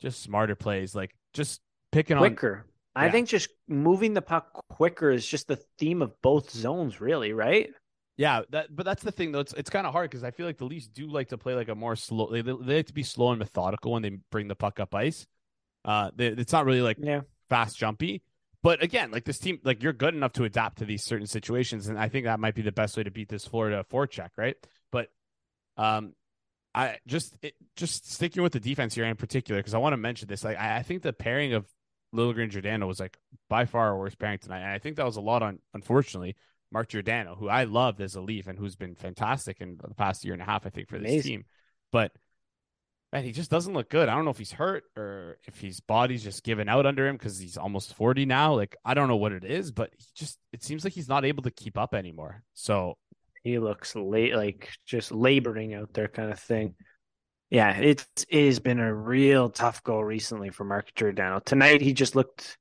just 0.00 0.22
smarter 0.22 0.54
plays, 0.54 0.94
like 0.94 1.14
just 1.32 1.60
picking 1.90 2.16
quicker. 2.16 2.28
on 2.28 2.34
quicker. 2.36 2.66
I 2.94 3.10
think 3.10 3.28
just 3.28 3.48
moving 3.68 4.12
the 4.12 4.22
puck 4.22 4.64
quicker 4.68 5.10
is 5.10 5.26
just 5.26 5.48
the 5.48 5.56
theme 5.78 6.02
of 6.02 6.20
both 6.20 6.50
zones, 6.50 7.00
really, 7.00 7.32
right? 7.32 7.70
Yeah, 8.18 8.42
that 8.50 8.74
but 8.74 8.84
that's 8.84 9.02
the 9.02 9.12
thing 9.12 9.32
though. 9.32 9.40
It's 9.40 9.54
it's 9.54 9.70
kind 9.70 9.86
of 9.86 9.92
hard 9.92 10.10
because 10.10 10.24
I 10.24 10.30
feel 10.30 10.44
like 10.44 10.58
the 10.58 10.66
Leafs 10.66 10.88
do 10.88 11.06
like 11.06 11.30
to 11.30 11.38
play 11.38 11.54
like 11.54 11.68
a 11.68 11.74
more 11.74 11.96
slow. 11.96 12.30
They, 12.30 12.42
they 12.42 12.52
like 12.52 12.86
to 12.86 12.92
be 12.92 13.02
slow 13.02 13.30
and 13.30 13.38
methodical 13.38 13.92
when 13.92 14.02
they 14.02 14.18
bring 14.30 14.48
the 14.48 14.54
puck 14.54 14.80
up 14.80 14.94
ice. 14.94 15.26
Uh, 15.84 16.10
they, 16.14 16.26
it's 16.26 16.52
not 16.52 16.66
really 16.66 16.82
like 16.82 16.98
yeah. 17.00 17.22
fast 17.48 17.78
jumpy. 17.78 18.22
But 18.62 18.82
again, 18.82 19.10
like 19.10 19.24
this 19.24 19.38
team, 19.38 19.58
like 19.64 19.82
you're 19.82 19.92
good 19.92 20.14
enough 20.14 20.32
to 20.34 20.44
adapt 20.44 20.78
to 20.78 20.84
these 20.84 21.04
certain 21.04 21.26
situations, 21.26 21.88
and 21.88 21.98
I 21.98 22.08
think 22.08 22.26
that 22.26 22.40
might 22.40 22.54
be 22.54 22.62
the 22.62 22.72
best 22.72 22.96
way 22.96 23.02
to 23.02 23.10
beat 23.10 23.28
this 23.28 23.44
Florida 23.46 23.84
forecheck, 23.90 24.30
right? 24.36 24.56
But 24.90 25.08
Um, 25.76 26.14
I 26.74 26.98
just 27.06 27.36
it, 27.42 27.54
just 27.76 28.10
sticking 28.12 28.42
with 28.42 28.52
the 28.52 28.60
defense 28.60 28.94
here 28.94 29.04
in 29.06 29.16
particular 29.16 29.60
because 29.60 29.74
I 29.74 29.78
want 29.78 29.94
to 29.94 29.98
mention 29.98 30.28
this. 30.28 30.44
Like 30.44 30.58
I, 30.58 30.78
I 30.78 30.82
think 30.82 31.02
the 31.02 31.12
pairing 31.12 31.54
of 31.54 31.66
Liljegren 32.14 32.50
Giordano 32.50 32.86
was 32.86 33.00
like 33.00 33.18
by 33.48 33.64
far 33.66 33.88
our 33.88 33.98
worst 33.98 34.18
pairing 34.18 34.38
tonight, 34.38 34.60
and 34.60 34.72
I 34.72 34.78
think 34.78 34.96
that 34.96 35.06
was 35.06 35.16
a 35.16 35.20
lot 35.20 35.42
on 35.42 35.58
unfortunately 35.74 36.36
Mark 36.70 36.88
Giordano, 36.88 37.34
who 37.36 37.48
I 37.48 37.64
loved 37.64 38.00
as 38.00 38.14
a 38.16 38.20
Leaf 38.22 38.46
and 38.48 38.58
who's 38.58 38.76
been 38.76 38.94
fantastic 38.94 39.60
in 39.60 39.78
the 39.82 39.94
past 39.94 40.24
year 40.24 40.34
and 40.34 40.42
a 40.42 40.46
half, 40.46 40.66
I 40.66 40.70
think, 40.70 40.88
for 40.88 40.98
this 40.98 41.10
Amazing. 41.12 41.22
team. 41.22 41.44
But 41.90 42.12
man, 43.12 43.24
he 43.24 43.32
just 43.32 43.50
doesn't 43.50 43.74
look 43.74 43.90
good. 43.90 44.08
I 44.08 44.14
don't 44.14 44.24
know 44.24 44.30
if 44.30 44.38
he's 44.38 44.52
hurt 44.52 44.84
or 44.96 45.38
if 45.46 45.60
his 45.60 45.80
body's 45.80 46.24
just 46.24 46.42
given 46.42 46.68
out 46.68 46.86
under 46.86 47.06
him 47.06 47.16
because 47.16 47.38
he's 47.38 47.58
almost 47.58 47.94
40 47.94 48.24
now. 48.24 48.54
Like, 48.54 48.76
I 48.84 48.94
don't 48.94 49.08
know 49.08 49.16
what 49.16 49.32
it 49.32 49.44
is, 49.44 49.70
but 49.70 49.90
he 49.96 50.06
just, 50.14 50.38
it 50.52 50.62
seems 50.62 50.82
like 50.82 50.94
he's 50.94 51.08
not 51.08 51.24
able 51.24 51.42
to 51.42 51.50
keep 51.50 51.76
up 51.76 51.94
anymore. 51.94 52.42
So 52.54 52.96
he 53.42 53.58
looks 53.58 53.94
late, 53.94 54.34
like 54.34 54.70
just 54.86 55.12
laboring 55.12 55.74
out 55.74 55.92
there 55.92 56.08
kind 56.08 56.32
of 56.32 56.38
thing. 56.38 56.74
Yeah, 57.50 57.76
it's, 57.76 58.06
it 58.30 58.46
has 58.46 58.60
been 58.60 58.80
a 58.80 58.94
real 58.94 59.50
tough 59.50 59.82
go 59.82 60.00
recently 60.00 60.48
for 60.48 60.64
Mark 60.64 60.94
Giordano. 60.94 61.38
Tonight, 61.38 61.82
he 61.82 61.92
just 61.92 62.16
looked, 62.16 62.56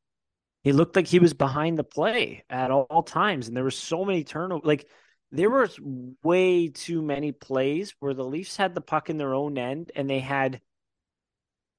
he 0.64 0.74
looked 0.74 0.98
like 0.98 1.08
he 1.08 1.20
was 1.20 1.34
behind 1.34 1.80
the 1.80 1.86
play 1.86 2.44
at 2.50 2.72
all, 2.72 2.88
all 2.90 3.04
times. 3.04 3.48
And 3.48 3.56
there 3.56 3.64
were 3.64 3.72
so 3.72 4.04
many 4.04 4.26
turnovers. 4.26 4.66
Like, 4.66 4.90
there 5.32 5.50
was 5.50 5.80
way 6.24 6.67
too 6.67 7.02
many 7.02 7.32
plays 7.32 7.94
where 8.00 8.13
the 8.13 8.26
Leafs 8.26 8.58
had 8.58 8.76
the 8.76 8.82
puck 8.82 9.10
in 9.10 9.17
their 9.17 9.34
own 9.34 9.58
end 9.58 9.91
and 9.96 10.10
they 10.10 10.20
had 10.20 10.62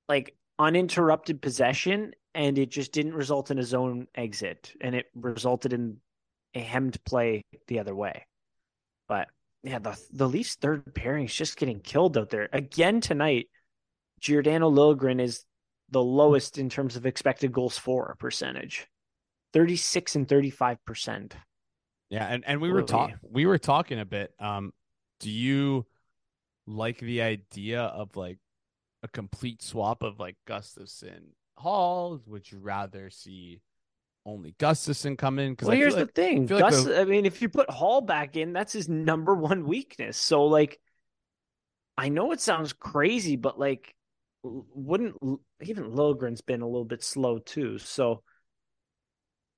like 0.08 0.34
uninterrupted 0.58 1.42
possession 1.42 2.12
and 2.34 2.58
it 2.58 2.70
just 2.70 2.92
didn't 2.92 3.14
result 3.14 3.50
in 3.50 3.58
a 3.58 3.62
zone 3.62 4.06
exit 4.14 4.74
and 4.80 4.94
it 4.94 5.06
resulted 5.14 5.72
in 5.72 5.98
a 6.54 6.60
hemmed 6.60 7.02
play 7.04 7.44
the 7.68 7.78
other 7.78 7.94
way. 7.94 8.26
But 9.06 9.28
yeah, 9.62 9.78
the 9.78 9.98
the 10.12 10.28
Leafs 10.28 10.56
third 10.56 10.94
pairing 10.94 11.26
is 11.26 11.34
just 11.34 11.56
getting 11.56 11.80
killed 11.80 12.16
out 12.16 12.30
there. 12.30 12.48
Again 12.52 13.00
tonight, 13.00 13.48
Giordano 14.20 14.70
Liljegren 14.70 15.20
is 15.20 15.44
the 15.90 16.02
lowest 16.02 16.56
in 16.56 16.70
terms 16.70 16.96
of 16.96 17.04
expected 17.04 17.52
goals 17.52 17.76
for 17.76 18.06
a 18.06 18.16
percentage. 18.16 18.86
36 19.52 20.16
and 20.16 20.26
35%. 20.26 21.32
Yeah, 22.12 22.26
and, 22.26 22.44
and 22.46 22.60
we 22.60 22.70
were 22.70 22.82
talking 22.82 23.16
we 23.22 23.46
were 23.46 23.56
talking 23.56 23.98
a 23.98 24.04
bit. 24.04 24.34
Um, 24.38 24.74
do 25.18 25.30
you 25.30 25.86
like 26.66 26.98
the 26.98 27.22
idea 27.22 27.80
of 27.80 28.14
like 28.18 28.36
a 29.02 29.08
complete 29.08 29.62
swap 29.62 30.02
of 30.02 30.20
like 30.20 30.36
Gustafsson 30.46 31.30
Hall? 31.56 32.20
Would 32.26 32.52
you 32.52 32.58
rather 32.58 33.08
see 33.08 33.62
only 34.26 34.54
Gustafsson 34.58 35.16
come 35.16 35.38
in? 35.38 35.52
Because 35.52 35.68
well, 35.68 35.76
here's 35.78 35.94
the 35.94 36.04
thing, 36.04 36.44
I, 36.52 36.58
Gus. 36.58 36.84
Like 36.84 36.84
the... 36.84 37.00
I 37.00 37.04
mean, 37.06 37.24
if 37.24 37.40
you 37.40 37.48
put 37.48 37.70
Hall 37.70 38.02
back 38.02 38.36
in, 38.36 38.52
that's 38.52 38.74
his 38.74 38.90
number 38.90 39.34
one 39.34 39.66
weakness. 39.66 40.18
So 40.18 40.44
like, 40.44 40.78
I 41.96 42.10
know 42.10 42.32
it 42.32 42.42
sounds 42.42 42.74
crazy, 42.74 43.36
but 43.36 43.58
like, 43.58 43.94
wouldn't 44.42 45.16
even 45.62 45.92
Liljegren's 45.92 46.42
been 46.42 46.60
a 46.60 46.66
little 46.66 46.84
bit 46.84 47.02
slow 47.02 47.38
too. 47.38 47.78
So 47.78 48.22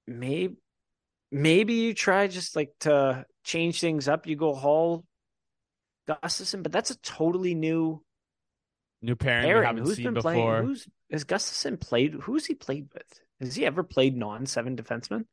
maybe 0.07 0.55
maybe 1.35 1.75
you 1.75 1.95
try 1.95 2.29
just 2.29 2.57
like 2.57 2.73
to 2.81 3.27
change 3.43 3.81
things 3.81 4.09
up. 4.09 4.27
You 4.27 4.37
go 4.37 4.55
Hall, 4.55 5.05
Gustafsson, 6.09 6.63
but 6.63 6.73
that's 6.73 6.91
a 6.91 6.99
totally 7.01 7.55
new 7.55 8.03
new 9.03 9.17
pairing, 9.17 9.45
pairing. 9.45 9.79
who's 9.79 9.97
seen 9.97 10.05
been 10.05 10.15
before. 10.15 10.33
Playing, 10.33 10.67
who's 10.67 10.89
has 11.11 11.25
Gustafsson 11.25 11.81
played? 11.81 12.15
Who's 12.15 12.47
he 12.47 12.55
played 12.55 12.89
with? 12.95 13.21
Has 13.41 13.57
he 13.57 13.67
ever 13.67 13.83
played 13.83 14.17
non 14.17 14.47
seven 14.47 14.77
defenseman? 14.77 15.25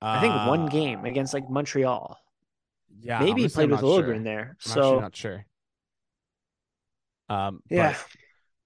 Uh, 0.00 0.06
I 0.06 0.20
think 0.20 0.34
one 0.34 0.66
game 0.66 1.00
uh, 1.00 1.08
against 1.08 1.34
like 1.34 1.50
Montreal. 1.50 2.18
Yeah, 3.00 3.18
maybe 3.18 3.42
he 3.42 3.48
played 3.48 3.70
with 3.70 3.80
Liljegren 3.80 4.16
sure. 4.16 4.18
there. 4.20 4.56
I'm 4.64 4.72
so 4.72 5.00
not 5.00 5.16
sure. 5.16 5.44
Um, 7.28 7.60
yeah. 7.68 7.96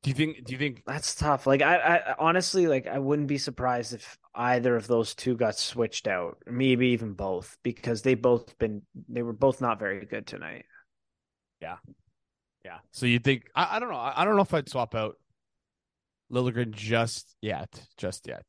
Do 0.02 0.10
you 0.10 0.14
think? 0.14 0.44
Do 0.44 0.52
you 0.52 0.58
think 0.58 0.82
that's 0.86 1.14
tough? 1.14 1.46
Like, 1.46 1.60
I, 1.60 1.76
I 1.76 2.14
honestly, 2.18 2.68
like, 2.68 2.86
I 2.86 2.98
wouldn't 2.98 3.28
be 3.28 3.38
surprised 3.38 3.94
if 3.94 4.18
either 4.34 4.76
of 4.76 4.86
those 4.86 5.14
two 5.14 5.36
got 5.36 5.58
switched 5.58 6.06
out, 6.06 6.38
maybe 6.46 6.88
even 6.88 7.14
both, 7.14 7.58
because 7.64 8.02
they 8.02 8.14
both 8.14 8.56
been 8.58 8.82
they 9.08 9.22
were 9.22 9.32
both 9.32 9.60
not 9.60 9.80
very 9.80 10.06
good 10.06 10.26
tonight. 10.26 10.66
Yeah, 11.60 11.78
yeah. 12.64 12.78
So 12.92 13.06
you 13.06 13.18
think 13.18 13.44
I, 13.54 13.76
I 13.76 13.78
don't 13.80 13.90
know 13.90 13.96
I, 13.96 14.22
I 14.22 14.24
don't 14.24 14.36
know 14.36 14.42
if 14.42 14.54
I'd 14.54 14.68
swap 14.68 14.94
out 14.94 15.16
Liljegren 16.32 16.70
just 16.70 17.34
yet, 17.42 17.68
just 17.96 18.28
yet. 18.28 18.46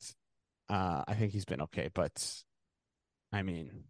Uh, 0.69 1.03
I 1.07 1.15
think 1.15 1.31
he's 1.31 1.45
been 1.45 1.61
okay, 1.61 1.89
but 1.93 2.43
I 3.33 3.41
mean, 3.41 3.85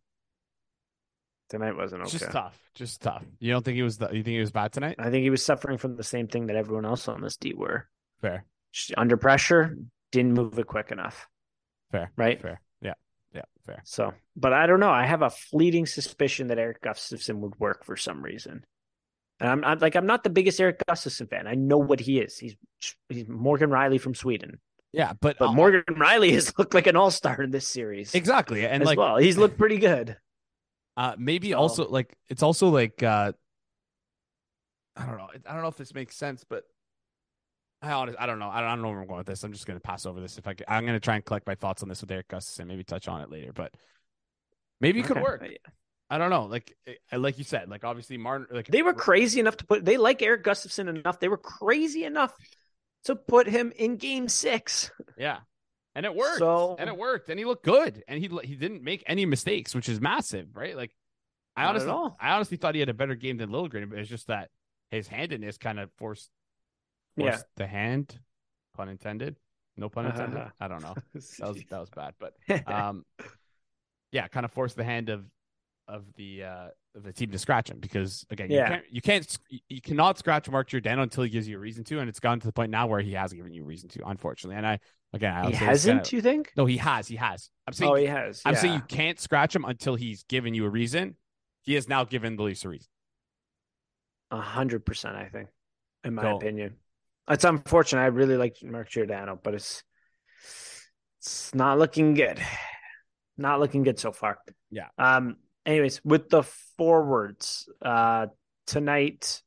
tonight 1.50 1.76
wasn't 1.76 2.04
okay. 2.04 2.12
Just 2.12 2.32
tough, 2.32 2.58
just 2.76 3.02
tough. 3.02 3.24
You 3.40 3.52
don't 3.52 3.64
think 3.64 3.76
he 3.76 3.84
was? 3.84 3.98
The, 3.98 4.08
you 4.08 4.24
think 4.24 4.34
he 4.34 4.40
was 4.40 4.52
bad 4.52 4.72
tonight? 4.72 4.96
I 5.00 5.10
think 5.10 5.24
he 5.24 5.30
was 5.30 5.44
suffering 5.44 5.78
from 5.78 5.96
the 5.96 6.04
same 6.04 6.28
thing 6.28 6.48
that 6.48 6.56
everyone 6.56 6.86
else 6.86 7.08
on 7.08 7.22
this 7.22 7.38
D 7.38 7.54
were. 7.54 7.88
Fair. 8.22 8.46
Just 8.72 8.94
under 8.98 9.18
pressure, 9.18 9.78
didn't 10.12 10.34
move 10.34 10.58
it 10.60 10.68
quick 10.68 10.92
enough. 10.92 11.28
Fair. 11.92 12.12
Right? 12.16 12.42
Fair. 12.42 12.62
Yeah. 12.82 12.94
Yeah. 13.34 13.44
Fair. 13.66 13.82
So, 13.84 14.14
but 14.36 14.54
I 14.54 14.68
don't 14.68 14.80
know. 14.80 14.92
I 14.92 15.06
have 15.06 15.22
a 15.22 15.30
fleeting 15.30 15.86
suspicion 15.86 16.48
that 16.48 16.60
Erik 16.60 16.82
Gustafsson 16.82 17.40
would 17.40 17.60
work 17.60 17.86
for 17.86 17.98
some 17.98 18.22
reason. 18.22 18.66
And 19.40 19.50
I'm, 19.50 19.64
I'm 19.64 19.80
like, 19.80 19.96
I'm 19.96 20.06
not 20.06 20.24
the 20.24 20.30
biggest 20.30 20.60
Erik 20.60 20.84
Gustafsson 20.88 21.30
fan. 21.30 21.48
I 21.48 21.56
know 21.56 21.78
what 21.78 22.00
he 22.00 22.20
is. 22.20 22.38
He's 22.38 22.56
he's 23.08 23.28
Morgan 23.28 23.70
Rielly 23.70 24.00
from 24.00 24.14
Sweden. 24.14 24.60
Yeah, 24.92 25.14
but 25.20 25.38
but 25.38 25.54
Morgan 25.54 25.84
Rielly 25.90 26.32
has 26.34 26.54
looked 26.58 26.74
like 26.74 26.88
an 26.88 26.96
all 26.96 27.12
star 27.12 27.42
in 27.42 27.52
this 27.52 27.68
series. 27.68 28.16
Exactly, 28.16 28.66
and 28.66 28.84
like 28.84 28.98
well, 28.98 29.18
he's 29.18 29.38
looked 29.38 29.58
pretty 29.58 29.78
good. 29.78 30.18
Uh, 30.98 31.16
maybe 31.18 31.52
so. 31.52 31.58
also 31.58 31.88
like 31.88 32.16
it's 32.30 32.44
also 32.44 32.70
like 32.70 33.02
uh, 33.04 33.32
I 34.96 35.06
don't 35.06 35.18
know. 35.18 35.30
I 35.48 35.54
don't 35.54 35.62
know 35.62 35.70
if 35.70 35.78
this 35.78 35.94
makes 35.94 36.16
sense, 36.16 36.44
but 36.44 36.64
I 37.82 37.92
honestly, 37.92 38.20
I 38.20 38.26
don't 38.26 38.40
know. 38.40 38.50
I 38.50 38.60
don't, 38.60 38.70
I 38.70 38.72
don't 38.72 38.82
know 38.82 38.90
where 38.90 39.02
I'm 39.02 39.08
going 39.08 39.20
with 39.20 39.28
this. 39.28 39.44
I'm 39.44 39.54
just 39.54 39.66
going 39.66 39.80
to 39.80 39.82
pass 39.82 40.06
over 40.06 40.20
this. 40.20 40.38
If 40.38 40.48
I, 40.48 40.56
I'm 40.68 40.84
going 40.84 40.96
to 40.96 41.00
try 41.00 41.16
and 41.16 41.24
collect 41.24 41.48
my 41.48 41.56
thoughts 41.56 41.82
on 41.82 41.90
this 41.90 42.02
with 42.02 42.12
Erik 42.12 42.28
Gustafsson. 42.28 42.68
Maybe 42.68 42.84
touch 42.84 43.08
on 43.08 43.22
it 43.22 43.32
later, 43.32 43.54
but 43.54 43.74
maybe 44.82 45.00
it 45.00 45.06
okay. 45.06 45.14
could 45.14 45.24
work. 45.24 45.48
I 46.10 46.18
don't 46.18 46.32
know. 46.32 46.46
Like, 46.46 46.76
like 47.14 47.38
you 47.38 47.44
said, 47.44 47.70
like 47.70 47.86
obviously 47.86 48.18
Martin. 48.18 48.48
Like 48.52 48.68
they 48.68 48.82
were 48.82 48.94
crazy 48.94 49.40
enough 49.40 49.58
to 49.58 49.66
put. 49.66 49.86
They 49.86 49.98
like 49.98 50.22
Erik 50.22 50.44
Gustafsson 50.44 50.90
enough. 50.90 51.20
They 51.20 51.28
were 51.30 51.38
crazy 51.38 52.04
enough 52.04 52.36
to 53.06 53.16
put 53.16 53.48
him 53.48 53.72
in 53.78 53.96
Game 53.96 54.28
Six. 54.28 54.92
Yeah, 55.18 55.38
and 55.96 56.06
it 56.06 56.16
worked. 56.16 56.40
So, 56.40 56.76
and 56.80 56.90
it 56.90 56.98
worked, 56.98 57.30
and 57.30 57.40
he 57.40 57.46
looked 57.46 57.64
good, 57.64 58.04
and 58.08 58.20
he 58.20 58.30
he 58.44 58.56
didn't 58.56 58.84
make 58.84 59.04
any 59.08 59.26
mistakes, 59.26 59.76
which 59.76 59.90
is 59.90 60.00
massive, 60.00 60.56
right? 60.56 60.76
Like, 60.76 60.96
I 61.56 61.66
honestly, 61.66 61.92
I 62.20 62.32
honestly 62.32 62.58
thought 62.58 62.76
he 62.76 62.80
had 62.80 62.90
a 62.90 62.94
better 62.94 63.16
game 63.16 63.38
than 63.38 63.50
Liljegren, 63.50 63.90
but 63.90 64.00
it's 64.00 64.10
just 64.10 64.28
that 64.28 64.50
his 64.92 65.08
handedness 65.08 65.58
kind 65.58 65.80
of 65.80 65.92
forced 65.98 66.30
yeah. 67.18 67.38
the 67.58 67.68
hand, 67.68 68.18
pun 68.76 68.90
intended. 68.90 69.36
No 69.78 69.90
pun 69.90 70.06
intended. 70.06 70.40
Uh, 70.40 70.50
I 70.60 70.68
don't 70.68 70.82
know. 70.82 70.96
That 71.14 71.48
was 71.48 71.64
that 71.70 71.80
was 71.80 71.90
bad, 71.90 72.14
but 72.20 72.34
um, 72.68 73.06
yeah, 74.12 74.28
kind 74.28 74.46
of 74.46 74.52
forced 74.52 74.76
the 74.76 74.84
hand 74.84 75.10
of 75.10 75.26
of 75.88 76.06
the 76.16 76.44
uh 76.44 76.68
of 76.96 77.04
the 77.04 77.12
team 77.12 77.32
to 77.32 77.40
scratch 77.40 77.70
him 77.70 77.80
because 77.80 78.26
again, 78.30 78.50
yeah. 78.52 78.62
you 78.62 78.68
can't 78.70 78.86
you 78.92 79.02
can't 79.02 79.40
you 79.70 79.82
cannot 79.82 80.18
scratch 80.18 80.50
Mark 80.50 80.68
Giordano 80.68 81.02
until 81.02 81.24
he 81.24 81.30
gives 81.30 81.48
you 81.48 81.58
a 81.58 81.60
reason 81.60 81.84
to, 81.86 82.00
and 82.00 82.10
it's 82.10 82.20
gotten 82.20 82.40
to 82.42 82.48
the 82.48 82.54
point 82.54 82.72
now 82.72 82.88
where 82.88 83.02
he 83.02 83.14
has 83.14 83.34
given 83.34 83.54
you 83.54 83.64
a 83.64 83.66
reason 83.66 83.90
to, 83.90 84.08
unfortunately. 84.08 84.58
And 84.58 84.68
I 84.68 84.80
again, 85.14 85.34
I 85.34 85.48
he 85.50 85.54
hasn't. 85.54 86.04
Kinda, 86.06 86.16
you 86.16 86.22
think? 86.22 86.52
No, 86.56 86.66
he 86.66 86.78
has. 86.78 87.08
He 87.08 87.16
has. 87.16 87.50
I'm 87.68 87.74
saying. 87.74 87.92
Oh, 87.92 87.96
he 87.96 88.06
has. 88.06 88.42
I'm 88.46 88.56
saying 88.56 88.74
you 88.74 88.82
can't 88.82 89.20
scratch 89.20 89.56
him 89.56 89.66
until 89.66 89.96
he's 89.96 90.24
given 90.24 90.54
you 90.54 90.66
a 90.66 90.70
reason. 90.70 91.16
He 91.62 91.76
has 91.76 91.88
now 91.88 92.04
given 92.04 92.36
the 92.36 92.44
Leafs 92.44 92.66
a 92.66 92.70
reason. 92.70 92.88
A 94.32 94.42
hundred 94.42 94.86
percent, 94.86 95.16
I 95.16 95.26
think, 95.26 95.50
in 96.04 96.16
my 96.16 96.32
opinion. 96.32 96.76
It's 97.30 97.44
unfortunate. 97.44 98.02
I 98.02 98.08
really 98.08 98.38
like 98.38 98.58
Mark 98.64 98.90
Giordano, 98.90 99.40
but 99.42 99.54
it's 99.54 99.84
it's 101.20 101.54
not 101.54 101.78
looking 101.78 102.14
good. 102.14 102.40
Not 103.38 103.60
looking 103.60 103.84
good 103.84 104.00
so 104.00 104.12
far. 104.12 104.40
Yeah. 104.72 104.88
Um. 104.98 105.38
Anyways, 105.66 106.02
with 106.04 106.30
the 106.30 106.44
forwards, 106.78 107.70
uh, 107.82 108.28
tonight, 108.66 109.42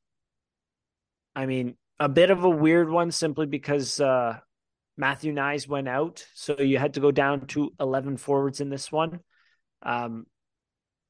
I 1.34 1.46
mean, 1.46 1.76
a 1.98 2.08
bit 2.08 2.30
of 2.30 2.44
a 2.44 2.50
weird 2.50 2.90
one 2.90 3.10
simply 3.10 3.46
because 3.46 4.00
uh, 4.00 4.38
Matthew 4.96 5.32
Knies 5.32 5.66
went 5.66 5.88
out, 5.88 6.24
so 6.34 6.60
you 6.60 6.78
had 6.78 6.94
to 6.94 7.00
go 7.00 7.10
down 7.10 7.46
to 7.48 7.72
eleven 7.80 8.16
forwards 8.16 8.60
in 8.60 8.68
this 8.68 8.92
one. 8.92 9.20
Um, 9.82 10.26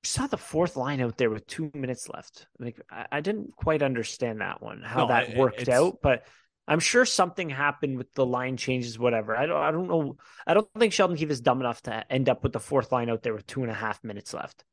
saw 0.04 0.26
the 0.26 0.36
fourth 0.36 0.76
line 0.76 1.00
out 1.00 1.16
there 1.16 1.30
with 1.30 1.46
two 1.46 1.70
minutes 1.74 2.08
left. 2.08 2.46
Like 2.58 2.80
I, 2.90 3.06
I 3.12 3.20
didn't 3.20 3.54
quite 3.56 3.82
understand 3.82 4.40
that 4.40 4.62
one, 4.62 4.82
how 4.82 5.02
no, 5.02 5.08
that 5.08 5.36
worked 5.36 5.68
out, 5.68 5.98
but 6.02 6.24
I'm 6.66 6.80
sure 6.80 7.04
something 7.04 7.50
happened 7.50 7.98
with 7.98 8.12
the 8.14 8.24
line 8.24 8.56
changes, 8.56 8.98
whatever. 8.98 9.36
I 9.36 9.46
don't 9.46 9.60
I 9.60 9.70
don't 9.70 9.88
know. 9.88 10.16
I 10.46 10.54
don't 10.54 10.68
think 10.78 10.92
Sheldon 10.92 11.16
Keefe 11.16 11.30
is 11.30 11.40
dumb 11.40 11.60
enough 11.60 11.82
to 11.82 12.04
end 12.10 12.28
up 12.28 12.42
with 12.42 12.52
the 12.52 12.60
fourth 12.60 12.92
line 12.92 13.10
out 13.10 13.22
there 13.22 13.34
with 13.34 13.46
two 13.46 13.62
and 13.62 13.70
a 13.70 13.74
half 13.74 14.02
minutes 14.04 14.32
left. 14.32 14.64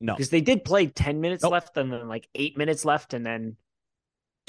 No. 0.00 0.14
Because 0.14 0.30
they 0.30 0.40
did 0.42 0.64
play 0.64 0.86
ten 0.86 1.20
minutes 1.20 1.42
nope. 1.42 1.52
left 1.52 1.76
and 1.76 1.92
then 1.92 2.08
like 2.08 2.28
eight 2.34 2.56
minutes 2.58 2.84
left 2.84 3.14
and 3.14 3.24
then 3.24 3.56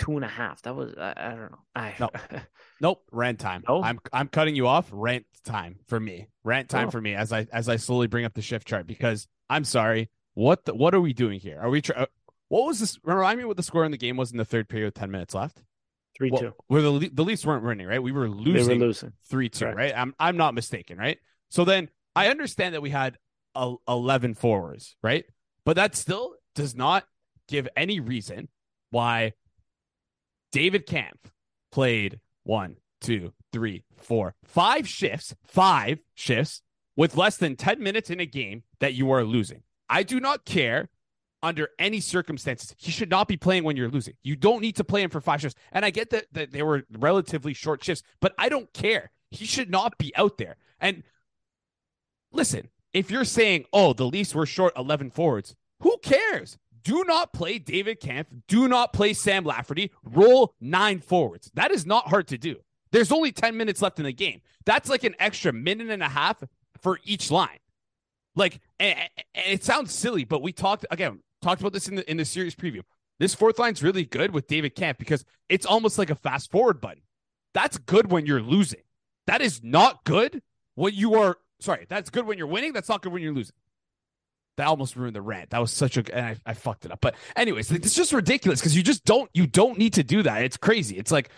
two 0.01 0.15
and 0.15 0.25
a 0.25 0.27
half. 0.27 0.61
That 0.63 0.75
was 0.75 0.93
I, 0.97 1.13
I 1.15 1.29
don't 1.29 1.51
know. 1.51 1.59
I 1.75 1.95
nope. 1.99 2.17
nope. 2.81 3.03
Rant 3.11 3.39
time. 3.39 3.63
No? 3.67 3.83
I'm 3.83 3.99
I'm 4.11 4.27
cutting 4.27 4.55
you 4.55 4.67
off. 4.67 4.89
Rant 4.91 5.25
time 5.45 5.77
for 5.87 5.99
me. 5.99 6.27
Rant 6.43 6.69
time 6.69 6.87
oh. 6.87 6.91
for 6.91 6.99
me 6.99 7.13
as 7.13 7.31
I 7.31 7.47
as 7.53 7.69
I 7.69 7.75
slowly 7.75 8.07
bring 8.07 8.25
up 8.25 8.33
the 8.33 8.41
shift 8.41 8.67
chart 8.67 8.87
because 8.87 9.27
I'm 9.49 9.63
sorry. 9.63 10.09
What 10.33 10.65
the, 10.65 10.73
what 10.73 10.95
are 10.95 11.01
we 11.01 11.13
doing 11.13 11.39
here? 11.39 11.59
Are 11.61 11.69
we 11.69 11.81
trying? 11.81 12.03
Uh, 12.03 12.05
what 12.47 12.65
was 12.65 12.79
this? 12.79 12.97
Remind 13.03 13.37
me 13.37 13.45
what 13.45 13.57
the 13.57 13.63
score 13.63 13.85
in 13.85 13.91
the 13.91 13.97
game 13.97 14.17
was 14.17 14.31
in 14.31 14.37
the 14.37 14.45
third 14.45 14.69
period 14.69 14.87
with 14.87 14.93
10 14.95 15.11
minutes 15.11 15.35
left. 15.35 15.61
Three 16.17 16.31
well, 16.31 16.41
two. 16.41 16.53
Where 16.67 16.81
the 16.81 17.09
the 17.13 17.23
Leafs 17.23 17.45
weren't 17.45 17.63
winning, 17.63 17.87
right? 17.87 18.01
We 18.01 18.11
were 18.11 18.29
losing. 18.29 18.67
They 18.67 18.73
were 18.79 18.87
losing 18.87 19.13
three 19.29 19.49
two, 19.49 19.67
right? 19.67 19.93
I'm 19.95 20.15
I'm 20.19 20.37
not 20.37 20.53
mistaken, 20.53 20.97
right? 20.97 21.17
So 21.49 21.63
then 21.63 21.89
I 22.15 22.27
understand 22.27 22.75
that 22.75 22.81
we 22.81 22.89
had 22.89 23.17
a, 23.55 23.75
11 23.87 24.35
forwards, 24.35 24.95
right? 25.01 25.25
But 25.65 25.75
that 25.75 25.95
still 25.95 26.35
does 26.55 26.75
not 26.75 27.05
give 27.47 27.67
any 27.75 27.99
reason 27.99 28.49
why 28.89 29.33
David 30.51 30.85
Kampf 30.85 31.31
played 31.71 32.19
one, 32.43 32.77
two, 32.99 33.33
three, 33.51 33.83
four, 33.97 34.35
five 34.43 34.87
shifts, 34.87 35.35
five 35.43 35.99
shifts 36.13 36.61
with 36.95 37.15
less 37.15 37.37
than 37.37 37.55
10 37.55 37.81
minutes 37.81 38.09
in 38.09 38.19
a 38.19 38.25
game 38.25 38.63
that 38.79 38.93
you 38.93 39.11
are 39.11 39.23
losing. 39.23 39.63
I 39.89 40.03
do 40.03 40.19
not 40.19 40.45
care 40.45 40.89
under 41.43 41.69
any 41.79 41.99
circumstances. 41.99 42.75
He 42.77 42.91
should 42.91 43.09
not 43.09 43.27
be 43.27 43.37
playing 43.37 43.63
when 43.63 43.75
you're 43.75 43.89
losing. 43.89 44.13
You 44.23 44.35
don't 44.35 44.61
need 44.61 44.75
to 44.75 44.83
play 44.83 45.01
him 45.01 45.09
for 45.09 45.21
five 45.21 45.41
shifts. 45.41 45.59
And 45.71 45.83
I 45.83 45.89
get 45.89 46.11
that, 46.11 46.25
that 46.33 46.51
they 46.51 46.61
were 46.61 46.83
relatively 46.97 47.53
short 47.53 47.83
shifts, 47.83 48.03
but 48.19 48.33
I 48.37 48.49
don't 48.49 48.71
care. 48.73 49.11
He 49.31 49.45
should 49.45 49.69
not 49.69 49.97
be 49.97 50.15
out 50.15 50.37
there. 50.37 50.57
And 50.79 51.03
listen, 52.31 52.69
if 52.93 53.09
you're 53.09 53.25
saying, 53.25 53.65
oh, 53.73 53.93
the 53.93 54.05
Leafs 54.05 54.35
were 54.35 54.45
short 54.45 54.73
11 54.77 55.11
forwards, 55.11 55.55
who 55.79 55.97
cares? 56.03 56.57
Do 56.83 57.03
not 57.05 57.33
play 57.33 57.59
David 57.59 57.99
Kampf. 57.99 58.31
Do 58.47 58.67
not 58.67 58.93
play 58.93 59.13
Sam 59.13 59.43
Lafferty. 59.43 59.91
Roll 60.03 60.55
nine 60.59 60.99
forwards. 60.99 61.51
That 61.53 61.71
is 61.71 61.85
not 61.85 62.07
hard 62.07 62.27
to 62.29 62.37
do. 62.37 62.57
There's 62.91 63.11
only 63.11 63.31
10 63.31 63.55
minutes 63.55 63.81
left 63.81 63.99
in 63.99 64.05
the 64.05 64.13
game. 64.13 64.41
That's 64.65 64.89
like 64.89 65.03
an 65.03 65.15
extra 65.19 65.53
minute 65.53 65.89
and 65.89 66.03
a 66.03 66.09
half 66.09 66.43
for 66.81 66.99
each 67.03 67.31
line. 67.31 67.59
Like, 68.35 68.59
and, 68.79 68.97
it 69.33 69.63
sounds 69.63 69.93
silly, 69.93 70.23
but 70.23 70.41
we 70.41 70.53
talked 70.53 70.85
again, 70.91 71.19
talked 71.41 71.61
about 71.61 71.73
this 71.73 71.87
in 71.87 71.95
the 71.95 72.09
in 72.09 72.17
the 72.17 72.25
series 72.25 72.55
preview. 72.55 72.81
This 73.19 73.35
fourth 73.35 73.59
line's 73.59 73.83
really 73.83 74.05
good 74.05 74.33
with 74.33 74.47
David 74.47 74.75
Kampf 74.75 74.97
because 74.97 75.25
it's 75.49 75.65
almost 75.65 75.97
like 75.97 76.09
a 76.09 76.15
fast 76.15 76.49
forward 76.49 76.81
button. 76.81 77.03
That's 77.53 77.77
good 77.77 78.11
when 78.11 78.25
you're 78.25 78.41
losing. 78.41 78.81
That 79.27 79.41
is 79.41 79.61
not 79.63 80.03
good 80.05 80.41
when 80.75 80.93
you 80.93 81.15
are 81.15 81.37
sorry. 81.59 81.85
That's 81.89 82.09
good 82.09 82.25
when 82.25 82.37
you're 82.37 82.47
winning. 82.47 82.73
That's 82.73 82.89
not 82.89 83.01
good 83.01 83.11
when 83.11 83.21
you're 83.21 83.33
losing. 83.33 83.55
That 84.57 84.67
almost 84.67 84.95
ruined 84.95 85.15
the 85.15 85.21
rant. 85.21 85.51
That 85.51 85.59
was 85.59 85.71
such 85.71 85.97
a 85.97 86.15
and 86.15 86.25
I, 86.25 86.35
I 86.45 86.53
fucked 86.53 86.85
it 86.85 86.91
up. 86.91 86.99
But 87.01 87.15
anyways, 87.35 87.71
it's 87.71 87.95
just 87.95 88.11
ridiculous 88.11 88.59
because 88.59 88.75
you 88.75 88.83
just 88.83 89.05
don't 89.05 89.29
you 89.33 89.47
don't 89.47 89.77
need 89.77 89.93
to 89.93 90.03
do 90.03 90.23
that. 90.23 90.43
It's 90.43 90.57
crazy. 90.57 90.97
It's 90.97 91.11
like, 91.11 91.29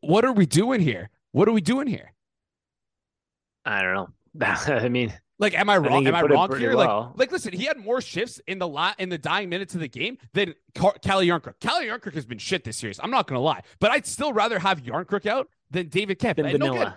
what 0.00 0.24
are 0.24 0.32
we 0.32 0.46
doing 0.46 0.80
here? 0.80 1.10
What 1.32 1.48
are 1.48 1.52
we 1.52 1.60
doing 1.60 1.86
here? 1.86 2.12
I 3.64 3.82
don't 3.82 3.94
know. 3.94 4.08
I 4.74 4.88
mean, 4.88 5.12
like, 5.38 5.54
am 5.54 5.70
I 5.70 5.78
wrong? 5.78 6.06
I 6.06 6.08
am 6.08 6.14
I 6.14 6.22
wrong 6.22 6.56
here? 6.58 6.76
Well. 6.76 7.12
Like, 7.14 7.18
like, 7.18 7.32
listen, 7.32 7.52
he 7.52 7.64
had 7.64 7.76
more 7.76 8.00
shifts 8.00 8.40
in 8.46 8.58
the 8.58 8.66
lot 8.66 8.98
in 8.98 9.08
the 9.08 9.18
dying 9.18 9.48
minutes 9.48 9.74
of 9.74 9.80
the 9.80 9.88
game 9.88 10.18
than 10.32 10.54
Car- 10.74 10.96
Calle 11.02 11.22
Jarnkrok. 11.22 11.60
Calle 11.60 11.82
Jarnkrok 11.82 12.14
has 12.14 12.26
been 12.26 12.38
shit 12.38 12.64
this 12.64 12.76
series. 12.76 12.98
I'm 13.02 13.10
not 13.10 13.26
gonna 13.26 13.40
lie, 13.40 13.62
but 13.78 13.90
I'd 13.90 14.06
still 14.06 14.32
rather 14.32 14.58
have 14.58 14.82
Jarnkrok 14.82 15.26
out 15.26 15.48
than 15.70 15.88
David. 15.88 16.18
Than 16.18 16.34
vanilla. 16.34 16.96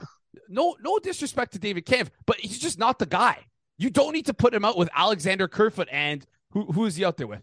No, 0.49 0.75
no, 0.75 0.75
no 0.81 0.99
disrespect 0.99 1.53
to 1.53 1.59
David 1.59 1.85
Kampf, 1.85 2.11
but 2.25 2.37
he's 2.37 2.59
just 2.59 2.79
not 2.79 2.99
the 2.99 3.05
guy. 3.05 3.45
You 3.77 3.89
don't 3.89 4.13
need 4.13 4.27
to 4.27 4.33
put 4.33 4.53
him 4.53 4.63
out 4.65 4.77
with 4.77 4.89
Alexander 4.95 5.47
Kerfoot 5.47 5.87
and 5.91 6.25
who 6.51 6.71
who 6.71 6.85
is 6.85 6.95
he 6.95 7.05
out 7.05 7.17
there 7.17 7.27
with? 7.27 7.41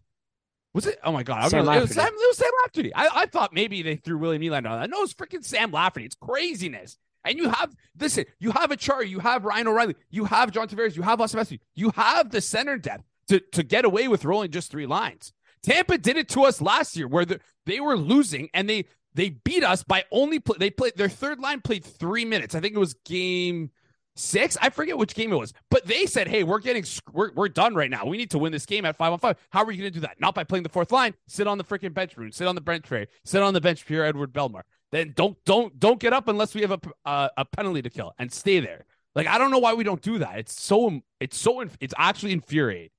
Was 0.75 0.87
it? 0.87 0.99
Oh 1.03 1.13
my 1.13 1.23
god! 1.23 1.51
Sam 1.51 1.67
it, 1.69 1.81
was 1.81 1.95
Sam, 1.95 2.07
it 2.07 2.15
was 2.15 2.37
Sam 2.37 2.51
Lafferty. 2.63 2.95
I, 2.95 3.09
I 3.23 3.27
thought 3.27 3.53
maybe 3.53 3.83
they 3.83 3.97
threw 3.97 4.19
William 4.19 4.43
Nylander 4.43 4.71
on 4.71 4.81
that. 4.81 4.91
No, 4.91 5.03
it's 5.03 5.15
freaking 5.15 5.45
Sam 5.45 5.73
Lafferty. 5.73 6.07
It's 6.07 6.15
craziness. 6.15 6.99
And 7.25 7.37
you 7.37 7.49
have 7.51 7.75
listen, 7.99 8.27
you 8.39 8.53
have 8.53 8.71
Acciari, 8.71 9.09
you 9.09 9.19
have 9.19 9.45
Ryan 9.45 9.69
O'Reilly, 9.69 9.97
you 10.11 10.25
have 10.25 10.53
John 10.53 10.69
Tavares, 10.69 10.97
you 10.97 11.03
have 11.03 11.19
Vasilevskiy, 11.19 11.61
you 11.75 11.91
have 11.91 12.31
the 12.31 12.41
center 12.41 12.79
depth 12.79 13.05
to, 13.29 13.41
to 13.53 13.63
get 13.63 13.85
away 13.85 14.09
with 14.09 14.25
rolling 14.25 14.51
just 14.51 14.71
three 14.71 14.87
lines. 14.87 15.33
Tampa 15.63 15.99
did 15.99 16.17
it 16.17 16.29
to 16.31 16.45
us 16.45 16.61
last 16.61 16.97
year 16.97 17.09
where 17.09 17.25
the, 17.25 17.41
they 17.67 17.81
were 17.81 17.97
losing 17.97 18.49
and 18.55 18.69
they 18.69 18.85
they 19.15 19.31
beat 19.31 19.65
us 19.65 19.83
by 19.83 20.05
only 20.13 20.39
play, 20.39 20.57
they 20.59 20.71
played 20.71 20.97
their 20.97 21.09
third 21.09 21.41
line 21.41 21.61
played 21.61 21.85
three 21.85 22.25
minutes. 22.25 22.55
I 22.55 22.61
think 22.61 22.75
it 22.75 22.79
was 22.79 22.95
game 23.05 23.71
six. 24.19 24.57
I 24.61 24.71
forget 24.71 24.99
which 24.99 25.15
game 25.15 25.33
it 25.33 25.37
was, 25.37 25.53
but 25.71 25.87
they 25.87 26.07
said, 26.07 26.29
"Hey, 26.29 26.43
we're 26.45 26.59
getting 26.59 26.85
we're, 27.13 27.33
we're 27.33 27.49
done 27.49 27.75
right 27.75 27.91
now. 27.91 28.07
We 28.07 28.17
need 28.17 28.31
to 28.33 28.39
win 28.39 28.53
this 28.53 28.67
game 28.67 28.85
at 28.85 28.97
five 28.97 29.13
on 29.13 29.19
five. 29.19 29.37
How 29.51 29.65
are 29.65 29.71
you 29.71 29.79
going 29.79 29.93
to 29.93 30.01
do 30.01 30.07
that? 30.07 30.21
Not 30.21 30.35
by 30.35 30.45
playing 30.45 30.63
the 30.63 30.69
fourth 30.69 30.93
line. 30.93 31.15
Sit 31.27 31.47
on 31.47 31.59
the 31.59 31.65
freaking 31.65 31.95
bench, 31.95 32.17
room. 32.17 32.33
Sit 32.33 32.47
on 32.47 32.55
the 32.55 32.61
bench 32.61 32.85
tray. 32.85 33.07
Sit 33.25 33.43
on 33.43 33.55
the 33.55 33.61
bench, 33.61 33.87
Pierre 33.87 34.05
Edward 34.05 34.33
Bellemare. 34.33 34.63
Then 34.91 35.13
don't 35.15 35.43
don't 35.45 35.79
don't 35.79 36.01
get 36.01 36.13
up 36.13 36.29
unless 36.29 36.55
we 36.55 36.63
have 36.63 36.73
a 36.73 37.31
a 37.37 37.45
penalty 37.45 37.83
to 37.83 37.91
kill 37.91 38.13
and 38.19 38.33
stay 38.33 38.61
there. 38.61 38.85
Like 39.15 39.27
I 39.27 39.39
don't 39.39 39.51
know 39.51 39.59
why 39.59 39.75
we 39.75 39.85
don't 39.85 40.03
do 40.03 40.19
that. 40.19 40.39
It's 40.39 40.61
so 40.61 41.01
it's 41.21 41.37
so 41.37 41.65
it's 41.81 41.95
actually 41.97 42.33
infuriating. 42.33 42.91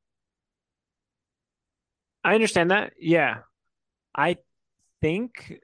I 2.24 2.36
understand 2.36 2.72
that. 2.72 2.94
Yeah, 3.00 3.40
I 4.16 4.38
think 5.02 5.62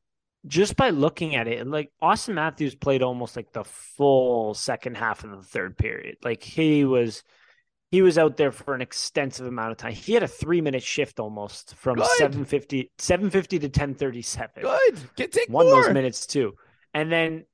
just 0.48 0.76
by 0.76 0.90
looking 0.90 1.36
at 1.36 1.48
it, 1.48 1.66
like 1.68 1.92
Auston 2.02 2.36
Matthews 2.36 2.76
played 2.76 3.02
almost 3.02 3.36
like 3.36 3.52
the 3.52 3.64
full 3.64 4.54
second 4.54 4.98
half 4.98 5.24
of 5.24 5.32
the 5.32 5.42
third 5.42 5.78
period. 5.78 6.18
Like 6.24 6.44
he 6.44 6.86
was 6.86 7.24
he 7.92 8.02
was 8.02 8.18
out 8.18 8.38
there 8.38 8.52
for 8.52 8.74
an 8.74 8.82
extensive 8.82 9.48
amount 9.48 9.72
of 9.72 9.78
time. 9.78 9.94
He 9.94 10.14
had 10.14 10.24
a 10.24 10.28
three 10.28 10.62
minute 10.62 10.84
shift 10.84 11.20
almost 11.20 11.76
from 11.76 11.98
Good. 11.98 12.08
750, 12.18 12.92
750 12.98 13.60
to 13.60 13.68
1037. 13.68 14.64
Good. 14.64 15.00
Get 15.16 15.32
take 15.32 15.50
one 15.50 15.66
more. 15.66 15.80
of 15.80 15.86
those 15.86 15.94
minutes 15.94 16.28
too. 16.28 16.56
And 16.94 17.12
then 17.12 17.46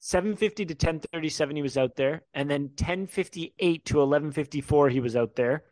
750 0.00 0.66
to 0.66 0.74
1037 0.74 1.56
he 1.56 1.62
was 1.62 1.78
out 1.78 1.96
there. 1.96 2.22
And 2.34 2.50
then 2.50 2.62
1058 2.62 3.84
to 3.86 3.96
1154 3.96 4.88
he 4.90 5.00
was 5.00 5.16
out 5.16 5.36
there. 5.36 5.64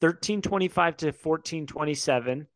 1325 0.00 0.96
to 0.98 1.06
1427. 1.06 2.46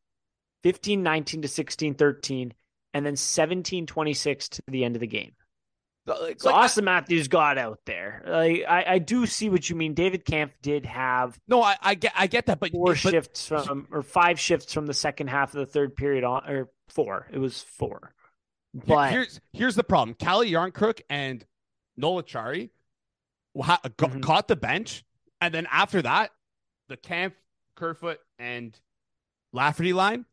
1519 0.62 1.43
to 1.43 1.47
1613 1.47 2.55
and 2.95 3.05
then 3.07 3.12
1726 3.12 4.49
to 4.51 4.62
the 4.68 4.84
end 4.84 4.97
of 4.97 5.01
the 5.01 5.07
game. 5.07 5.32
Like, 6.05 6.40
so 6.40 6.51
like, 6.51 6.70
Auston 6.70 6.82
Matthews 6.82 7.28
got 7.28 7.59
out 7.59 7.78
there. 7.86 8.24
Like, 8.26 8.64
I, 8.68 8.84
I 8.95 8.99
do 8.99 9.24
see 9.26 9.49
what 9.49 9.70
you 9.70 9.76
mean. 9.76 9.95
David 9.95 10.24
Kampf 10.24 10.55
did 10.61 10.84
have 10.84 11.38
no, 11.47 11.62
I, 11.62 11.76
I 11.80 11.95
get 11.95 12.12
I 12.16 12.26
get 12.26 12.47
that, 12.47 12.59
but 12.59 12.72
four 12.72 12.86
but, 12.86 12.99
shifts 12.99 13.47
from 13.47 13.86
or 13.93 14.03
five 14.03 14.40
shifts 14.40 14.72
from 14.72 14.86
the 14.86 14.95
second 14.95 15.28
half 15.28 15.55
of 15.55 15.61
the 15.61 15.66
third 15.66 15.95
period 15.95 16.24
on 16.24 16.49
or 16.49 16.70
four. 16.88 17.28
It 17.32 17.38
was 17.38 17.62
four. 17.62 18.14
But 18.74 19.12
here's 19.12 19.40
here's 19.53 19.76
the 19.76 19.84
problem: 19.84 20.16
Calle 20.18 20.45
Jarnkrok 20.45 21.03
and 21.09 21.45
ha- 22.01 23.80
mm-hmm. 23.84 24.20
caught 24.20 24.49
the 24.49 24.57
bench, 24.57 25.05
and 25.40 25.55
then 25.55 25.68
after 25.70 26.03
that, 26.03 26.30
the 26.88 26.97
Kampf, 26.97 27.36
Kerfoot, 27.76 28.18
and 28.40 28.76
Lafferty 29.53 29.93
line 29.93 30.24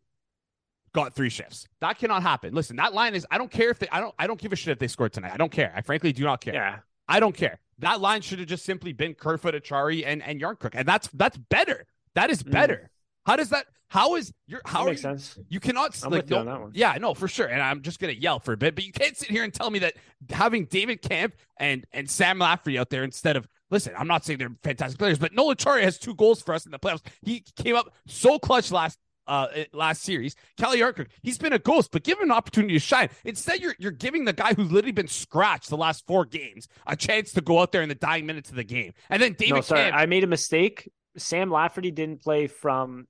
got 0.93 1.13
three 1.13 1.29
shifts. 1.29 1.67
That 1.81 1.97
cannot 1.97 2.21
happen. 2.23 2.53
Listen, 2.53 2.75
that 2.77 2.93
line 2.93 3.15
is 3.15 3.25
I 3.29 3.37
don't 3.37 3.51
care 3.51 3.69
if 3.69 3.79
they 3.79 3.87
I 3.91 3.99
don't 3.99 4.15
I 4.19 4.27
don't 4.27 4.39
give 4.39 4.53
a 4.53 4.55
shit 4.55 4.71
if 4.71 4.79
they 4.79 4.87
scored 4.87 5.13
tonight. 5.13 5.31
I 5.33 5.37
don't 5.37 5.51
care. 5.51 5.73
I 5.75 5.81
frankly 5.81 6.13
do 6.13 6.23
not 6.23 6.41
care. 6.41 6.53
Yeah. 6.53 6.79
I 7.07 7.19
don't 7.19 7.35
care. 7.35 7.59
That 7.79 8.01
line 8.01 8.21
should 8.21 8.39
have 8.39 8.47
just 8.47 8.65
simply 8.65 8.93
been 8.93 9.15
Kerfoot, 9.15 9.55
Acciari, 9.55 10.03
and 10.05 10.21
and 10.23 10.41
Jarnkrok. 10.41 10.71
And 10.73 10.87
that's 10.87 11.07
that's 11.13 11.37
better. 11.37 11.85
That 12.15 12.29
is 12.29 12.43
mm. 12.43 12.51
better. 12.51 12.75
Mm. 12.75 12.89
How 13.25 13.35
does 13.35 13.49
that 13.49 13.65
how 13.89 14.15
is 14.15 14.31
your 14.47 14.61
how 14.65 14.83
that 14.83 14.91
makes 14.91 14.99
you, 14.99 15.09
sense? 15.09 15.39
You 15.49 15.59
cannot 15.59 15.99
I'm 16.03 16.11
like 16.11 16.29
no, 16.29 16.69
Yeah, 16.73 16.95
no, 16.99 17.13
for 17.13 17.27
sure. 17.27 17.47
And 17.47 17.61
I'm 17.61 17.81
just 17.81 17.99
gonna 17.99 18.13
yell 18.13 18.39
for 18.39 18.53
a 18.53 18.57
bit, 18.57 18.75
but 18.75 18.85
you 18.85 18.91
can't 18.91 19.17
sit 19.17 19.29
here 19.29 19.43
and 19.43 19.53
tell 19.53 19.71
me 19.71 19.79
that 19.79 19.95
having 20.29 20.65
David 20.65 21.01
Kampf 21.01 21.35
and 21.57 21.85
and 21.91 22.09
Sam 22.09 22.39
Lafferty 22.39 22.77
out 22.77 22.89
there 22.89 23.03
instead 23.03 23.35
of 23.35 23.47
listen, 23.71 23.93
I'm 23.97 24.07
not 24.07 24.25
saying 24.25 24.39
they're 24.39 24.55
fantastic 24.63 24.99
players, 24.99 25.17
but 25.17 25.33
Noel 25.33 25.55
Acciari 25.55 25.81
has 25.81 25.97
two 25.97 26.13
goals 26.15 26.41
for 26.41 26.53
us 26.53 26.65
in 26.65 26.71
the 26.71 26.79
playoffs. 26.79 27.01
He 27.23 27.43
came 27.55 27.75
up 27.75 27.93
so 28.07 28.37
clutch 28.37 28.71
last 28.71 28.99
uh, 29.29 29.47
last 29.71 30.01
series. 30.01 30.35
Calle 30.57 30.75
Jarnkrok, 30.75 31.07
he's 31.21 31.37
been 31.37 31.53
a 31.53 31.59
ghost, 31.59 31.91
but 31.91 32.03
give 32.03 32.17
him 32.17 32.25
an 32.25 32.31
opportunity 32.31 32.73
to 32.73 32.79
shine. 32.79 33.09
Instead, 33.23 33.61
you're 33.61 33.75
you're 33.79 33.91
giving 33.91 34.25
the 34.25 34.33
guy 34.33 34.53
who's 34.53 34.71
literally 34.71 34.91
been 34.91 35.07
scratched 35.07 35.69
the 35.69 35.77
last 35.77 36.05
four 36.07 36.25
games 36.25 36.67
a 36.87 36.95
chance 36.95 37.31
to 37.33 37.41
go 37.41 37.59
out 37.59 37.71
there 37.71 37.81
in 37.81 37.89
the 37.89 37.95
dying 37.95 38.25
minutes 38.25 38.49
of 38.49 38.55
the 38.55 38.63
game. 38.63 38.93
And 39.09 39.21
then 39.21 39.33
David, 39.33 39.55
no, 39.55 39.61
sorry, 39.61 39.83
Kampf, 39.83 39.97
I 39.97 40.05
made 40.07 40.23
a 40.23 40.27
mistake. 40.27 40.91
Sam 41.17 41.51
Lafferty 41.51 41.91
didn't 41.91 42.21
play 42.21 42.47
from 42.47 43.07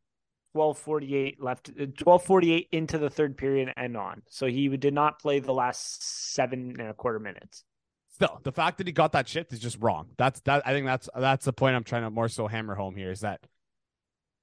1248 0.53 1.41
left 1.41 1.69
1248 1.69 2.63
uh, 2.63 2.77
into 2.77 2.97
the 2.97 3.09
third 3.09 3.37
period 3.37 3.71
and 3.77 3.95
on. 3.95 4.21
So 4.29 4.47
he 4.47 4.67
did 4.77 4.93
not 4.93 5.19
play 5.19 5.39
the 5.39 5.53
last 5.53 6.33
seven 6.33 6.75
and 6.79 6.89
a 6.89 6.93
quarter 6.93 7.19
minutes. 7.19 7.63
Still, 8.11 8.41
the 8.43 8.51
fact 8.51 8.79
that 8.79 8.87
he 8.87 8.91
got 8.91 9.13
that 9.13 9.27
shift 9.27 9.53
is 9.53 9.59
just 9.59 9.77
wrong. 9.79 10.09
That's 10.17 10.41
that 10.41 10.67
I 10.67 10.73
think 10.73 10.85
that's 10.85 11.07
that's 11.15 11.45
the 11.45 11.53
point 11.53 11.75
I'm 11.75 11.85
trying 11.85 12.03
to 12.03 12.09
more 12.09 12.27
so 12.27 12.47
hammer 12.47 12.75
home 12.75 12.95
here 12.95 13.11
is 13.11 13.21
that 13.21 13.39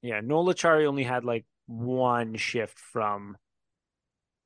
yeah, 0.03 0.21
Noel 0.23 0.47
Acciari 0.47 0.87
only 0.87 1.03
had 1.03 1.25
like 1.25 1.45
one 1.67 2.37
shift 2.37 2.79
from 2.79 3.37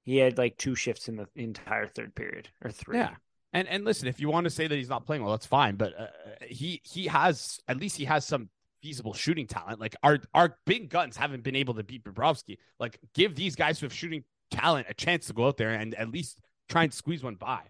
he 0.05 0.17
had 0.17 0.39
like 0.39 0.57
two 0.57 0.75
shifts 0.75 1.09
in 1.09 1.17
the 1.17 1.29
entire 1.37 1.87
third 1.87 2.15
period 2.15 2.49
or 2.65 2.71
three. 2.71 2.99
Yeah. 2.99 3.15
And 3.53 3.69
and 3.69 3.85
listen, 3.85 4.09
if 4.09 4.21
you 4.21 4.29
want 4.29 4.45
to 4.45 4.51
say 4.51 4.67
that 4.67 4.75
he's 4.75 4.89
not 4.89 5.07
playing 5.07 5.23
well, 5.23 5.33
that's 5.33 5.47
fine. 5.47 5.77
But 5.77 5.99
uh, 5.99 6.07
he 6.47 6.81
he 6.85 7.07
has 7.07 7.59
at 7.69 7.79
least 7.79 7.97
he 7.97 8.05
has 8.05 8.25
some 8.25 8.49
feasible 8.83 9.13
shooting 9.13 9.47
talent. 9.47 9.81
Like 9.81 9.97
our 10.03 10.19
our 10.35 10.57
big 10.67 10.89
guns 10.89 11.17
haven't 11.17 11.43
been 11.43 11.57
able 11.57 11.75
to 11.75 11.83
beat 11.83 12.05
Bobrovsky. 12.05 12.59
Like 12.79 12.99
give 13.15 13.35
these 13.35 13.57
guys 13.57 13.79
who 13.81 13.87
have 13.87 13.93
shooting 13.93 14.25
talent 14.51 14.87
a 14.89 14.95
chance 14.95 15.27
to 15.27 15.33
go 15.33 15.47
out 15.47 15.57
there 15.57 15.71
and 15.71 15.95
at 15.95 16.11
least 16.11 16.41
try 16.69 16.85
and 16.85 16.95
squeeze 16.95 17.23
one 17.23 17.35
by. 17.35 17.61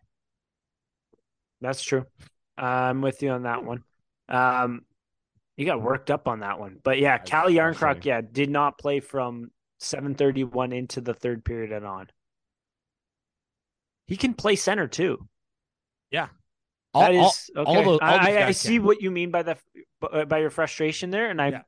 That's 1.60 1.82
true. 1.82 2.06
I'm 2.56 3.00
with 3.00 3.22
you 3.22 3.30
on 3.30 3.42
that 3.42 3.64
one. 3.64 3.82
Um, 4.28 4.82
you 5.60 5.66
got 5.66 5.82
worked 5.82 6.10
up 6.10 6.26
on 6.26 6.40
that 6.40 6.58
one. 6.58 6.78
But 6.82 6.98
yeah, 6.98 7.18
Calle 7.18 7.50
Jarnkrok, 7.50 8.06
yeah, 8.06 8.22
did 8.22 8.48
not 8.48 8.78
play 8.78 9.00
from 9.00 9.50
731 9.80 10.72
into 10.72 11.02
the 11.02 11.12
third 11.12 11.44
period 11.44 11.70
and 11.70 11.84
on. 11.84 12.06
He 14.06 14.16
can 14.16 14.32
play 14.32 14.56
center 14.56 14.88
too. 14.88 15.28
Yeah. 16.10 16.28
All, 16.94 17.02
that 17.02 17.14
is 17.14 17.50
all, 17.54 17.62
okay. 17.62 17.76
All 17.76 17.84
those, 17.84 17.98
I, 18.00 18.46
I 18.46 18.50
see 18.52 18.78
what 18.78 19.02
you 19.02 19.10
mean 19.10 19.30
by 19.30 19.42
the 19.42 19.58
by 20.26 20.38
your 20.38 20.48
frustration 20.48 21.10
there, 21.10 21.28
and 21.28 21.42
I 21.42 21.48
yeah. 21.48 21.62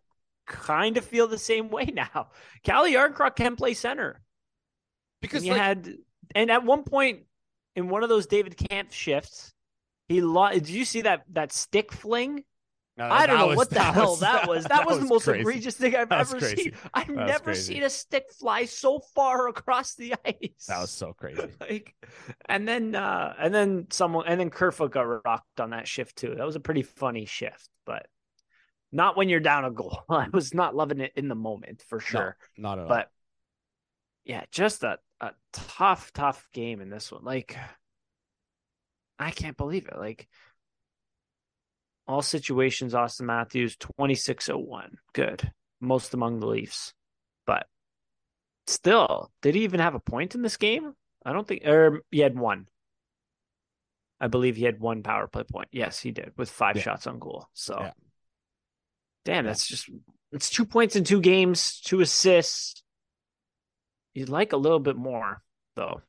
kind 0.47 0.97
of 0.97 1.05
feel 1.05 1.29
the 1.29 1.37
same 1.37 1.69
way 1.69 1.85
now. 1.95 2.29
Calle 2.65 2.87
Jarnkrok 2.87 3.37
can 3.37 3.57
play 3.57 3.75
center 3.75 4.23
because 5.21 5.45
you 5.45 5.53
like, 5.53 5.61
had, 5.61 5.95
and 6.35 6.51
at 6.51 6.65
one 6.65 6.85
point 6.85 7.25
in 7.77 7.91
one 7.91 8.03
of 8.03 8.09
those 8.09 8.27
David 8.27 8.57
Kampf 8.57 8.95
shifts, 8.95 9.53
he 10.09 10.23
lost. 10.23 10.55
Did 10.55 10.71
you 10.71 10.87
see 10.87 11.03
that 11.03 11.25
that 11.33 11.53
stick 11.53 11.93
fling? 11.93 12.43
No, 12.97 13.05
I 13.05 13.27
don't 13.27 13.39
know 13.39 13.47
was, 13.49 13.57
what 13.57 13.71
the 13.71 13.81
hell 13.83 14.11
was, 14.11 14.21
that 14.21 14.47
was. 14.49 14.65
That, 14.65 14.69
that 14.71 14.87
was, 14.87 14.97
was, 14.97 15.05
the 15.05 15.09
most 15.09 15.25
crazy. 15.25 15.41
egregious 15.41 15.77
thing 15.77 15.97
I've 15.97 16.13
ever 16.13 16.39
crazy. 16.39 16.57
seen. 16.57 16.73
I've 16.93 17.09
never 17.09 17.45
crazy. 17.45 17.75
seen 17.75 17.83
a 17.85 17.91
stick 17.91 18.27
fly 18.39 18.67
so 18.67 19.01
far 19.15 19.49
across 19.49 19.95
the 19.95 20.15
ice. 20.27 20.67
That 20.69 20.81
was 20.81 20.91
so 20.91 21.15
crazy. 21.15 21.49
like, 21.61 21.95
and 22.47 22.69
then, 22.69 22.95
uh, 22.95 23.35
and 23.39 23.55
then 23.55 23.87
someone, 23.91 24.27
and 24.27 24.39
then 24.39 24.51
Kerfoot 24.51 24.93
got 24.93 25.25
rocked 25.25 25.61
on 25.61 25.71
that 25.71 25.89
shift 25.89 26.17
too. 26.17 26.35
That 26.37 26.45
was 26.45 26.57
a 26.57 26.61
pretty 26.61 26.83
funny 26.83 27.25
shift, 27.25 27.69
but 27.87 28.07
not 28.93 29.17
when 29.17 29.31
you're 29.31 29.41
down 29.41 29.65
a 29.65 29.71
goal. 29.71 30.03
I 30.11 30.29
was 30.31 30.53
not 30.53 30.77
loving 30.77 31.01
it 31.01 31.13
in 31.17 31.29
the 31.29 31.35
moment 31.35 31.83
for 31.89 31.99
sure. 31.99 32.37
No, 32.59 32.69
not 32.69 32.79
at 32.79 32.83
all. 32.83 32.89
But 32.89 33.11
yeah, 34.25 34.45
just 34.51 34.85
a, 34.85 34.99
a 35.21 35.31
tough, 35.55 36.13
tough 36.13 36.47
game 36.53 36.83
in 36.83 36.91
this 36.91 37.11
one. 37.11 37.25
Like, 37.25 37.57
I 39.19 39.31
can't 39.31 39.57
believe 39.57 39.89
it. 39.89 39.99
Like, 39.99 40.29
all 42.07 42.23
situations, 42.23 42.95
Auston 42.95 43.23
Matthews, 43.23 43.77
2601. 43.77 44.97
Good. 45.13 45.51
Most 45.81 46.15
among 46.15 46.41
the 46.41 46.47
Leafs. 46.47 46.95
But 47.47 47.67
still, 48.67 49.31
did 49.41 49.55
he 49.55 49.65
even 49.65 49.81
have 49.81 49.95
a 49.95 50.01
point 50.01 50.35
in 50.35 50.43
this 50.43 50.57
game? 50.57 50.95
I 51.25 51.33
don't 51.33 51.47
think, 51.47 51.67
or 51.67 52.03
he 52.11 52.21
had 52.21 52.39
one. 52.39 52.67
I 54.21 54.29
believe 54.29 54.57
he 54.57 54.65
had 54.65 54.81
one 54.81 55.03
power 55.03 55.27
play 55.27 55.45
point. 55.45 55.69
Yes, 55.73 55.99
he 55.99 56.13
did 56.13 56.33
with 56.37 56.51
five 56.51 56.77
yeah. 56.77 56.83
shots 56.83 57.07
on 57.07 57.19
goal. 57.19 57.49
So, 57.55 57.77
yeah. 57.81 57.91
damn, 59.25 59.45
that's 59.45 59.67
just, 59.67 59.91
it's 60.31 60.51
two 60.51 60.65
points 60.65 60.95
in 60.95 61.05
two 61.05 61.21
games, 61.21 61.81
two 61.81 62.01
assists. 62.01 62.83
You'd 64.15 64.29
like 64.29 64.53
a 64.53 64.57
little 64.57 64.79
bit 64.79 64.97
more, 64.97 65.43
though. 65.75 66.03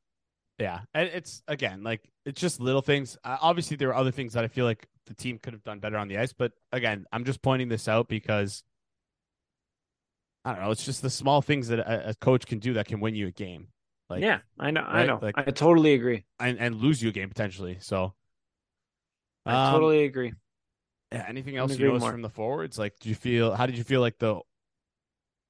Yeah. 0.59 0.81
And 0.93 1.09
it's, 1.09 1.41
again, 1.47 1.83
like, 1.83 2.01
it's 2.25 2.39
just 2.39 2.59
little 2.59 2.81
things. 2.81 3.17
Uh, 3.23 3.37
obviously, 3.41 3.77
there 3.77 3.89
are 3.89 3.95
other 3.95 4.11
things 4.11 4.33
that 4.33 4.43
I 4.43 4.47
feel 4.47 4.65
like 4.65 4.87
the 5.07 5.13
team 5.13 5.37
could 5.37 5.53
have 5.53 5.63
done 5.63 5.79
better 5.79 5.97
on 5.97 6.07
the 6.07 6.17
ice. 6.17 6.33
But 6.33 6.53
again, 6.71 7.05
I'm 7.11 7.25
just 7.25 7.41
pointing 7.41 7.69
this 7.69 7.87
out 7.87 8.07
because 8.07 8.63
I 10.45 10.53
don't 10.53 10.63
know. 10.63 10.71
It's 10.71 10.85
just 10.85 11.01
the 11.01 11.09
small 11.09 11.41
things 11.41 11.69
that 11.69 11.79
a, 11.79 12.09
a 12.09 12.13
coach 12.15 12.45
can 12.45 12.59
do 12.59 12.73
that 12.73 12.87
can 12.87 12.99
win 12.99 13.15
you 13.15 13.27
a 13.27 13.31
game. 13.31 13.67
Like, 14.09 14.21
yeah, 14.21 14.39
I 14.59 14.71
know, 14.71 14.81
right? 14.81 14.95
I 14.95 15.05
know, 15.05 15.19
like, 15.21 15.35
I 15.37 15.43
totally 15.45 15.93
agree, 15.93 16.25
and 16.39 16.59
and 16.59 16.75
lose 16.75 17.01
you 17.01 17.09
a 17.09 17.11
game 17.13 17.29
potentially. 17.29 17.77
So, 17.79 18.13
I 19.45 19.67
um, 19.67 19.73
totally 19.73 20.03
agree. 20.03 20.33
Yeah. 21.11 21.25
Anything 21.27 21.57
else 21.57 21.77
you 21.77 21.87
noticed 21.87 22.07
from 22.07 22.21
the 22.21 22.29
forwards? 22.29 22.77
Like, 22.77 22.99
do 22.99 23.09
you 23.09 23.15
feel? 23.15 23.55
How 23.55 23.65
did 23.65 23.77
you 23.77 23.83
feel 23.83 24.01
like 24.01 24.19
the 24.19 24.41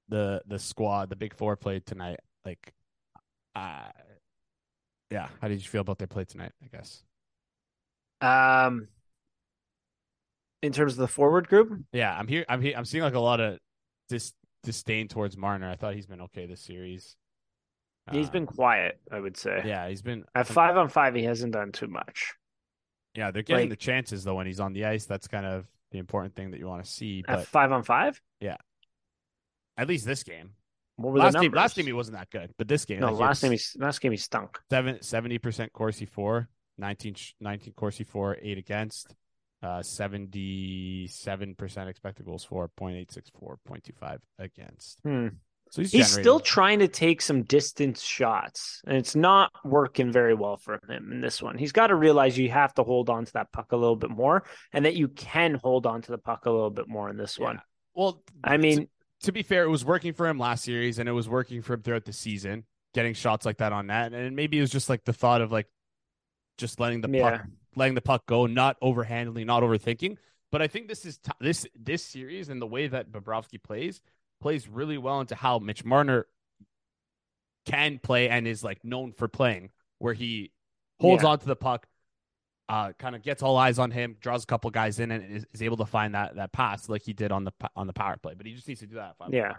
the 0.10 0.44
the 0.46 0.60
squad, 0.60 1.10
the 1.10 1.16
big 1.16 1.34
four 1.34 1.56
played 1.56 1.86
tonight? 1.86 2.20
Like, 2.46 2.74
uh 3.56 3.90
yeah. 5.10 5.28
How 5.42 5.48
did 5.48 5.62
you 5.62 5.70
feel 5.70 5.82
about 5.82 6.00
their 6.00 6.08
play 6.08 6.26
tonight? 6.26 6.52
I 6.64 6.76
guess. 6.76 7.04
Um, 8.20 8.88
in 10.64 10.72
terms 10.72 10.94
of 10.94 11.00
the 11.00 11.08
forward 11.08 11.48
group. 11.48 11.84
Yeah, 11.92 12.18
I'm 12.18 12.28
here. 12.28 12.46
I'm 12.50 12.62
here. 12.62 12.74
I'm 12.76 12.86
seeing 12.86 13.04
like 13.04 13.14
a 13.14 13.20
lot 13.20 13.40
of 13.40 13.60
dis- 14.10 14.34
disdain 14.64 15.10
towards 15.10 15.38
Marner. 15.38 15.70
I 15.70 15.76
thought 15.76 15.94
he's 15.94 16.08
been 16.08 16.22
okay 16.22 16.48
this 16.48 16.62
series. 16.62 17.16
He's 18.12 18.30
uh, 18.30 18.32
been 18.32 18.46
quiet, 18.46 19.00
I 19.12 19.20
would 19.20 19.38
say. 19.38 19.62
Yeah, 19.66 19.88
he's 19.88 20.02
been 20.02 20.26
at 20.34 20.48
five 20.48 20.76
on 20.78 20.90
five. 20.90 21.14
He 21.16 21.24
hasn't 21.24 21.54
done 21.54 21.72
too 21.72 21.88
much. 21.88 22.34
Yeah, 23.14 23.32
they're 23.32 23.44
getting 23.44 23.70
like, 23.70 23.78
the 23.78 23.84
chances 23.84 24.24
though 24.24 24.36
when 24.36 24.48
he's 24.48 24.60
on 24.60 24.74
the 24.74 24.86
ice. 24.86 25.06
That's 25.06 25.28
kind 25.28 25.46
of 25.46 25.66
the 25.92 26.00
important 26.00 26.36
thing 26.36 26.52
that 26.52 26.60
you 26.60 26.68
want 26.68 26.84
to 26.84 26.90
see. 26.90 27.24
But 27.28 27.40
at 27.40 27.48
five 27.48 27.72
on 27.72 27.84
five, 27.84 28.20
yeah, 28.40 28.58
at 29.78 29.88
least 29.88 30.06
this 30.06 30.24
game. 30.24 30.52
What 30.96 31.14
were 31.14 31.20
last 31.20 31.34
the 31.34 31.42
game? 31.42 31.52
Last 31.52 31.76
game 31.76 31.86
he 31.86 31.94
wasn't 31.94 32.18
that 32.18 32.30
good, 32.30 32.52
but 32.58 32.68
this 32.68 32.86
game, 32.86 33.00
no, 33.00 33.12
last 33.12 33.42
game 33.42 33.52
he 33.52 33.60
last 33.78 34.02
game 34.02 34.12
he 34.12 34.18
stunk. 34.18 34.60
Seven 34.70 35.02
seventy 35.02 35.38
percent 35.38 35.72
Corsi 35.74 36.06
for 36.06 36.50
19, 36.78 37.16
19 37.40 37.74
Corsi 37.76 38.04
for 38.04 38.38
eight 38.42 38.58
against 38.58 39.16
uh, 39.64 39.80
77% 39.80 41.88
expected 41.88 42.26
goals 42.26 42.44
for, 42.44 42.70
0.864, 42.78 43.58
0.25 43.68 44.20
against. 44.38 45.00
Hmm. 45.04 45.28
So 45.72 45.82
he's, 45.82 45.92
he's 45.92 46.12
still 46.12 46.40
trying 46.40 46.80
to 46.80 46.88
take 46.88 47.22
some 47.22 47.44
distance 47.44 48.04
shots, 48.04 48.82
and 48.86 48.96
it's 48.96 49.16
not 49.16 49.52
working 49.64 50.12
very 50.12 50.36
well 50.36 50.58
for 50.58 50.80
him 50.88 51.12
in 51.12 51.22
this 51.22 51.42
one. 51.42 51.58
He's 51.58 51.72
got 51.72 51.88
to 51.88 51.96
realize 51.96 52.38
you 52.38 52.52
have 52.52 52.76
to 52.76 52.84
hold 52.84 53.10
on 53.10 53.26
to 53.26 53.34
that 53.34 53.52
puck 53.52 53.72
a 53.72 53.76
little 53.76 53.96
bit 53.96 54.12
more, 54.12 54.44
and 54.72 54.86
that 54.86 54.96
you 54.96 55.08
can 55.08 55.56
hold 55.56 55.88
on 55.88 56.04
to 56.04 56.12
the 56.12 56.20
puck 56.20 56.46
a 56.46 56.52
little 56.52 56.70
bit 56.70 56.88
more 56.88 57.10
in 57.10 57.18
this 57.18 57.40
yeah. 57.40 57.46
one. 57.46 57.62
Well, 57.96 58.22
I 58.44 58.58
mean, 58.58 58.82
to, 58.82 58.88
to, 59.24 59.32
be 59.32 59.42
fair, 59.42 59.64
it 59.64 59.70
was 59.70 59.84
working 59.84 60.14
for 60.14 60.28
him 60.28 60.38
last 60.38 60.64
series, 60.64 61.00
and 61.00 61.10
it 61.10 61.14
was 61.14 61.28
working 61.28 61.64
for 61.64 61.74
him 61.74 61.82
throughout 61.82 62.06
the 62.06 62.14
season, 62.14 62.66
getting 62.94 63.16
shots 63.16 63.44
like 63.44 63.58
that 63.58 63.74
on 63.74 63.88
net, 63.88 64.14
and 64.14 64.36
maybe 64.36 64.60
it 64.60 64.62
was 64.62 64.72
just 64.72 64.90
like 64.90 65.04
the 65.06 65.14
thought 65.14 65.42
of 65.42 65.52
like 65.52 65.66
just 66.60 66.80
letting 66.80 67.02
the 67.02 67.10
yeah. 67.10 67.38
puck 67.38 67.48
letting 67.76 67.96
the 67.96 68.02
puck 68.02 68.26
go, 68.26 68.46
not 68.46 68.80
overhandling, 68.82 69.46
not 69.46 69.64
overthinking. 69.64 70.18
But 70.52 70.62
I 70.62 70.68
think 70.68 70.88
this 70.88 71.06
is 71.06 71.18
t- 71.18 71.32
this 71.40 71.66
this 71.76 72.04
series 72.04 72.50
and 72.50 72.62
the 72.62 72.68
way 72.68 72.88
that 72.88 73.12
Bobrovsky 73.12 73.62
plays 73.62 74.02
plays 74.40 74.68
really 74.68 74.98
well 74.98 75.20
into 75.22 75.36
how 75.36 75.60
Mitch 75.60 75.84
Marner 75.84 76.28
can 77.66 78.00
play 78.00 78.30
and 78.30 78.48
is 78.48 78.64
like 78.64 78.84
known 78.84 79.14
for 79.14 79.28
playing, 79.28 79.72
where 80.00 80.14
he 80.14 80.52
holds 81.00 81.24
yeah. 81.24 81.30
on 81.30 81.40
to 81.40 81.46
the 81.46 81.56
puck, 81.56 81.88
uh, 82.70 82.92
kind 83.00 83.16
of 83.16 83.24
gets 83.24 83.42
all 83.42 83.58
eyes 83.58 83.80
on 83.80 83.90
him, 83.90 84.18
draws 84.20 84.44
a 84.44 84.46
couple 84.46 84.70
guys 84.70 85.00
in, 85.00 85.12
and 85.12 85.36
is, 85.36 85.46
is, 85.54 85.62
able 85.62 85.78
to 85.78 85.86
find 85.86 86.14
that 86.14 86.36
that 86.36 86.52
pass 86.52 86.88
like 86.88 87.04
he 87.04 87.14
did 87.14 87.32
on 87.32 87.46
the 87.46 87.54
on 87.76 87.88
the 87.88 87.94
power 87.94 88.18
play. 88.18 88.34
But 88.36 88.46
he 88.46 88.54
just 88.54 88.68
needs 88.68 88.82
to 88.82 88.88
do 88.88 88.96
that. 88.96 89.16
Yeah, 89.30 89.54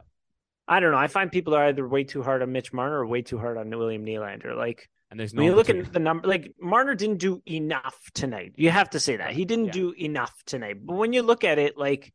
I 0.68 0.80
don't 0.80 0.92
know. 0.92 0.98
I 0.98 1.08
find 1.08 1.30
people 1.30 1.54
are 1.54 1.66
either 1.66 1.86
way 1.86 2.04
too 2.04 2.22
hard 2.22 2.42
on 2.42 2.52
Mitch 2.52 2.72
Marner 2.72 3.00
or 3.00 3.06
way 3.06 3.22
too 3.22 3.38
hard 3.38 3.56
on 3.56 3.68
William 3.70 4.04
Nylander. 4.04 4.56
Like 4.56 4.88
and 5.14 5.20
there's 5.20 5.32
no. 5.32 5.42
When 5.42 5.50
you 5.52 5.54
look 5.54 5.70
at 5.70 5.92
the 5.92 6.00
number, 6.00 6.26
like 6.26 6.52
Marner 6.60 6.96
didn't 6.96 7.18
do 7.18 7.40
enough 7.48 7.96
tonight. 8.14 8.54
You 8.56 8.70
have 8.70 8.90
to 8.90 9.00
say 9.00 9.16
that 9.16 9.30
he 9.30 9.44
didn't 9.44 9.66
yeah. 9.66 9.72
do 9.72 9.92
enough 9.92 10.34
tonight. 10.44 10.78
But 10.84 10.96
when 10.96 11.12
you 11.12 11.22
look 11.22 11.44
at 11.44 11.60
it, 11.60 11.78
like 11.78 12.12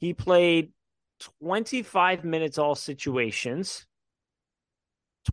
he 0.00 0.12
played 0.12 0.72
25 1.44 2.24
minutes 2.24 2.58
all 2.58 2.74
situations, 2.74 3.86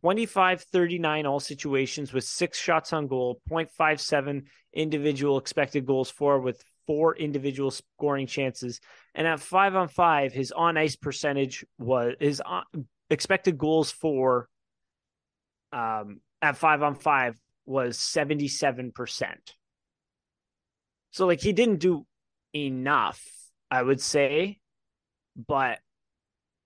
25 0.04 0.62
39 0.62 1.26
all 1.26 1.40
situations 1.40 2.14
with 2.14 2.24
six 2.24 2.60
shots 2.60 2.94
on 2.94 3.08
goal, 3.08 3.42
0.57 3.50 4.44
individual 4.74 5.40
expected 5.40 5.88
goals 5.88 6.12
for 6.12 6.40
with 6.40 6.64
four 6.86 7.16
individual 7.16 7.72
scoring 7.72 8.28
chances. 8.28 8.80
And 9.16 9.26
at 9.26 9.40
five 9.40 9.76
on 9.76 9.88
five, 9.88 10.34
his 10.34 10.52
on 10.52 10.78
ice 10.78 10.96
percentage 10.96 11.66
was 11.80 12.14
his 12.20 12.42
on, 12.42 12.64
expected 13.10 13.58
goals 13.58 13.90
for 13.90 14.48
um, 15.74 16.22
at 16.42 16.58
five 16.58 16.84
on 16.84 16.96
five 16.96 17.40
was 17.66 17.98
77%. 17.98 18.94
So 21.12 21.26
like 21.26 21.42
he 21.42 21.54
didn't 21.54 21.80
do 21.80 22.06
enough, 22.56 23.24
I 23.70 23.82
would 23.82 24.02
say, 24.02 24.60
but 25.36 25.80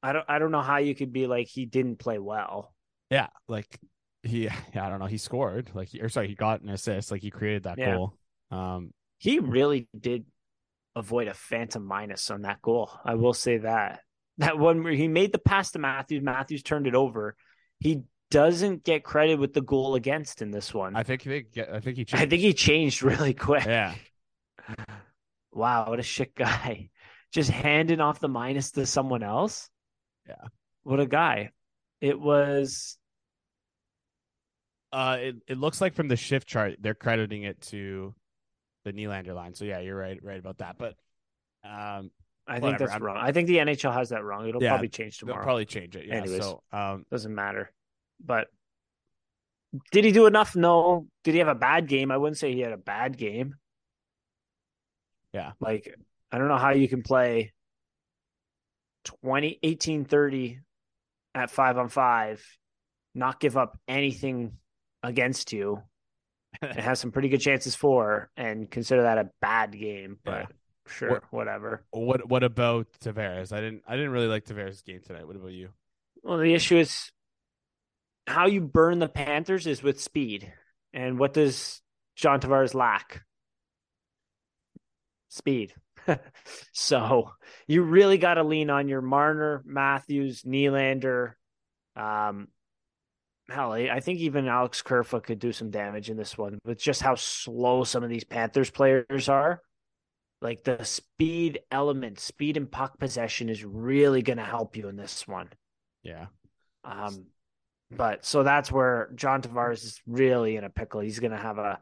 I 0.03 0.13
don't 0.13 0.25
I 0.27 0.39
don't 0.39 0.51
know 0.51 0.61
how 0.61 0.77
you 0.77 0.95
could 0.95 1.13
be 1.13 1.27
like 1.27 1.47
he 1.47 1.65
didn't 1.65 1.97
play 1.97 2.19
well. 2.19 2.73
Yeah, 3.09 3.27
like 3.47 3.79
he 4.23 4.43
yeah, 4.73 4.85
I 4.85 4.89
don't 4.89 4.99
know, 4.99 5.05
he 5.05 5.17
scored 5.17 5.69
like 5.73 5.89
or 5.99 6.09
sorry, 6.09 6.27
he 6.27 6.35
got 6.35 6.61
an 6.61 6.69
assist, 6.69 7.11
like 7.11 7.21
he 7.21 7.31
created 7.31 7.63
that 7.63 7.77
yeah. 7.77 7.95
goal. 7.95 8.13
Um 8.51 8.93
he 9.19 9.39
really 9.39 9.87
did 9.97 10.25
avoid 10.95 11.27
a 11.27 11.33
phantom 11.33 11.85
minus 11.85 12.29
on 12.31 12.41
that 12.41 12.61
goal. 12.61 12.91
I 13.05 13.15
will 13.15 13.33
say 13.33 13.59
that. 13.59 14.01
That 14.39 14.57
one 14.57 14.83
where 14.83 14.93
he 14.93 15.07
made 15.07 15.31
the 15.31 15.39
pass 15.39 15.71
to 15.71 15.79
Matthews, 15.79 16.23
Matthews 16.23 16.63
turned 16.63 16.87
it 16.87 16.95
over. 16.95 17.35
He 17.79 18.01
doesn't 18.31 18.83
get 18.83 19.03
credit 19.03 19.37
with 19.37 19.53
the 19.53 19.61
goal 19.61 19.93
against 19.95 20.41
in 20.41 20.49
this 20.49 20.73
one. 20.73 20.95
I 20.95 21.03
think 21.03 21.23
they 21.23 21.45
I 21.71 21.79
think 21.79 21.97
he 21.97 22.05
changed. 22.05 22.15
I 22.15 22.25
think 22.25 22.41
he 22.41 22.53
changed 22.53 23.03
really 23.03 23.35
quick. 23.35 23.65
Yeah. 23.65 23.93
Wow, 25.51 25.89
what 25.89 25.99
a 25.99 26.03
shit 26.03 26.33
guy. 26.33 26.89
Just 27.31 27.49
handing 27.49 28.01
off 28.01 28.19
the 28.19 28.27
minus 28.27 28.71
to 28.71 28.85
someone 28.85 29.23
else. 29.23 29.69
Yeah. 30.27 30.47
What 30.83 30.99
a 30.99 31.05
guy. 31.05 31.51
It 31.99 32.19
was 32.19 32.97
uh 34.91 35.17
it, 35.19 35.35
it 35.47 35.57
looks 35.57 35.79
like 35.79 35.93
from 35.93 36.07
the 36.07 36.17
shift 36.17 36.47
chart 36.47 36.75
they're 36.81 36.93
crediting 36.93 37.43
it 37.43 37.61
to 37.61 38.13
the 38.83 38.91
Nylander 38.91 39.35
line. 39.35 39.53
So 39.53 39.65
yeah, 39.65 39.79
you're 39.79 39.95
right 39.95 40.19
right 40.23 40.39
about 40.39 40.57
that. 40.57 40.77
But 40.77 40.95
um 41.63 42.11
I 42.47 42.59
think 42.59 42.79
that's 42.79 42.93
I'm, 42.93 43.03
wrong. 43.03 43.17
I 43.17 43.31
think 43.31 43.47
the 43.47 43.57
NHL 43.57 43.93
has 43.93 44.09
that 44.09 44.23
wrong. 44.23 44.47
It'll 44.47 44.63
yeah, 44.63 44.69
probably 44.69 44.89
change 44.89 45.19
tomorrow. 45.19 45.37
They'll 45.37 45.43
probably 45.43 45.65
change 45.65 45.95
it. 45.95 46.07
Yeah. 46.07 46.15
Anyways, 46.15 46.41
so 46.41 46.63
um 46.71 47.05
doesn't 47.11 47.33
matter. 47.33 47.71
But 48.23 48.47
did 49.91 50.05
he 50.05 50.11
do 50.11 50.25
enough? 50.25 50.55
No. 50.55 51.07
Did 51.23 51.33
he 51.33 51.39
have 51.39 51.47
a 51.47 51.55
bad 51.55 51.87
game? 51.87 52.11
I 52.11 52.17
wouldn't 52.17 52.37
say 52.37 52.53
he 52.53 52.61
had 52.61 52.73
a 52.73 52.77
bad 52.77 53.17
game. 53.17 53.55
Yeah. 55.33 55.51
Like, 55.59 55.93
I 56.31 56.37
don't 56.37 56.47
know 56.47 56.57
how 56.57 56.71
you 56.71 56.87
can 56.89 57.03
play 57.03 57.53
20, 59.23 59.59
18, 59.63 60.05
30 60.05 60.59
at 61.33 61.49
five 61.49 61.77
on 61.77 61.89
five, 61.89 62.43
not 63.15 63.39
give 63.39 63.57
up 63.57 63.79
anything 63.87 64.57
against 65.03 65.53
you. 65.53 65.81
and 66.61 66.79
have 66.79 66.97
some 66.97 67.11
pretty 67.11 67.29
good 67.29 67.39
chances 67.39 67.75
for, 67.75 68.29
and 68.35 68.69
consider 68.69 69.03
that 69.03 69.17
a 69.17 69.29
bad 69.39 69.71
game. 69.71 70.17
But 70.23 70.31
yeah. 70.31 70.45
sure, 70.87 71.09
what, 71.09 71.23
whatever. 71.31 71.85
What 71.91 72.29
What 72.29 72.43
about 72.43 72.87
Tavares? 73.03 73.53
I 73.53 73.61
didn't. 73.61 73.83
I 73.87 73.95
didn't 73.95 74.11
really 74.11 74.27
like 74.27 74.45
Tavares' 74.45 74.83
game 74.83 74.99
tonight. 75.05 75.25
What 75.25 75.35
about 75.35 75.53
you? 75.53 75.69
Well, 76.23 76.37
the 76.37 76.53
issue 76.53 76.77
is 76.77 77.11
how 78.31 78.47
you 78.47 78.61
burn 78.61 78.99
the 78.99 79.09
Panthers 79.09 79.67
is 79.67 79.83
with 79.83 80.01
speed. 80.01 80.51
And 80.93 81.19
what 81.19 81.33
does 81.33 81.81
John 82.15 82.39
Tavares 82.39 82.73
lack? 82.73 83.21
Speed. 85.29 85.73
so 86.73 87.31
you 87.67 87.83
really 87.83 88.17
got 88.17 88.35
to 88.35 88.43
lean 88.43 88.69
on 88.69 88.87
your 88.87 89.01
Marner, 89.01 89.61
Matthews, 89.65 90.43
Nylander. 90.43 91.33
Um, 91.95 92.47
hell, 93.49 93.73
I 93.73 93.99
think 93.99 94.19
even 94.19 94.47
Alex 94.47 94.81
Kerfoot 94.81 95.23
could 95.23 95.39
do 95.39 95.51
some 95.51 95.69
damage 95.69 96.09
in 96.09 96.17
this 96.17 96.37
one 96.37 96.59
with 96.65 96.79
just 96.79 97.01
how 97.01 97.15
slow 97.15 97.83
some 97.83 98.03
of 98.03 98.09
these 98.09 98.23
Panthers 98.23 98.69
players 98.69 99.29
are. 99.29 99.61
Like 100.41 100.63
the 100.63 100.83
speed 100.83 101.59
element, 101.71 102.19
speed 102.19 102.57
and 102.57 102.71
puck 102.71 102.97
possession 102.97 103.47
is 103.47 103.63
really 103.63 104.23
going 104.23 104.37
to 104.37 104.43
help 104.43 104.75
you 104.75 104.87
in 104.87 104.95
this 104.95 105.27
one. 105.27 105.49
Yeah. 106.01 106.27
Um, 106.83 107.27
but 107.91 108.25
so 108.25 108.43
that's 108.43 108.71
where 108.71 109.09
John 109.15 109.41
Tavares 109.41 109.83
is 109.83 110.01
really 110.07 110.55
in 110.55 110.63
a 110.63 110.69
pickle. 110.69 111.01
He's 111.01 111.19
going 111.19 111.31
to 111.31 111.37
have 111.37 111.57
a 111.57 111.79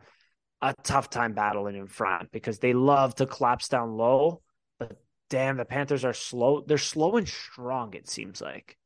a 0.62 0.74
tough 0.84 1.10
time 1.10 1.34
battling 1.34 1.76
in 1.76 1.88
front 1.88 2.32
because 2.32 2.60
they 2.60 2.74
love 2.74 3.16
to 3.16 3.26
collapse 3.26 3.70
down 3.70 3.96
low. 3.96 4.42
But 4.78 4.98
damn, 5.30 5.58
the 5.58 5.66
Panthers 5.66 6.04
are 6.04 6.14
slow. 6.14 6.64
They're 6.66 6.78
slow 6.78 7.16
and 7.16 7.28
strong. 7.28 7.94
It 7.94 8.10
seems 8.10 8.42
like. 8.42 8.78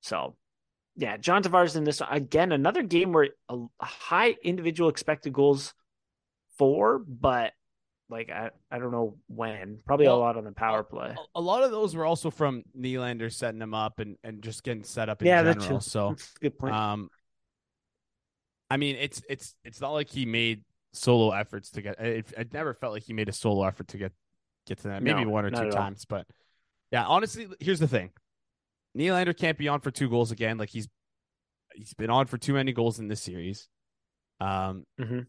So, 0.00 0.36
yeah, 0.94 1.16
John 1.16 1.42
Tavares 1.42 1.76
in 1.76 1.84
this 1.84 2.00
again 2.08 2.52
another 2.52 2.82
game 2.82 3.12
where 3.12 3.30
a, 3.48 3.58
high 3.80 4.36
individual 4.44 4.88
expected 4.90 5.32
goals 5.32 5.74
for, 6.58 6.98
but 6.98 7.52
like 8.08 8.30
I, 8.30 8.50
I 8.70 8.78
don't 8.78 8.92
know 8.92 9.16
when. 9.28 9.78
Probably 9.84 10.06
well, 10.06 10.16
a 10.16 10.20
lot 10.20 10.36
on 10.36 10.44
the 10.44 10.52
power 10.52 10.82
play. 10.82 11.14
A, 11.16 11.38
a, 11.38 11.40
lot 11.40 11.62
of 11.62 11.70
those 11.70 11.94
were 11.94 12.04
also 12.04 12.30
from 12.30 12.62
Nylander 12.78 13.32
setting 13.32 13.58
them 13.58 13.74
up 13.74 13.98
and, 13.98 14.16
and 14.22 14.42
just 14.42 14.62
getting 14.62 14.84
set 14.84 15.08
up 15.08 15.22
in 15.22 15.28
yeah, 15.28 15.42
general. 15.42 15.68
That's 15.74 15.90
so 15.90 16.10
that's 16.10 16.32
good 16.40 16.58
point. 16.58 16.74
Um, 16.74 17.10
I 18.70 18.76
mean, 18.76 18.96
it's 18.96 19.22
it's 19.28 19.54
it's 19.64 19.80
not 19.80 19.90
like 19.90 20.08
he 20.08 20.26
made 20.26 20.62
solo 20.92 21.32
efforts 21.32 21.70
to 21.72 21.82
get. 21.82 22.00
It, 22.00 22.32
it 22.36 22.52
never 22.52 22.74
felt 22.74 22.92
like 22.92 23.04
he 23.04 23.12
made 23.12 23.28
a 23.28 23.32
solo 23.32 23.64
effort 23.64 23.88
to 23.88 23.98
get 23.98 24.12
get 24.66 24.78
to 24.78 24.88
that. 24.88 25.02
Maybe 25.02 25.24
no, 25.24 25.30
one 25.30 25.44
or 25.44 25.50
two 25.50 25.70
times, 25.70 26.04
but 26.04 26.26
yeah. 26.90 27.04
Honestly, 27.04 27.48
here's 27.60 27.80
the 27.80 27.88
thing: 27.88 28.10
Nylander 28.96 29.36
can't 29.36 29.58
be 29.58 29.68
on 29.68 29.80
for 29.80 29.90
two 29.90 30.08
goals 30.08 30.32
again. 30.32 30.58
Like 30.58 30.70
he's 30.70 30.88
he's 31.74 31.94
been 31.94 32.10
on 32.10 32.26
for 32.26 32.38
too 32.38 32.54
many 32.54 32.72
goals 32.72 32.98
in 32.98 33.08
this 33.08 33.22
series. 33.22 33.68
Um, 34.40 34.84
mm-hmm. 35.00 35.20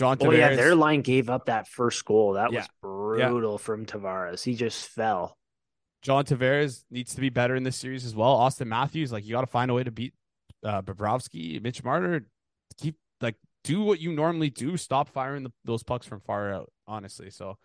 John 0.00 0.16
Tavares. 0.16 0.28
Oh 0.28 0.30
yeah, 0.30 0.56
their 0.56 0.74
line 0.74 1.02
gave 1.02 1.28
up 1.28 1.44
that 1.44 1.68
first 1.68 2.06
goal. 2.06 2.32
That 2.32 2.52
yeah. 2.52 2.60
was 2.60 2.68
brutal 2.80 3.52
yeah. 3.52 3.58
from 3.58 3.84
Tavares. 3.84 4.42
He 4.42 4.54
just 4.54 4.88
fell. 4.88 5.36
John 6.00 6.24
Tavares 6.24 6.84
needs 6.90 7.14
to 7.16 7.20
be 7.20 7.28
better 7.28 7.54
in 7.54 7.64
this 7.64 7.76
series 7.76 8.06
as 8.06 8.16
well. 8.16 8.34
Auston 8.38 8.68
Matthews, 8.68 9.12
like 9.12 9.26
you 9.26 9.32
got 9.32 9.42
to 9.42 9.46
find 9.46 9.70
a 9.70 9.74
way 9.74 9.84
to 9.84 9.90
beat 9.90 10.14
uh, 10.64 10.80
Bobrovsky, 10.80 11.62
Mitch 11.62 11.84
Marner. 11.84 12.24
Keep 12.80 12.96
like 13.20 13.34
do 13.62 13.82
what 13.82 14.00
you 14.00 14.10
normally 14.10 14.48
do. 14.48 14.78
Stop 14.78 15.10
firing 15.10 15.42
the, 15.42 15.52
those 15.66 15.82
pucks 15.82 16.06
from 16.06 16.20
far 16.20 16.50
out. 16.50 16.72
Honestly, 16.86 17.28
so 17.28 17.58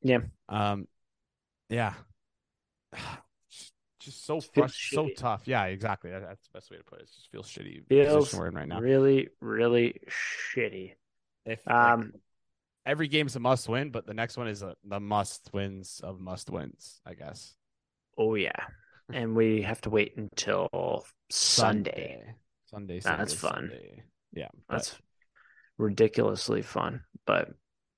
yeah, 0.00 0.20
um, 0.48 0.88
yeah, 1.68 1.92
just 4.00 4.24
so 4.24 4.38
frust- 4.38 4.88
so 4.94 5.10
tough. 5.14 5.42
Yeah, 5.44 5.64
exactly. 5.64 6.10
That's 6.12 6.48
the 6.48 6.54
best 6.54 6.70
way 6.70 6.78
to 6.78 6.84
put 6.84 7.00
it. 7.00 7.02
it 7.02 7.10
just 7.14 7.30
feels 7.30 7.46
shitty. 7.46 7.86
Feels 7.90 8.32
we're 8.32 8.46
in 8.46 8.54
right 8.54 8.66
now. 8.66 8.80
Really, 8.80 9.28
really 9.42 10.00
shitty. 10.56 10.92
If 11.44 11.66
um, 11.66 12.00
like, 12.00 12.22
every 12.86 13.08
game's 13.08 13.36
a 13.36 13.40
must 13.40 13.68
win, 13.68 13.90
but 13.90 14.06
the 14.06 14.14
next 14.14 14.36
one 14.36 14.48
is 14.48 14.62
a, 14.62 14.74
the 14.84 15.00
must 15.00 15.50
wins 15.52 16.00
of 16.02 16.20
must 16.20 16.50
wins, 16.50 17.00
I 17.06 17.14
guess. 17.14 17.54
Oh 18.16 18.34
yeah, 18.34 18.64
and 19.12 19.34
we 19.34 19.62
have 19.62 19.80
to 19.82 19.90
wait 19.90 20.16
until 20.16 21.04
Sunday. 21.30 22.22
Sunday, 22.66 23.00
Sunday 23.00 23.18
that's 23.18 23.34
fun. 23.34 23.70
Sunday. 23.70 24.02
Yeah, 24.32 24.48
that's 24.68 24.90
but... 24.90 25.00
ridiculously 25.78 26.62
fun. 26.62 27.02
But 27.26 27.48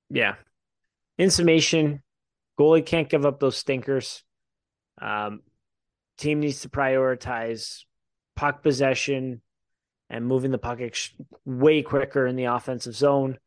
yeah, 0.09 0.35
in 1.17 1.29
summation, 1.29 2.03
goalie 2.59 2.85
can't 2.85 3.09
give 3.09 3.25
up 3.25 3.39
those 3.39 3.57
stinkers. 3.57 4.23
Um, 5.01 5.41
team 6.17 6.39
needs 6.39 6.61
to 6.61 6.69
prioritize 6.69 7.83
puck 8.35 8.63
possession, 8.63 9.41
and 10.11 10.27
moving 10.27 10.51
the 10.51 10.57
puck 10.57 10.79
way 11.45 11.81
quicker 11.81 12.27
in 12.27 12.35
the 12.35 12.43
offensive 12.43 12.93
zone. 12.93 13.39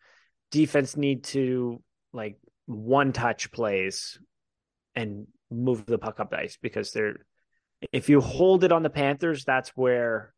Defense 0.50 0.96
need 0.96 1.24
to 1.24 1.82
like 2.12 2.38
one 2.66 3.12
touch 3.12 3.52
plays 3.52 4.18
and 4.94 5.26
move 5.50 5.84
the 5.84 5.98
puck 5.98 6.18
up 6.20 6.30
the 6.30 6.38
ice 6.38 6.58
because 6.60 6.90
they're 6.90 7.18
if 7.92 8.08
you 8.08 8.22
hold 8.22 8.64
it 8.64 8.72
on 8.72 8.82
the 8.82 8.88
Panthers, 8.88 9.44
that's 9.44 9.68
where 9.70 10.32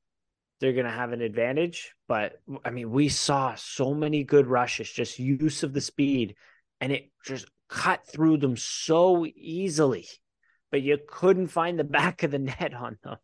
they're 0.61 0.73
going 0.73 0.87
to 0.87 0.91
have 0.91 1.13
an 1.13 1.21
advantage. 1.21 1.95
But 2.09 2.41
I 2.65 2.71
mean, 2.71 2.91
we 2.91 3.09
saw 3.09 3.55
so 3.55 3.95
many 3.95 4.25
good 4.25 4.49
rushes, 4.49 4.91
just 4.91 5.21
use 5.21 5.63
of 5.63 5.73
the 5.73 5.81
speed, 5.81 6.35
and 6.81 6.91
it 6.91 7.11
just 7.25 7.47
cut 7.69 8.05
through 8.05 8.39
them 8.39 8.57
so 8.57 9.25
easily. 9.27 10.09
But 10.73 10.83
you 10.83 10.99
couldn't 11.07 11.49
find 11.49 11.79
the 11.79 11.85
back 11.85 12.25
of 12.25 12.33
the 12.33 12.41
net 12.41 12.75
on 12.75 12.99
them. 13.05 13.17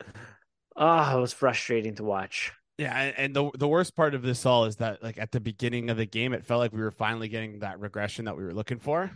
Oh, 0.76 1.18
it 1.18 1.20
was 1.20 1.32
frustrating 1.32 1.94
to 1.96 2.04
watch. 2.04 2.52
Yeah, 2.78 2.92
and 3.16 3.34
the 3.34 3.50
the 3.54 3.68
worst 3.68 3.96
part 3.96 4.14
of 4.14 4.20
this 4.22 4.44
all 4.44 4.66
is 4.66 4.76
that 4.76 5.02
like 5.02 5.16
at 5.16 5.32
the 5.32 5.40
beginning 5.40 5.88
of 5.88 5.96
the 5.96 6.04
game, 6.04 6.34
it 6.34 6.44
felt 6.44 6.60
like 6.60 6.72
we 6.72 6.80
were 6.80 6.90
finally 6.90 7.28
getting 7.28 7.60
that 7.60 7.80
regression 7.80 8.26
that 8.26 8.36
we 8.36 8.44
were 8.44 8.52
looking 8.52 8.78
for, 8.78 9.10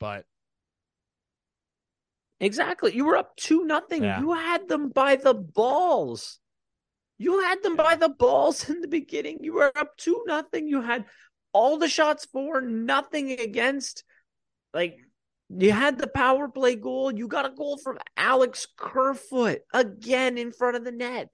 but 0.00 0.24
exactly, 2.40 2.94
you 2.94 3.04
were 3.04 3.18
up 3.18 3.36
two 3.36 3.64
nothing. 3.64 4.02
Yeah. 4.02 4.20
You 4.20 4.32
had 4.32 4.66
them 4.66 4.88
by 4.88 5.16
the 5.16 5.34
balls. 5.34 6.38
You 7.18 7.40
had 7.40 7.62
them 7.62 7.76
by 7.76 7.96
the 7.96 8.08
balls 8.08 8.68
in 8.70 8.80
the 8.80 8.88
beginning. 8.88 9.40
You 9.42 9.54
were 9.54 9.72
up 9.76 9.96
two 9.98 10.22
nothing. 10.26 10.66
You 10.66 10.80
had 10.80 11.04
all 11.52 11.76
the 11.76 11.88
shots 11.88 12.24
for, 12.24 12.62
nothing 12.62 13.32
against. 13.32 14.04
Like 14.72 14.96
you 15.58 15.72
had 15.72 15.98
the 15.98 16.06
power 16.06 16.48
play 16.48 16.76
goal. 16.76 17.12
You 17.12 17.28
got 17.28 17.46
a 17.46 17.54
goal 17.54 17.76
from 17.76 17.98
Alex 18.16 18.66
Kerfoot 18.76 19.60
again 19.72 20.38
in 20.38 20.52
front 20.52 20.76
of 20.76 20.84
the 20.84 20.92
net. 20.92 21.30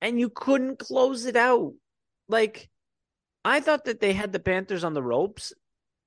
And 0.00 0.20
you 0.20 0.28
couldn't 0.28 0.78
close 0.78 1.26
it 1.26 1.36
out. 1.36 1.74
Like, 2.28 2.68
I 3.44 3.60
thought 3.60 3.84
that 3.86 4.00
they 4.00 4.12
had 4.12 4.32
the 4.32 4.38
Panthers 4.38 4.84
on 4.84 4.94
the 4.94 5.02
ropes. 5.02 5.52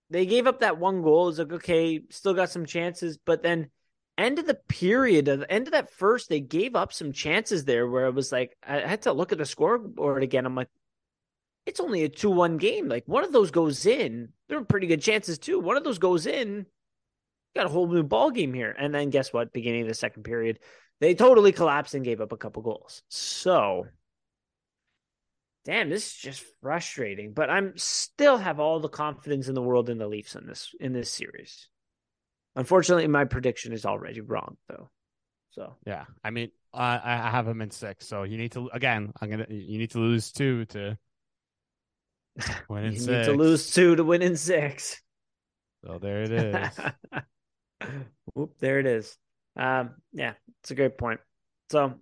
They 0.09 0.25
gave 0.25 0.47
up 0.47 0.59
that 0.59 0.77
one 0.77 1.01
goal. 1.01 1.23
It 1.23 1.27
was 1.27 1.39
like, 1.39 1.53
okay, 1.53 2.01
still 2.09 2.33
got 2.33 2.49
some 2.49 2.65
chances. 2.65 3.17
But 3.17 3.43
then, 3.43 3.69
end 4.17 4.39
of 4.39 4.45
the 4.45 4.55
period, 4.55 5.27
of 5.27 5.39
the 5.41 5.51
end 5.51 5.67
of 5.67 5.73
that 5.73 5.91
first, 5.91 6.29
they 6.29 6.39
gave 6.39 6.75
up 6.75 6.93
some 6.93 7.11
chances 7.11 7.65
there 7.65 7.87
where 7.87 8.05
it 8.05 8.13
was 8.13 8.31
like, 8.31 8.57
I 8.65 8.79
had 8.79 9.03
to 9.03 9.13
look 9.13 9.31
at 9.31 9.37
the 9.37 9.45
scoreboard 9.45 10.23
again. 10.23 10.45
I'm 10.45 10.55
like, 10.55 10.69
it's 11.65 11.79
only 11.79 12.03
a 12.03 12.09
2 12.09 12.29
1 12.29 12.57
game. 12.57 12.87
Like, 12.87 13.03
one 13.05 13.23
of 13.23 13.31
those 13.31 13.51
goes 13.51 13.85
in. 13.85 14.29
There 14.47 14.59
were 14.59 14.65
pretty 14.65 14.87
good 14.87 15.01
chances, 15.01 15.37
too. 15.37 15.59
One 15.59 15.77
of 15.77 15.83
those 15.83 15.99
goes 15.99 16.25
in 16.25 16.65
got 17.55 17.65
a 17.65 17.69
whole 17.69 17.87
new 17.87 18.03
ball 18.03 18.31
game 18.31 18.53
here. 18.53 18.75
And 18.77 18.93
then 18.93 19.09
guess 19.09 19.33
what? 19.33 19.53
Beginning 19.53 19.81
of 19.83 19.87
the 19.87 19.93
second 19.93 20.23
period, 20.23 20.59
they 20.99 21.15
totally 21.15 21.51
collapsed 21.51 21.93
and 21.93 22.05
gave 22.05 22.21
up 22.21 22.31
a 22.31 22.37
couple 22.37 22.61
goals. 22.61 23.03
So, 23.09 23.85
damn, 25.65 25.89
this 25.89 26.07
is 26.07 26.13
just 26.13 26.43
frustrating. 26.61 27.33
But 27.33 27.49
I'm 27.49 27.73
still 27.77 28.37
have 28.37 28.59
all 28.59 28.79
the 28.79 28.89
confidence 28.89 29.47
in 29.47 29.55
the 29.55 29.61
world 29.61 29.89
in 29.89 29.97
the 29.97 30.07
Leafs 30.07 30.35
in 30.35 30.45
this 30.45 30.73
in 30.79 30.93
this 30.93 31.09
series. 31.11 31.67
Unfortunately, 32.55 33.07
my 33.07 33.25
prediction 33.25 33.73
is 33.73 33.85
already 33.85 34.21
wrong, 34.21 34.57
though. 34.67 34.89
So 35.51 35.75
yeah, 35.85 36.05
I 36.23 36.29
mean, 36.29 36.51
I 36.73 36.99
I 37.03 37.29
have 37.29 37.45
them 37.45 37.61
in 37.61 37.71
six. 37.71 38.07
So 38.07 38.23
you 38.23 38.37
need 38.37 38.51
to 38.53 38.69
again. 38.73 39.11
I'm 39.19 39.29
gonna 39.29 39.47
you 39.49 39.77
need 39.77 39.91
to 39.91 39.99
lose 39.99 40.31
two 40.31 40.65
to 40.65 40.97
win 42.69 42.85
in 42.85 42.93
you 42.93 42.99
six. 42.99 43.27
need 43.27 43.33
to 43.33 43.37
lose 43.37 43.71
two 43.71 43.95
to 43.95 44.03
win 44.03 44.21
in 44.21 44.37
six. 44.37 45.01
So 45.85 45.97
there 45.99 46.23
it 46.23 46.31
is. 46.31 46.79
Whoop, 48.33 48.57
there 48.59 48.79
it 48.79 48.85
is. 48.85 49.17
Um, 49.55 49.95
yeah, 50.13 50.33
it's 50.61 50.71
a 50.71 50.75
great 50.75 50.97
point. 50.97 51.19
So, 51.71 51.93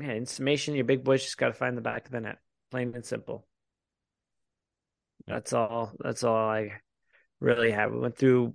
yeah, 0.00 0.12
in 0.12 0.26
summation, 0.26 0.74
your 0.74 0.84
big 0.84 1.04
boys 1.04 1.22
just 1.22 1.38
got 1.38 1.48
to 1.48 1.54
find 1.54 1.76
the 1.76 1.82
back 1.82 2.06
of 2.06 2.12
the 2.12 2.20
net, 2.20 2.38
plain 2.70 2.92
and 2.94 3.04
simple. 3.04 3.46
That's 5.26 5.52
all. 5.52 5.92
That's 5.98 6.24
all 6.24 6.36
I 6.36 6.72
really 7.40 7.70
have. 7.70 7.92
We 7.92 7.98
went 7.98 8.16
through. 8.16 8.54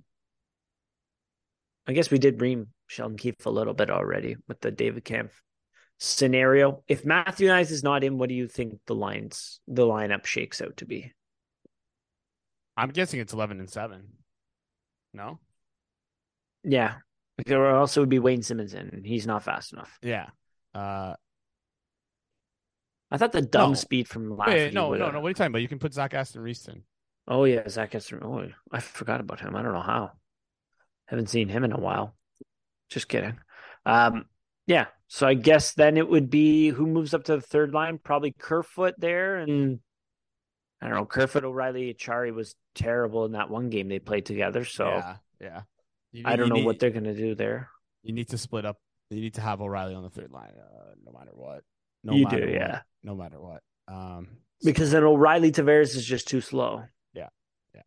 I 1.88 1.94
guess 1.94 2.12
we 2.12 2.20
did 2.20 2.42
ream 2.42 2.68
Sheldon 2.88 3.18
Keefe 3.18 3.46
a 3.46 3.50
little 3.50 3.74
bit 3.74 3.90
already 3.90 4.36
with 4.48 4.60
the 4.60 4.72
David 4.72 5.06
Kampf 5.06 5.42
scenario. 6.00 6.84
If 6.88 7.06
Matthew 7.06 7.48
Knies 7.48 7.72
is 7.72 7.84
not 7.84 8.04
in, 8.04 8.18
what 8.18 8.30
do 8.30 8.36
you 8.36 8.48
think 8.48 8.80
the 8.86 8.96
lines 8.96 9.62
the 9.68 9.86
lineup 9.86 10.26
shakes 10.26 10.62
out 10.62 10.78
to 10.78 10.86
be? 10.86 11.14
I'm 12.76 12.90
guessing 12.90 13.20
it's 13.20 13.34
eleven 13.34 13.60
and 13.60 13.70
seven. 13.70 14.10
No. 15.14 15.40
Yeah, 16.64 16.96
Or 17.50 17.68
also 17.76 18.02
would 18.02 18.10
be 18.10 18.20
Wayne 18.20 18.42
Simmonds 18.44 18.74
in, 18.74 18.90
and 18.90 19.06
he's 19.06 19.26
not 19.28 19.44
fast 19.44 19.74
enough. 19.74 19.98
Yeah. 20.02 20.28
Uh, 20.74 21.14
I 23.10 23.18
thought 23.18 23.32
the 23.32 23.42
dumb 23.42 23.72
No. 23.72 23.76
speed 23.76 24.08
from 24.08 24.30
wait, 24.32 24.38
Lafferty. 24.38 24.72
no, 24.76 24.94
no, 24.94 25.12
no. 25.12 25.20
What 25.20 25.28
are 25.28 25.30
you 25.30 25.34
talking 25.36 25.52
about? 25.52 25.62
You 25.62 25.68
can 25.70 25.80
put 25.80 25.94
Zach 25.94 26.14
Aston-Reese 26.14 26.68
in. 26.68 26.84
Oh 27.28 27.44
yeah, 27.46 27.68
Zach 27.68 27.94
Esther. 27.96 28.24
Oh, 28.24 28.48
I 28.72 28.80
forgot 28.80 29.20
about 29.22 29.40
him. 29.40 29.56
I 29.56 29.62
don't 29.62 29.74
know 29.74 29.82
how. 29.82 30.12
Haven't 31.08 31.30
seen 31.30 31.48
him 31.50 31.64
in 31.64 31.72
a 31.72 31.80
while. 31.80 32.16
Just 32.90 33.08
kidding. 33.08 33.38
Um, 33.86 34.26
yeah. 34.66 34.88
So 35.08 35.26
I 35.28 35.34
guess 35.36 35.74
then 35.74 35.96
it 35.98 36.08
would 36.10 36.30
be 36.30 36.70
who 36.70 36.86
moves 36.86 37.14
up 37.14 37.26
to 37.26 37.36
the 37.36 37.42
third 37.42 37.74
line? 37.74 37.98
Probably 37.98 38.32
Kerfoot 38.38 38.96
there, 38.98 39.38
and 39.38 39.80
I 40.82 40.88
don't 40.88 40.96
know. 40.98 41.06
Kerfoot, 41.06 41.44
O'Reilly, 41.46 41.94
Acciari 41.94 42.34
was 42.34 42.56
terrible 42.76 43.26
in 43.26 43.32
that 43.34 43.50
one 43.50 43.70
game 43.70 43.88
they 43.88 44.00
played 44.00 44.26
together. 44.26 44.64
So 44.66 44.88
yeah, 44.88 45.16
yeah. 45.40 45.62
You 46.12 46.24
I 46.26 46.36
don't 46.36 46.50
know 46.50 46.56
need- 46.56 46.66
what 46.66 46.80
they're 46.80 46.90
gonna 46.92 47.14
do 47.16 47.36
there. 47.36 47.70
You 48.04 48.14
need 48.14 48.30
to 48.30 48.38
split 48.38 48.66
up. 48.66 48.78
You 49.10 49.22
need 49.22 49.36
to 49.36 49.42
have 49.42 49.62
O'Reilly 49.62 49.94
on 49.96 50.04
the 50.04 50.10
third 50.10 50.32
line, 50.32 50.54
uh, 50.58 50.94
no 51.06 51.12
matter 51.12 51.32
what. 51.34 51.64
No 52.04 52.14
You 52.14 52.24
matter 52.26 52.40
do, 52.46 52.52
what. 52.52 52.54
yeah. 52.54 52.82
No 53.04 53.16
matter 53.16 53.40
what. 53.40 53.64
Um, 53.88 54.38
Because 54.64 54.92
then 54.92 55.04
O'Reilly 55.04 55.52
Tavares 55.52 55.96
is 55.96 56.06
just 56.06 56.28
too 56.28 56.42
slow. 56.42 56.84
Yeah. 57.14 57.30
Yeah. 57.76 57.82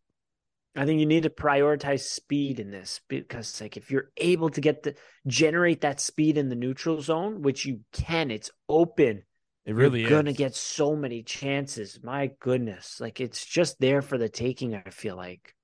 I 0.75 0.85
think 0.85 0.99
you 0.99 1.05
need 1.05 1.23
to 1.23 1.29
prioritize 1.29 2.01
speed 2.01 2.59
in 2.59 2.71
this 2.71 3.01
because 3.07 3.59
like 3.61 3.77
if 3.77 3.91
you're 3.91 4.11
able 4.17 4.49
to 4.51 4.61
get 4.61 4.83
the 4.83 4.95
generate 5.27 5.81
that 5.81 5.99
speed 5.99 6.37
in 6.37 6.49
the 6.49 6.55
neutral 6.55 7.01
zone, 7.01 7.41
which 7.41 7.65
you 7.65 7.81
can, 7.91 8.31
it's 8.31 8.51
open. 8.69 9.23
it 9.65 9.75
really 9.75 9.99
you're 10.01 10.09
is 10.09 10.15
gonna 10.15 10.33
get 10.33 10.55
so 10.55 10.95
many 10.95 11.23
chances. 11.23 11.99
My 12.03 12.31
goodness. 12.39 12.99
Like 12.99 13.19
it's 13.21 13.45
just 13.45 13.79
there 13.79 14.01
for 14.01 14.17
the 14.17 14.29
taking, 14.29 14.73
I 14.75 14.89
feel 14.89 15.15
like. 15.15 15.55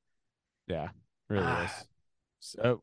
Yeah, 0.68 0.90
really 1.30 1.46
Ah. 1.46 1.66
is. 1.66 1.88
So, 2.50 2.62
uh, 2.62 2.76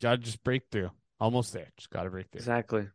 gotta 0.00 0.18
just 0.18 0.42
break 0.44 0.62
through. 0.70 0.90
Almost 1.18 1.52
there. 1.52 1.68
Just 1.76 1.90
gotta 1.90 2.10
break 2.10 2.30
through. 2.30 2.38
Exactly. 2.38 2.88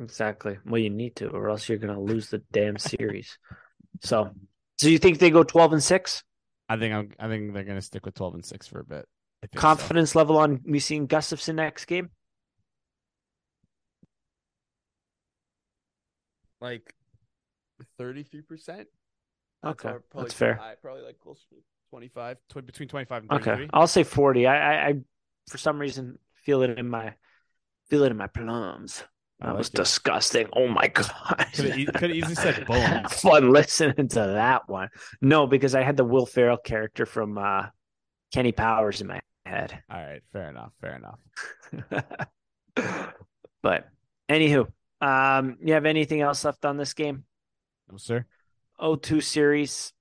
Exactly. 0.00 0.58
Well, 0.64 0.80
you 0.80 0.90
need 0.90 1.16
to, 1.16 1.28
or 1.28 1.48
else 1.48 1.68
you're 1.68 1.78
gonna 1.78 2.00
lose 2.00 2.30
the 2.30 2.38
damn 2.52 2.78
series. 2.78 3.38
So 4.02 4.30
so 4.78 4.88
you 4.88 4.98
think 4.98 5.18
they 5.18 5.30
go 5.30 5.42
twelve 5.42 5.72
and 5.72 5.82
six? 5.82 6.22
I 6.68 6.76
think 6.76 6.94
I'm. 6.94 7.10
I 7.18 7.28
think 7.28 7.52
they're 7.52 7.64
gonna 7.64 7.82
stick 7.82 8.06
with 8.06 8.14
twelve 8.14 8.34
and 8.34 8.44
six 8.44 8.66
for 8.66 8.80
a 8.80 8.84
bit. 8.84 9.06
I 9.42 9.46
think 9.46 9.54
so. 9.54 9.60
Confidence 9.60 10.14
level 10.14 10.38
on 10.38 10.60
me 10.64 10.78
seeing 10.78 11.08
Gustafsson 11.08 11.56
next 11.56 11.86
game? 11.86 12.10
like 16.60 16.94
thirty-three 17.98 18.42
percent. 18.42 18.88
Okay. 19.64 19.92
That's 20.14 20.34
fair. 20.34 20.60
probably 20.80 21.02
like 21.02 21.18
close 21.18 21.44
to 21.50 21.56
25, 21.90 22.38
tw- 22.48 22.66
between 22.66 22.88
twenty-five 22.88 23.24
and 23.28 23.32
Okay. 23.32 23.68
I'll 23.72 23.86
say 23.86 24.04
forty. 24.04 24.46
I, 24.46 24.56
I, 24.56 24.88
I, 24.88 24.94
for 25.48 25.58
some 25.58 25.78
reason, 25.78 26.18
feel 26.44 26.62
it 26.62 26.78
in 26.78 26.88
my, 26.88 27.14
feel 27.88 28.02
it 28.04 28.10
in 28.10 28.16
my 28.16 28.26
plums. 28.26 29.02
I 29.40 29.46
That 29.46 29.52
like 29.52 29.58
was 29.58 29.68
it. 29.68 29.74
disgusting. 29.76 30.48
Oh 30.52 30.68
my 30.68 30.88
god! 30.94 31.46
Could 31.54 31.70
have 31.70 31.94
could 31.94 32.10
have 32.10 32.16
easily 32.16 32.34
said 32.34 32.66
bones. 32.66 33.20
Fun 33.20 33.50
listening 33.50 34.08
to 34.08 34.20
that 34.20 34.68
one. 34.68 34.88
No, 35.20 35.46
because 35.46 35.74
I 35.74 35.82
had 35.82 35.96
the 35.96 36.04
Will 36.04 36.26
Ferrell 36.26 36.58
character 36.58 37.06
from 37.06 37.38
uh, 37.38 37.66
Kenny 38.32 38.52
Powers 38.52 39.00
in 39.00 39.06
my 39.06 39.20
head. 39.46 39.82
All 39.90 39.98
right, 39.98 40.20
fair 40.32 40.50
enough. 40.50 40.72
Fair 40.80 40.96
enough. 40.96 42.24
but 43.62 43.88
anywho, 44.28 44.66
um, 45.00 45.56
you 45.62 45.74
have 45.74 45.86
anything 45.86 46.20
else 46.20 46.44
left 46.44 46.64
on 46.64 46.76
this 46.76 46.94
game? 46.94 47.24
No, 47.90 47.96
sir. 47.96 48.26
0-2 48.80 49.22
series 49.22 49.92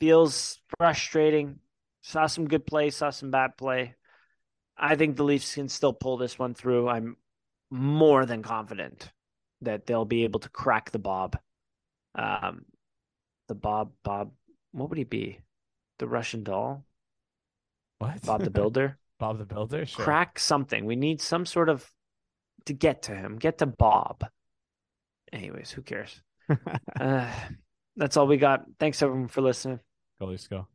feels 0.00 0.60
frustrating. 0.78 1.58
Saw 2.02 2.26
some 2.26 2.46
good 2.48 2.66
play, 2.66 2.90
saw 2.90 3.10
some 3.10 3.30
bad 3.30 3.56
play. 3.56 3.94
I 4.78 4.96
think 4.96 5.16
the 5.16 5.24
Leafs 5.24 5.54
can 5.54 5.68
still 5.68 5.92
pull 5.92 6.16
this 6.16 6.38
one 6.38 6.54
through. 6.54 6.88
I'm 6.88 7.16
more 7.70 8.26
than 8.26 8.42
confident 8.42 9.10
that 9.62 9.86
they'll 9.86 10.04
be 10.04 10.24
able 10.24 10.40
to 10.40 10.48
crack 10.48 10.90
the 10.90 10.98
Bob. 10.98 11.38
Um, 12.14 12.64
the 13.48 13.54
Bob, 13.54 13.92
Bob, 14.02 14.32
what 14.72 14.88
would 14.90 14.98
he 14.98 15.04
be? 15.04 15.40
The 15.98 16.06
Russian 16.06 16.42
doll, 16.42 16.84
What? 17.98 18.20
Bob 18.22 18.44
the 18.44 18.50
Builder. 18.60 18.98
Bob 19.18 19.38
the 19.38 19.46
Builder. 19.46 19.86
Sure. 19.86 20.04
Crack 20.04 20.38
something. 20.38 20.84
We 20.84 20.96
need 20.96 21.22
some 21.22 21.46
sort 21.46 21.68
of 21.70 21.90
to 22.66 22.74
get 22.74 23.02
to 23.02 23.14
him. 23.14 23.36
Get 23.38 23.58
to 23.58 23.66
Bob. 23.66 24.26
Anyways, 25.32 25.70
who 25.70 25.82
cares? 25.82 26.20
uh, 27.00 27.32
that's 27.96 28.16
all 28.16 28.26
we 28.26 28.36
got. 28.36 28.64
Thanks 28.78 29.02
everyone 29.02 29.28
for 29.28 29.40
listening. 29.40 29.80
Go, 30.20 30.26
Leafs, 30.26 30.48
go. 30.48 30.66